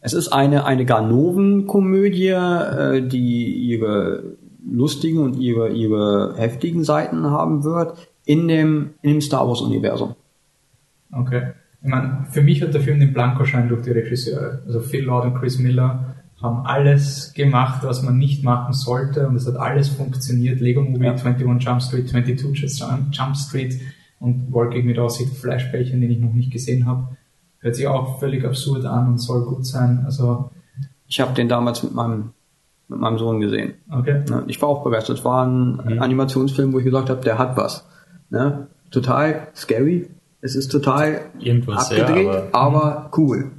[0.00, 7.64] Es ist eine, eine Ganoven-Komödie, äh, die ihre lustigen und ihre, ihre heftigen Seiten haben
[7.64, 10.14] wird in dem, in dem Star Wars-Universum.
[11.12, 11.52] Okay.
[11.86, 14.60] Ich meine, für mich hat der Film den Blankoschein durch die Regisseure.
[14.66, 19.36] Also Phil Lord und Chris Miller haben alles gemacht, was man nicht machen sollte und
[19.36, 20.58] es hat alles funktioniert.
[20.60, 21.12] Lego Movie, Ja.
[21.12, 23.80] 21 Jump Street, 22 Jump Street
[24.18, 27.06] und Wolkig mit Aussicht Flashbällchen, den ich noch nicht gesehen habe.
[27.60, 30.02] Hört sich auch völlig absurd an und soll gut sein.
[30.04, 30.50] Also,
[31.06, 32.30] Ich habe den damals mit meinem,
[32.88, 33.74] mit meinem Sohn gesehen.
[33.92, 34.24] okay.
[34.28, 34.42] Ne?
[34.48, 35.18] Ich war auch begeistert.
[35.18, 37.86] Es war ein Animationsfilm, wo ich gesagt habe, der hat was.
[38.28, 38.66] Ne?
[38.90, 40.08] Total scary.
[40.40, 43.50] Es ist total Irgendwas, ja, abgedreht, aber- aber, cool.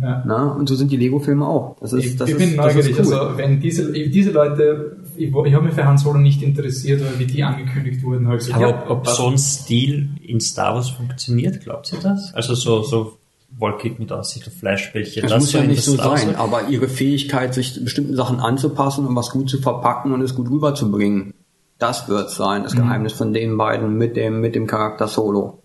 [0.00, 0.24] Ja.
[0.24, 0.54] Ne?
[0.58, 1.76] Und so sind die Lego-Filme auch.
[1.80, 2.98] Das ist, Ich, das ich ist, bin das neugierig.
[2.98, 3.14] ist cool.
[3.14, 7.18] Also, wenn diese, diese Leute, ich, ich habe mich für Han Solo nicht interessiert, aber
[7.18, 10.40] wie die angekündigt wurden, habe ich gesagt, Aber ja, ob, ob so ein Stil in
[10.40, 12.32] Star Wars funktioniert, glaubt ihr das?
[12.34, 13.18] Also so, so
[13.58, 15.22] wolkig mit Aussicht auf Flashbällchen.
[15.28, 18.40] Das muss ja in nicht das so Star sein, aber ihre Fähigkeit, sich bestimmten Sachen
[18.40, 21.34] anzupassen und was gut zu verpacken und es gut rüberzubringen,
[21.78, 25.62] das wird sein, das Geheimnis von den beiden mit dem, mit dem Charakter Solo.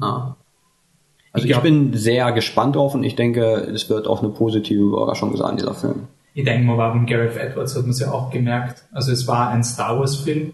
[0.00, 0.36] Ja.
[1.32, 3.42] Also Ich ich, glaub- bin sehr gespannt drauf und ich denke,
[3.74, 6.08] es wird auch eine positive Überraschung sein, dieser Film.
[6.34, 8.84] Ich denke mal, beim Gareth Edwards hat man es ja auch gemerkt.
[8.92, 10.52] Also es war ein Star Wars Film,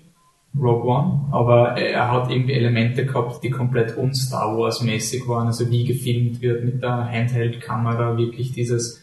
[0.58, 5.46] Rogue One, aber er hat irgendwie Elemente gehabt, die komplett un-Star Wars mäßig waren.
[5.46, 9.02] Also wie gefilmt wird mit der Handheld-Kamera, wirklich dieses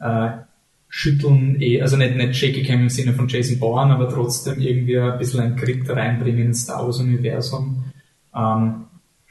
[0.00, 0.28] äh,
[0.88, 4.98] Schütteln, eh, also nicht, nicht Shaky Cam im Sinne von Jason Bourne, aber trotzdem irgendwie
[4.98, 7.84] ein bisschen ein Grit reinbringen ins Star Wars Universum.
[8.34, 8.84] Ähm,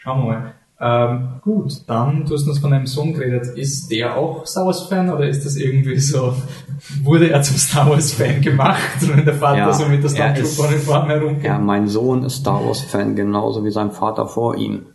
[0.03, 0.53] schauen wir mal.
[0.79, 3.57] Ähm, gut, dann, du hast uns von deinem Sohn geredet.
[3.57, 6.35] Ist der auch Star Wars Fan oder ist das irgendwie so,
[7.03, 10.35] wurde er zum Star Wars Fan gemacht, wenn der Vater Ja, so mit der er
[10.35, 11.45] Stormtrooper in Form herumgeht?
[11.45, 14.87] Ja, mein Sohn ist Star Wars Fan genauso wie sein Vater vor ihm.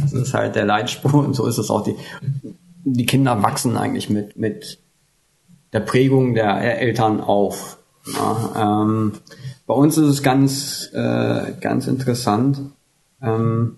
[0.00, 1.84] Das ist halt der Leitspruch und so ist es auch.
[1.84, 1.94] Die,
[2.84, 4.80] die Kinder wachsen eigentlich mit, mit
[5.72, 7.78] der Prägung der Eltern auf.
[8.12, 9.12] Ja, ähm,
[9.66, 12.60] bei uns ist es ganz, äh, ganz interessant.
[13.22, 13.76] Ähm,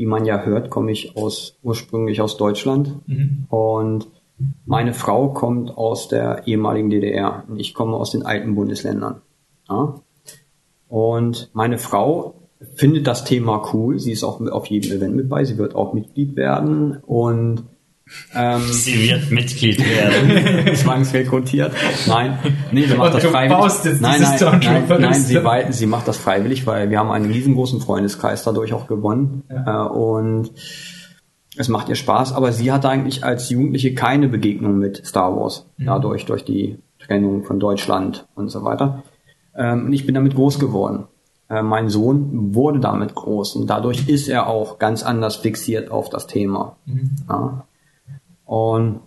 [0.00, 3.06] wie man ja hört, komme ich aus, ursprünglich aus Deutschland.
[3.06, 3.44] Mhm.
[3.50, 4.06] Und
[4.64, 9.20] meine Frau kommt aus der ehemaligen DDR und ich komme aus den alten Bundesländern.
[9.68, 10.00] Ja?
[10.88, 12.32] Und meine Frau
[12.76, 13.98] findet das Thema cool.
[13.98, 15.44] Sie ist auch auf jedem Event mit bei.
[15.44, 17.64] Sie wird auch Mitglied werden und
[18.34, 20.74] ähm, Sie wird Mitglied werden.
[20.76, 21.72] zwangsrekrutiert.
[22.06, 22.38] Nein,
[22.72, 23.58] nee, sie macht Und das freiwillig.
[23.58, 27.10] baust jetzt nein, nein, nein, nein, sie, wei- sie macht das freiwillig, weil wir haben
[27.10, 29.42] einen riesengroßen Freundeskreis dadurch auch gewonnen.
[29.50, 29.86] Ja.
[29.86, 30.50] Äh, und
[31.56, 35.66] es macht ihr Spaß, aber sie hatte eigentlich als Jugendliche keine Begegnung mit Star Wars.
[35.76, 35.86] Mhm.
[35.86, 39.02] Dadurch, durch die Trennung von Deutschland und so weiter.
[39.56, 41.06] Ähm, und ich bin damit groß geworden.
[41.48, 46.08] Äh, mein Sohn wurde damit groß und dadurch ist er auch ganz anders fixiert auf
[46.08, 46.76] das Thema.
[46.86, 47.10] Mhm.
[47.28, 47.64] Ja.
[48.50, 49.02] Und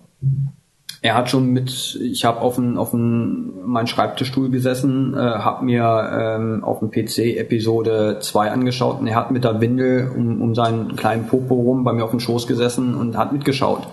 [1.02, 6.10] er hat schon mit, ich habe auf dem auf meinen Schreibtischstuhl gesessen, äh, habe mir
[6.14, 10.56] ähm, auf dem PC Episode 2 angeschaut und er hat mit der Windel um, um
[10.56, 13.86] seinen kleinen Popo rum bei mir auf dem Schoß gesessen und hat mitgeschaut.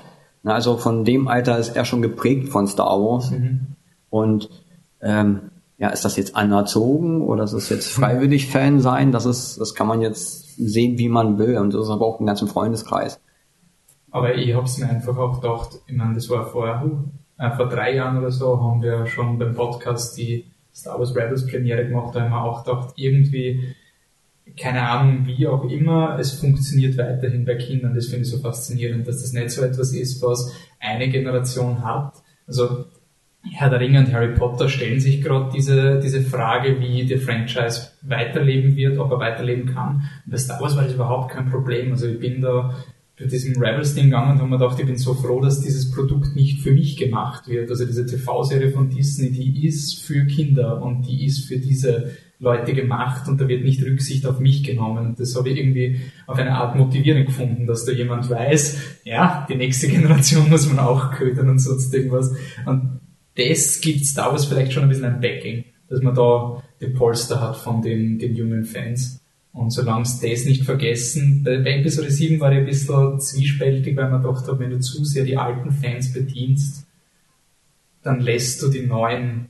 [0.44, 3.32] Na, also von dem Alter ist er schon geprägt von Star Wars.
[4.08, 4.50] Und
[5.02, 9.10] ähm, ja, ist das jetzt anerzogen oder ist es jetzt freiwillig Fan sein?
[9.10, 11.58] Das ist, das kann man jetzt sehen, wie man will.
[11.58, 13.18] Und das ist aber auch im ganzen Freundeskreis.
[14.10, 17.04] Aber ich habe es mir einfach auch gedacht, ich meine, das war vor,
[17.38, 21.46] äh, vor drei Jahren oder so, haben wir schon beim Podcast die Star Wars Rebels
[21.46, 23.74] Premiere gemacht, da haben wir auch gedacht, irgendwie,
[24.58, 27.94] keine Ahnung, wie auch immer, es funktioniert weiterhin bei Kindern.
[27.94, 32.14] Das finde ich so faszinierend, dass das nicht so etwas ist, was eine Generation hat.
[32.46, 32.86] Also
[33.42, 37.92] Herr der Ringe und Harry Potter stellen sich gerade diese, diese Frage, wie der Franchise
[38.02, 40.08] weiterleben wird, ob er weiterleben kann.
[40.24, 41.92] Und bei Star Wars war das überhaupt kein Problem.
[41.92, 42.74] Also ich bin da
[43.20, 46.34] bei diesem Rebels-Ding gegangen und haben mir gedacht, ich bin so froh, dass dieses Produkt
[46.34, 47.70] nicht für mich gemacht wird.
[47.70, 52.72] Also diese TV-Serie von Disney, die ist für Kinder und die ist für diese Leute
[52.72, 55.14] gemacht und da wird nicht Rücksicht auf mich genommen.
[55.18, 59.56] Das habe ich irgendwie auf eine Art motivierend gefunden, dass da jemand weiß, ja, die
[59.56, 62.34] nächste Generation muss man auch ködern und sonst irgendwas.
[62.64, 63.00] Und
[63.36, 67.42] das gibt Star Wars vielleicht schon ein bisschen ein Backing, dass man da den Polster
[67.42, 69.19] hat von den, den jungen Fans.
[69.52, 73.96] Und solange sie das nicht vergessen, bei, bei Episode 7 war ich ein bisschen zwiespältig,
[73.96, 76.86] weil man gedacht hat, wenn du zu sehr die alten Fans bedienst,
[78.02, 79.48] dann lässt du die neuen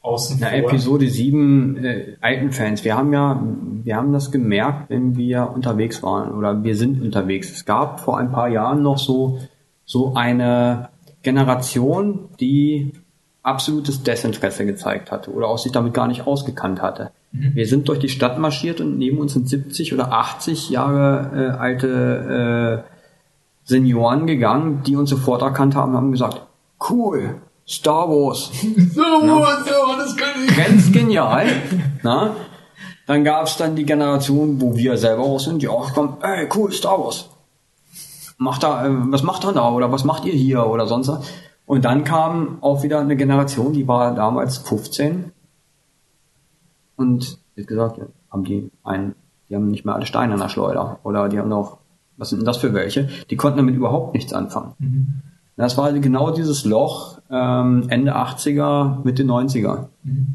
[0.00, 0.58] außen Na, vor.
[0.58, 3.42] Episode 7, äh, alten Fans, wir haben ja,
[3.84, 7.50] wir haben das gemerkt, wenn wir unterwegs waren oder wir sind unterwegs.
[7.50, 9.40] Es gab vor ein paar Jahren noch so,
[9.84, 10.88] so eine
[11.22, 12.92] Generation, die
[13.42, 17.10] absolutes Desinteresse gezeigt hatte oder auch sich damit gar nicht ausgekannt hatte.
[17.36, 21.58] Wir sind durch die Stadt marschiert und neben uns sind 70 oder 80 Jahre äh,
[21.58, 22.90] alte äh,
[23.64, 26.42] Senioren gegangen, die uns sofort erkannt haben und haben gesagt,
[26.88, 28.52] cool, Star Wars,
[28.94, 30.56] So, so, das kann ich.
[30.56, 31.46] ganz genial.
[32.04, 32.36] Na?
[33.08, 36.70] Dann gab's dann die Generation, wo wir selber raus sind, die auch kommen, ey, cool,
[36.70, 37.30] Star Wars.
[38.38, 41.26] Macht da, äh, was macht er da oder was macht ihr hier oder sonst was?
[41.66, 45.32] Und dann kam auch wieder eine Generation, die war damals 15
[46.96, 49.14] und wie gesagt, haben die einen,
[49.48, 51.78] die haben nicht mehr alle Steine in der Schleuder oder die haben noch,
[52.16, 53.08] was sind denn das für welche?
[53.30, 55.22] Die konnten damit überhaupt nichts anfangen.
[55.56, 59.86] Das war genau dieses Loch ähm, Ende 80er, Mitte 90er.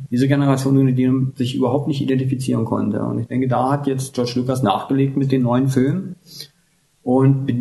[0.09, 3.01] Diese Generation, mit der man sich überhaupt nicht identifizieren konnte.
[3.01, 6.15] Und ich denke, da hat jetzt George Lucas nachgelegt mit den neuen Filmen
[7.03, 7.51] und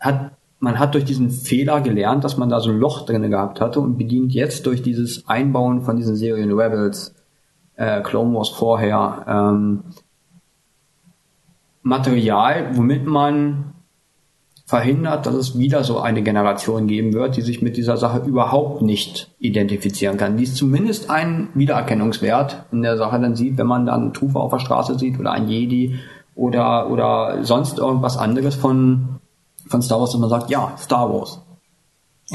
[0.00, 3.60] hat man hat durch diesen Fehler gelernt, dass man da so ein Loch drinne gehabt
[3.60, 7.14] hatte und bedient jetzt durch dieses Einbauen von diesen Serien Rebels,
[7.76, 9.84] äh, Clone Wars vorher, ähm,
[11.82, 13.72] Material, womit man
[14.66, 18.82] verhindert, dass es wieder so eine Generation geben wird, die sich mit dieser Sache überhaupt
[18.82, 20.36] nicht identifizieren kann.
[20.36, 24.50] Die es zumindest einen Wiedererkennungswert in der Sache dann sieht, wenn man dann Tufa auf
[24.50, 26.00] der Straße sieht oder ein Jedi
[26.34, 29.20] oder, oder sonst irgendwas anderes von,
[29.68, 31.40] von Star Wars, und man sagt, ja, Star Wars.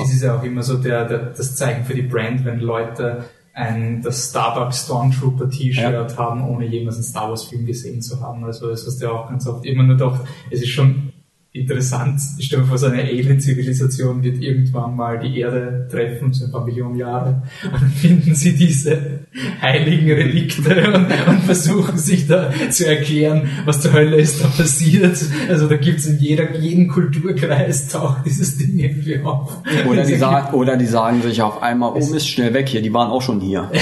[0.01, 3.25] Es ist ja auch immer so der, der, das Zeichen für die Brand, wenn Leute
[3.53, 8.43] ein, das Starbucks Stormtrooper T-Shirt haben, ohne jemals einen Star Wars Film gesehen zu haben.
[8.45, 11.10] Also das hast du ja auch ganz oft immer nur gedacht, es ist schon
[11.53, 12.21] interessant.
[12.37, 16.51] Ich stelle mir vor, so eine Alien-Zivilisation wird irgendwann mal die Erde treffen, so ein
[16.51, 19.25] paar Millionen Jahre, und dann finden sie diese
[19.61, 25.17] heiligen Relikte und, und versuchen sich da zu erklären, was zur Hölle ist da passiert.
[25.49, 29.61] Also da gibt's in jeder, jeden Kulturkreis taucht dieses Ding irgendwie auf.
[29.89, 32.93] Oder die, sagen, oder die sagen sich auf einmal, oh Mist, schnell weg hier, die
[32.93, 33.69] waren auch schon hier.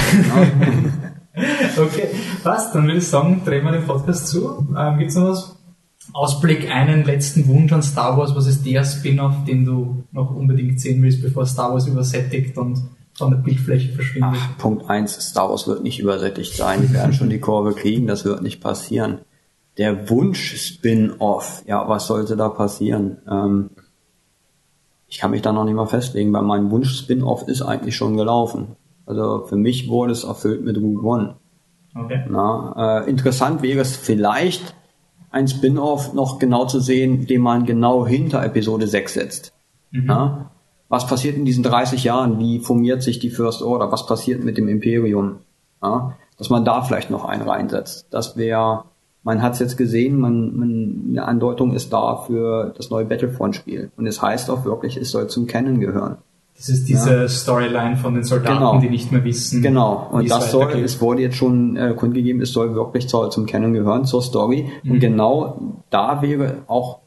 [1.78, 2.10] Okay,
[2.44, 2.76] passt.
[2.76, 4.68] Dann würde ich sagen, drehen wir den Podcast zu.
[4.78, 5.59] Ähm, gibt's noch was?
[6.14, 8.36] Ausblick, einen letzten Wunsch an Star Wars.
[8.36, 12.82] Was ist der Spin-off, den du noch unbedingt sehen willst, bevor Star Wars übersättigt und
[13.14, 14.32] von der Bildfläche verschwindet?
[14.34, 16.82] Ach, Punkt eins: Star Wars wird nicht übersättigt sein.
[16.82, 19.20] Die werden schon die Kurve kriegen, das wird nicht passieren.
[19.78, 23.18] Der Wunsch Spin-off, ja, was sollte da passieren?
[23.30, 23.70] Ähm,
[25.07, 28.18] ich kann mich da noch nicht mal festlegen, weil mein Wunsch Spin-off ist eigentlich schon
[28.18, 28.76] gelaufen.
[29.05, 31.36] Also für mich wurde es erfüllt mit Rogue One.
[31.95, 32.26] Okay.
[32.30, 34.76] Na, äh, interessant wäre es vielleicht,
[35.32, 39.54] ein Spin-off noch genau zu sehen, den man genau hinter Episode 6 setzt.
[39.92, 40.52] Na?
[40.88, 42.40] Was passiert in diesen 30 Jahren?
[42.40, 43.92] Wie formiert sich die First Order?
[43.92, 45.38] Was passiert mit dem Imperium?
[45.84, 46.16] Ja?
[46.38, 48.08] Dass man da vielleicht noch einen reinsetzt.
[48.10, 48.86] Das wäre,
[49.24, 53.92] man hat es jetzt gesehen, man, man, eine Andeutung ist da für das neue Battlefront-Spiel.
[53.98, 56.18] Und es heißt auch wirklich, es soll zum Canon gehören.
[56.60, 58.82] Das ist diese Storyline von den Soldaten, Genau.
[58.82, 59.62] die nicht mehr wissen.
[59.62, 63.07] Genau, wie und es das soll, es wurde jetzt schon äh, kundgegeben, es soll wirklich
[63.07, 64.68] zur, zum Canon gehören, zur Story.
[64.84, 64.91] Mhm.
[64.91, 66.99] Und genau da wäre auch,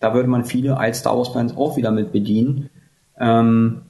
[0.00, 2.70] da würde man viele als Star Wars Fans auch wieder mit bedienen.
[3.20, 3.82] Ähm,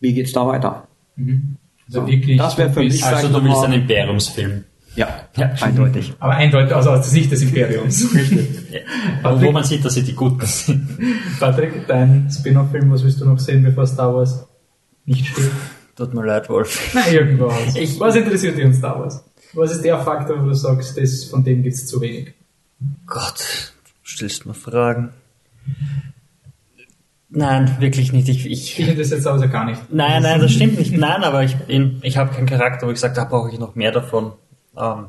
[0.00, 0.88] wie geht's da weiter?
[1.14, 1.54] Mhm.
[1.86, 2.38] Also wirklich.
[2.38, 4.64] Das wäre für du mich Also du willst einen Imperiumsfilm.
[4.96, 5.50] Ja, Ja.
[5.60, 6.14] eindeutig.
[6.18, 8.06] Aber eindeutig, also aus der Sicht des Imperiums.
[9.22, 9.40] Ja.
[9.40, 10.88] Wo man sieht, dass sie die Guten sind.
[11.40, 14.46] Patrick, dein Spin-off-Film, was willst du noch sehen, bevor Star Wars
[15.06, 15.50] nicht steht?
[15.96, 16.92] Tut mir leid, Wolf.
[16.94, 17.74] Nein, irgendwo aus.
[17.76, 19.24] Ich- Was interessiert dich an Star Wars?
[19.54, 22.34] Was ist der Faktor, wo du sagst, das, von dem gibt's zu wenig?
[23.06, 25.10] Gott, du stellst mir Fragen.
[27.28, 28.28] Nein, wirklich nicht.
[28.28, 29.80] Ich, ich, Ich interessiert es also gar nicht.
[29.92, 30.92] nein, nein, das stimmt nicht.
[30.96, 33.74] Nein, aber ich bin, ich habe keinen Charakter, wo ich habe, da brauche ich noch
[33.74, 34.32] mehr davon.
[34.78, 35.06] Ähm,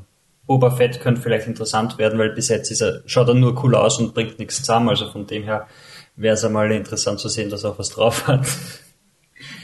[0.48, 3.76] Boba Fett könnte vielleicht interessant werden, weil bis jetzt ist er, schaut er nur cool
[3.76, 4.88] aus und bringt nichts zusammen.
[4.89, 5.68] Also von dem her
[6.15, 8.48] wäre es einmal interessant zu sehen, dass er auch was drauf hat.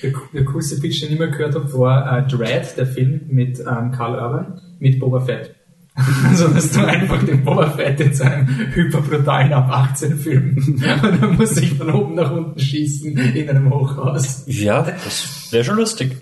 [0.03, 3.59] Der, der coolste Pitch, den ich immer gehört habe, war äh, Dread, der Film mit
[3.59, 5.55] ähm, Carl Urban, mit Boba Fett.
[6.27, 11.35] Also, dass du einfach den Boba Fett in seinem hyperbrutalen ab 18 Film und dann
[11.35, 14.43] muss sich von oben nach unten schießen in einem Hochhaus.
[14.47, 16.17] Ja, das wäre schon lustig.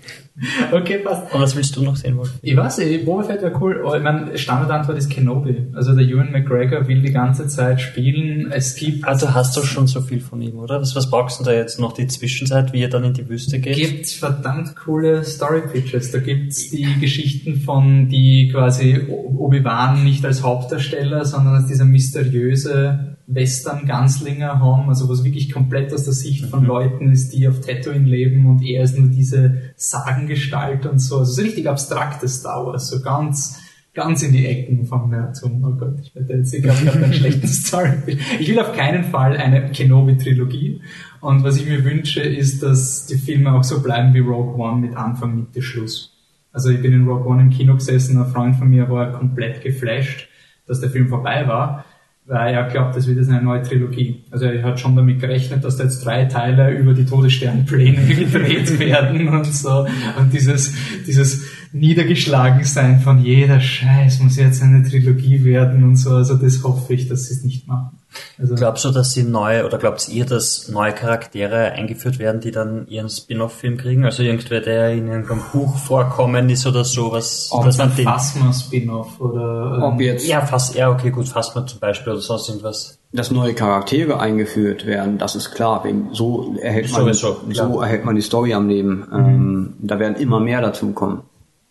[0.72, 1.34] Okay, passt.
[1.34, 2.30] Und was willst du noch sehen wollen?
[2.40, 3.82] Ich weiß nicht, Boba Fett wäre cool.
[3.84, 5.66] Aber ich meine, Standardantwort ist Kenobi.
[5.74, 8.50] Also der Ewan McGregor will die ganze Zeit spielen.
[8.50, 10.80] Es gibt Also hast du schon so viel von ihm, oder?
[10.80, 13.60] Was, was brauchst du da jetzt noch die Zwischenzeit, wie er dann in die Wüste
[13.60, 13.76] geht?
[13.76, 16.10] gibt verdammt coole Story Pitches.
[16.10, 23.11] Da gibt's die Geschichten von, die quasi Obi-Wan nicht als Hauptdarsteller, sondern als dieser mysteriöse
[23.34, 28.06] Western-Ganzlinger haben, also was wirklich komplett aus der Sicht von Leuten ist, die auf Tatooine
[28.06, 31.18] leben und er ist nur diese Sagengestalt und so.
[31.18, 33.58] Also so richtig abstraktes Star Wars, so ganz
[33.94, 35.62] ganz in die Ecken vom Nerdtum.
[35.64, 37.92] Oh Gott, ich werde jetzt, ich glaube, ich habe einen schlechten Story.
[38.38, 40.80] Ich will auf keinen Fall eine Kenobi-Trilogie.
[41.20, 44.80] Und was ich mir wünsche, ist, dass die Filme auch so bleiben wie Rogue One
[44.80, 46.16] mit Anfang, Mitte, Schluss.
[46.52, 49.62] Also ich bin in Rogue One im Kino gesessen, ein Freund von mir war komplett
[49.62, 50.28] geflasht,
[50.66, 51.84] dass der Film vorbei war,
[52.32, 54.22] weil er glaubt, das wird jetzt eine neue Trilogie.
[54.30, 58.78] Also er hat schon damit gerechnet, dass da jetzt drei Teile über die Todessternpläne gedreht
[58.78, 59.86] werden und so.
[60.18, 60.74] Und dieses,
[61.06, 66.10] dieses Niedergeschlagensein von jeder Scheiß muss jetzt eine Trilogie werden und so.
[66.14, 67.98] Also das hoffe ich, dass sie es nicht machen.
[68.38, 72.50] Also, Glaubst du, dass sie neue, oder glaubt ihr, dass neue Charaktere eingeführt werden, die
[72.50, 74.04] dann ihren Spin-off-Film kriegen?
[74.04, 77.48] Also irgendwer, der in irgendeinem Buch vorkommen ist oder sowas?
[77.50, 81.54] ob dass man den, Phasma-Spin-off oder ähm, Ob jetzt ja, fast, ja, okay, gut, fast
[81.54, 82.98] mal zum Beispiel oder sonst irgendwas.
[83.12, 85.84] dass neue Charaktere eingeführt werden, das ist klar.
[85.84, 89.06] Wegen, so erhält man, Sowieso, so erhält man die Story am Leben.
[89.12, 91.20] Ähm, da werden immer mehr dazukommen.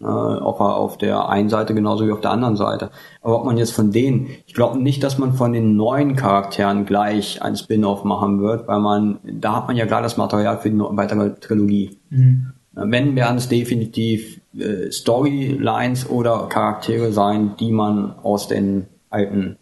[0.02, 2.90] Äh, ob er auf der einen Seite genauso wie auf der anderen Seite.
[3.22, 6.86] Aber ob man jetzt von denen, ich glaube nicht, dass man von den neuen Charakteren
[6.86, 10.72] gleich ein Spin-off machen wird, weil man, da hat man ja klar das Material für
[10.72, 12.00] die weitere Trilogie.
[12.10, 12.54] Mhm.
[12.74, 19.58] Wenn werden es definitiv äh, Storylines oder Charaktere sein, die man aus den alten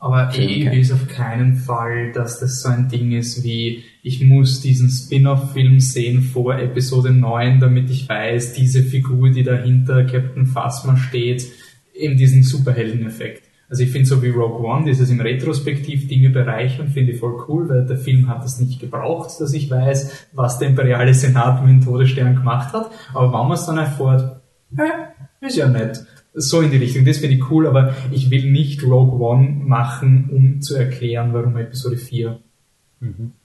[0.00, 4.60] Aber ich will auf keinen Fall, dass das so ein Ding ist wie, ich muss
[4.60, 10.96] diesen Spin-off-Film sehen vor Episode 9, damit ich weiß, diese Figur, die dahinter Captain Phasma
[10.96, 11.46] steht,
[11.94, 13.42] eben diesen Superhelden-Effekt.
[13.68, 17.44] Also ich finde so wie Rogue One, dieses im Retrospektiv Dinge bereichern, finde ich voll
[17.48, 21.62] cool, weil der Film hat das nicht gebraucht, dass ich weiß, was der imperiale Senat
[21.62, 22.90] mit dem Todesstern gemacht hat.
[23.12, 24.40] Aber wenn man es dann erfährt,
[24.76, 26.06] äh, ist ja nett.
[26.34, 30.28] So in die Richtung, das finde ich cool, aber ich will nicht Rogue One machen,
[30.32, 32.38] um zu erklären, warum Episode 4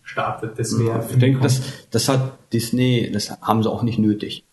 [0.03, 0.59] startet.
[0.59, 1.61] Das wäre für Ich denke, das,
[1.91, 4.43] das hat Disney, das haben sie auch nicht nötig.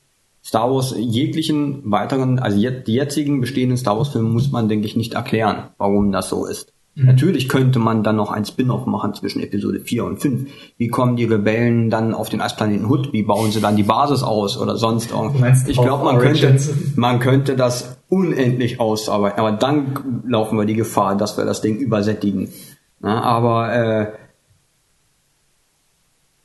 [0.43, 4.87] Star Wars, jeglichen weiteren, also jetzt, die jetzigen bestehenden Star Wars Filme muss man, denke
[4.87, 6.73] ich, nicht erklären, warum das so ist.
[6.97, 10.51] Natürlich könnte man dann noch ein Spin-off machen zwischen Episode 4 und 5.
[10.77, 13.13] Wie kommen die Rebellen dann auf den Eisplaneten Hood?
[13.13, 15.67] Wie bauen sie dann die Basis aus oder sonst irgendwas?
[15.67, 16.59] Ich glaube, man könnte,
[16.97, 21.77] man könnte das unendlich ausarbeiten, aber dann laufen wir die Gefahr, dass wir das Ding
[21.79, 22.51] übersättigen.
[23.01, 24.13] Na, aber äh,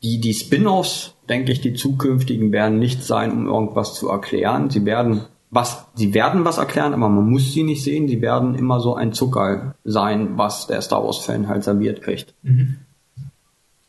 [0.04, 4.70] die, die Spin-offs, denke ich, die zukünftigen werden nicht sein, um irgendwas zu erklären.
[4.70, 8.08] Sie werden was, sie werden was erklären, aber man muss sie nicht sehen.
[8.08, 12.34] Sie werden immer so ein Zucker sein, was der Star Wars Fan halt serviert kriegt.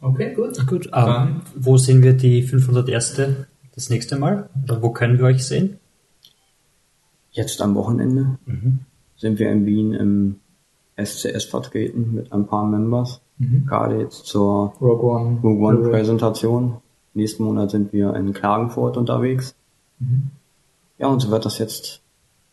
[0.01, 0.67] Okay, gut.
[0.67, 3.21] Gut, Dann- ähm, wo sehen wir die 501.
[3.75, 4.49] das nächste Mal?
[4.65, 5.79] Oder wo können wir euch sehen?
[7.37, 8.39] Jetzt am Wochenende
[9.17, 10.41] sind wir in Wien im
[10.97, 13.21] SCS vertreten mit ein paar Members.
[13.67, 15.41] Gerade jetzt zur Rogue One.
[15.43, 15.91] Rogue One.
[15.91, 16.79] Präsentation.
[17.13, 19.55] Nächsten Monat sind wir in Klagenfurt unterwegs.
[20.97, 22.01] Ja, und so wird das jetzt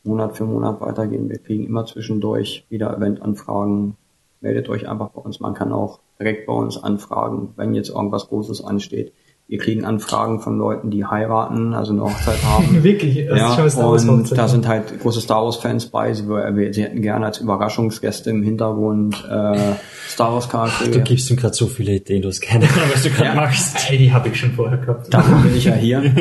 [0.03, 1.29] Monat für Monat weitergehen.
[1.29, 3.95] Wir kriegen immer zwischendurch wieder Eventanfragen.
[4.41, 5.39] Meldet euch einfach bei uns.
[5.39, 9.13] Man kann auch direkt bei uns anfragen, wenn jetzt irgendwas Großes ansteht.
[9.47, 12.83] Wir kriegen Anfragen von Leuten, die heiraten, also eine Hochzeit haben.
[12.83, 16.13] Wirklich, Ja, schon Star Wars und da sind halt große Star Wars Fans bei.
[16.13, 16.23] Sie,
[16.71, 19.73] sie hätten gerne als Überraschungsgäste im Hintergrund äh,
[20.07, 20.47] Star Wars
[20.91, 23.91] Du gibst ihm gerade so viele Ideen, du hast keine Ahnung, was du gerade machst.
[23.91, 25.13] Ey, die habe ich schon vorher gehabt.
[25.13, 26.03] Dafür bin ich ja hier.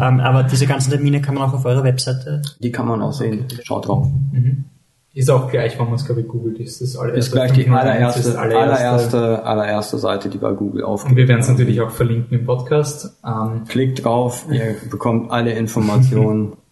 [0.00, 2.40] Ähm, aber diese ganzen Termine kann man auch auf eurer Webseite.
[2.60, 3.44] Die kann man auch sehen.
[3.62, 4.06] Schaut drauf.
[5.14, 7.18] Ist auch gleich, wenn man es, glaube ich, googelt, ist das allererste.
[7.18, 9.18] Ist gleich die 501 ist allererste, allererste.
[9.18, 11.16] allererste, allererste Seite, die bei Google Und aufgeht.
[11.16, 13.18] wir werden es natürlich auch verlinken im Podcast.
[13.24, 16.54] Ähm, Klickt drauf, ihr bekommt alle Informationen.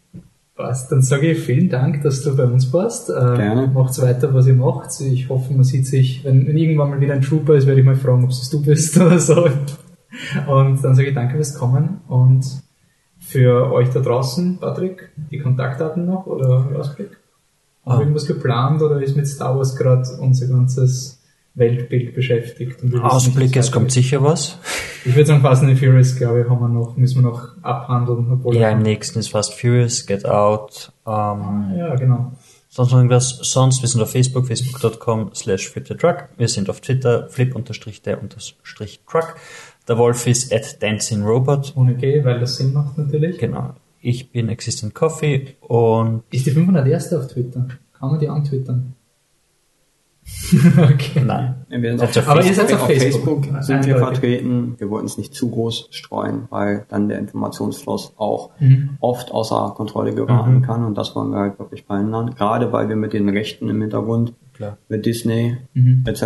[0.61, 0.93] passt.
[0.93, 3.11] Dann sage ich vielen Dank, dass du bei uns warst.
[3.11, 3.67] Äh, Gerne.
[3.69, 4.89] Macht's weiter, was ihr macht.
[5.01, 7.87] Ich hoffe, man sieht sich, wenn, wenn irgendwann mal wieder ein Trooper ist, werde ich
[7.87, 9.47] mal fragen, ob es du bist oder so.
[10.47, 12.45] Und dann sage ich danke fürs Kommen und
[13.19, 17.20] für euch da draußen, Patrick, die Kontaktdaten noch oder Ausblick?
[17.91, 18.01] Haben wir Ah.
[18.03, 21.21] irgendwas geplant oder ist mit Star Wars gerade unser ganzes
[21.55, 22.79] Weltbild beschäftigt?
[23.03, 24.57] Ausblick, es kommt sicher was.
[25.05, 28.31] Ich würde sagen, Fast and Furious, glaube ich, haben wir noch, müssen wir noch abhandeln.
[28.33, 30.93] Obwohl Ja, im nächsten ist Fast Furious, Get Out.
[31.07, 32.33] Ähm, ja, genau.
[32.69, 33.31] Sonst irgendwas?
[33.43, 36.29] Sonst, wir sind auf Facebook, facebook.com slash flipthetruck.
[36.37, 39.35] Wir sind auf Twitter, flip-der-truck.
[39.89, 41.73] Der Wolf ist at dancing-robot.
[41.75, 43.39] Ohne G, weil das Sinn macht natürlich.
[43.39, 43.75] Genau.
[44.01, 46.23] Ich bin Existent Coffee und...
[46.31, 47.13] Ist die 501.
[47.13, 47.69] auf Twitter?
[47.93, 48.95] Kann man die antwittern?
[50.79, 51.23] okay.
[51.25, 51.67] Nein.
[51.69, 53.45] Wir sind auf, Aber ihr seid auf Facebook.
[53.45, 54.75] Facebook sind wir vertreten.
[54.79, 58.97] Wir wollten es nicht zu groß streuen, weil dann der Informationsfluss auch mhm.
[59.01, 60.63] oft außer Kontrolle geraten mhm.
[60.63, 62.35] kann und das wollen wir halt wirklich verhindern.
[62.37, 64.77] Gerade weil wir mit den Rechten im Hintergrund Klar.
[64.91, 66.05] mit Disney mhm.
[66.07, 66.23] etc.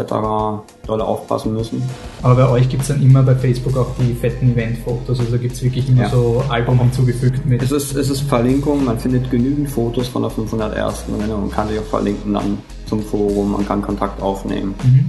[0.89, 1.81] doll aufpassen müssen.
[2.21, 5.55] Aber bei euch gibt es dann immer bei Facebook auch die fetten Event-Fotos, also gibt
[5.55, 6.11] es wirklich immer ja.
[6.11, 7.63] so Album hinzugefügt mit.
[7.63, 11.05] Es ist, es ist Verlinkung, man findet genügend Fotos von der 501.
[11.09, 14.75] und kann sich auch verlinken dann zum Forum, man kann Kontakt aufnehmen.
[14.83, 15.09] Mhm.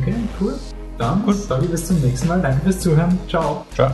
[0.00, 0.54] Okay, cool.
[0.96, 1.34] Dann, Gut.
[1.34, 2.40] sage ich bis zum nächsten Mal.
[2.40, 3.18] Danke fürs Zuhören.
[3.28, 3.66] Ciao.
[3.74, 3.90] Ciao.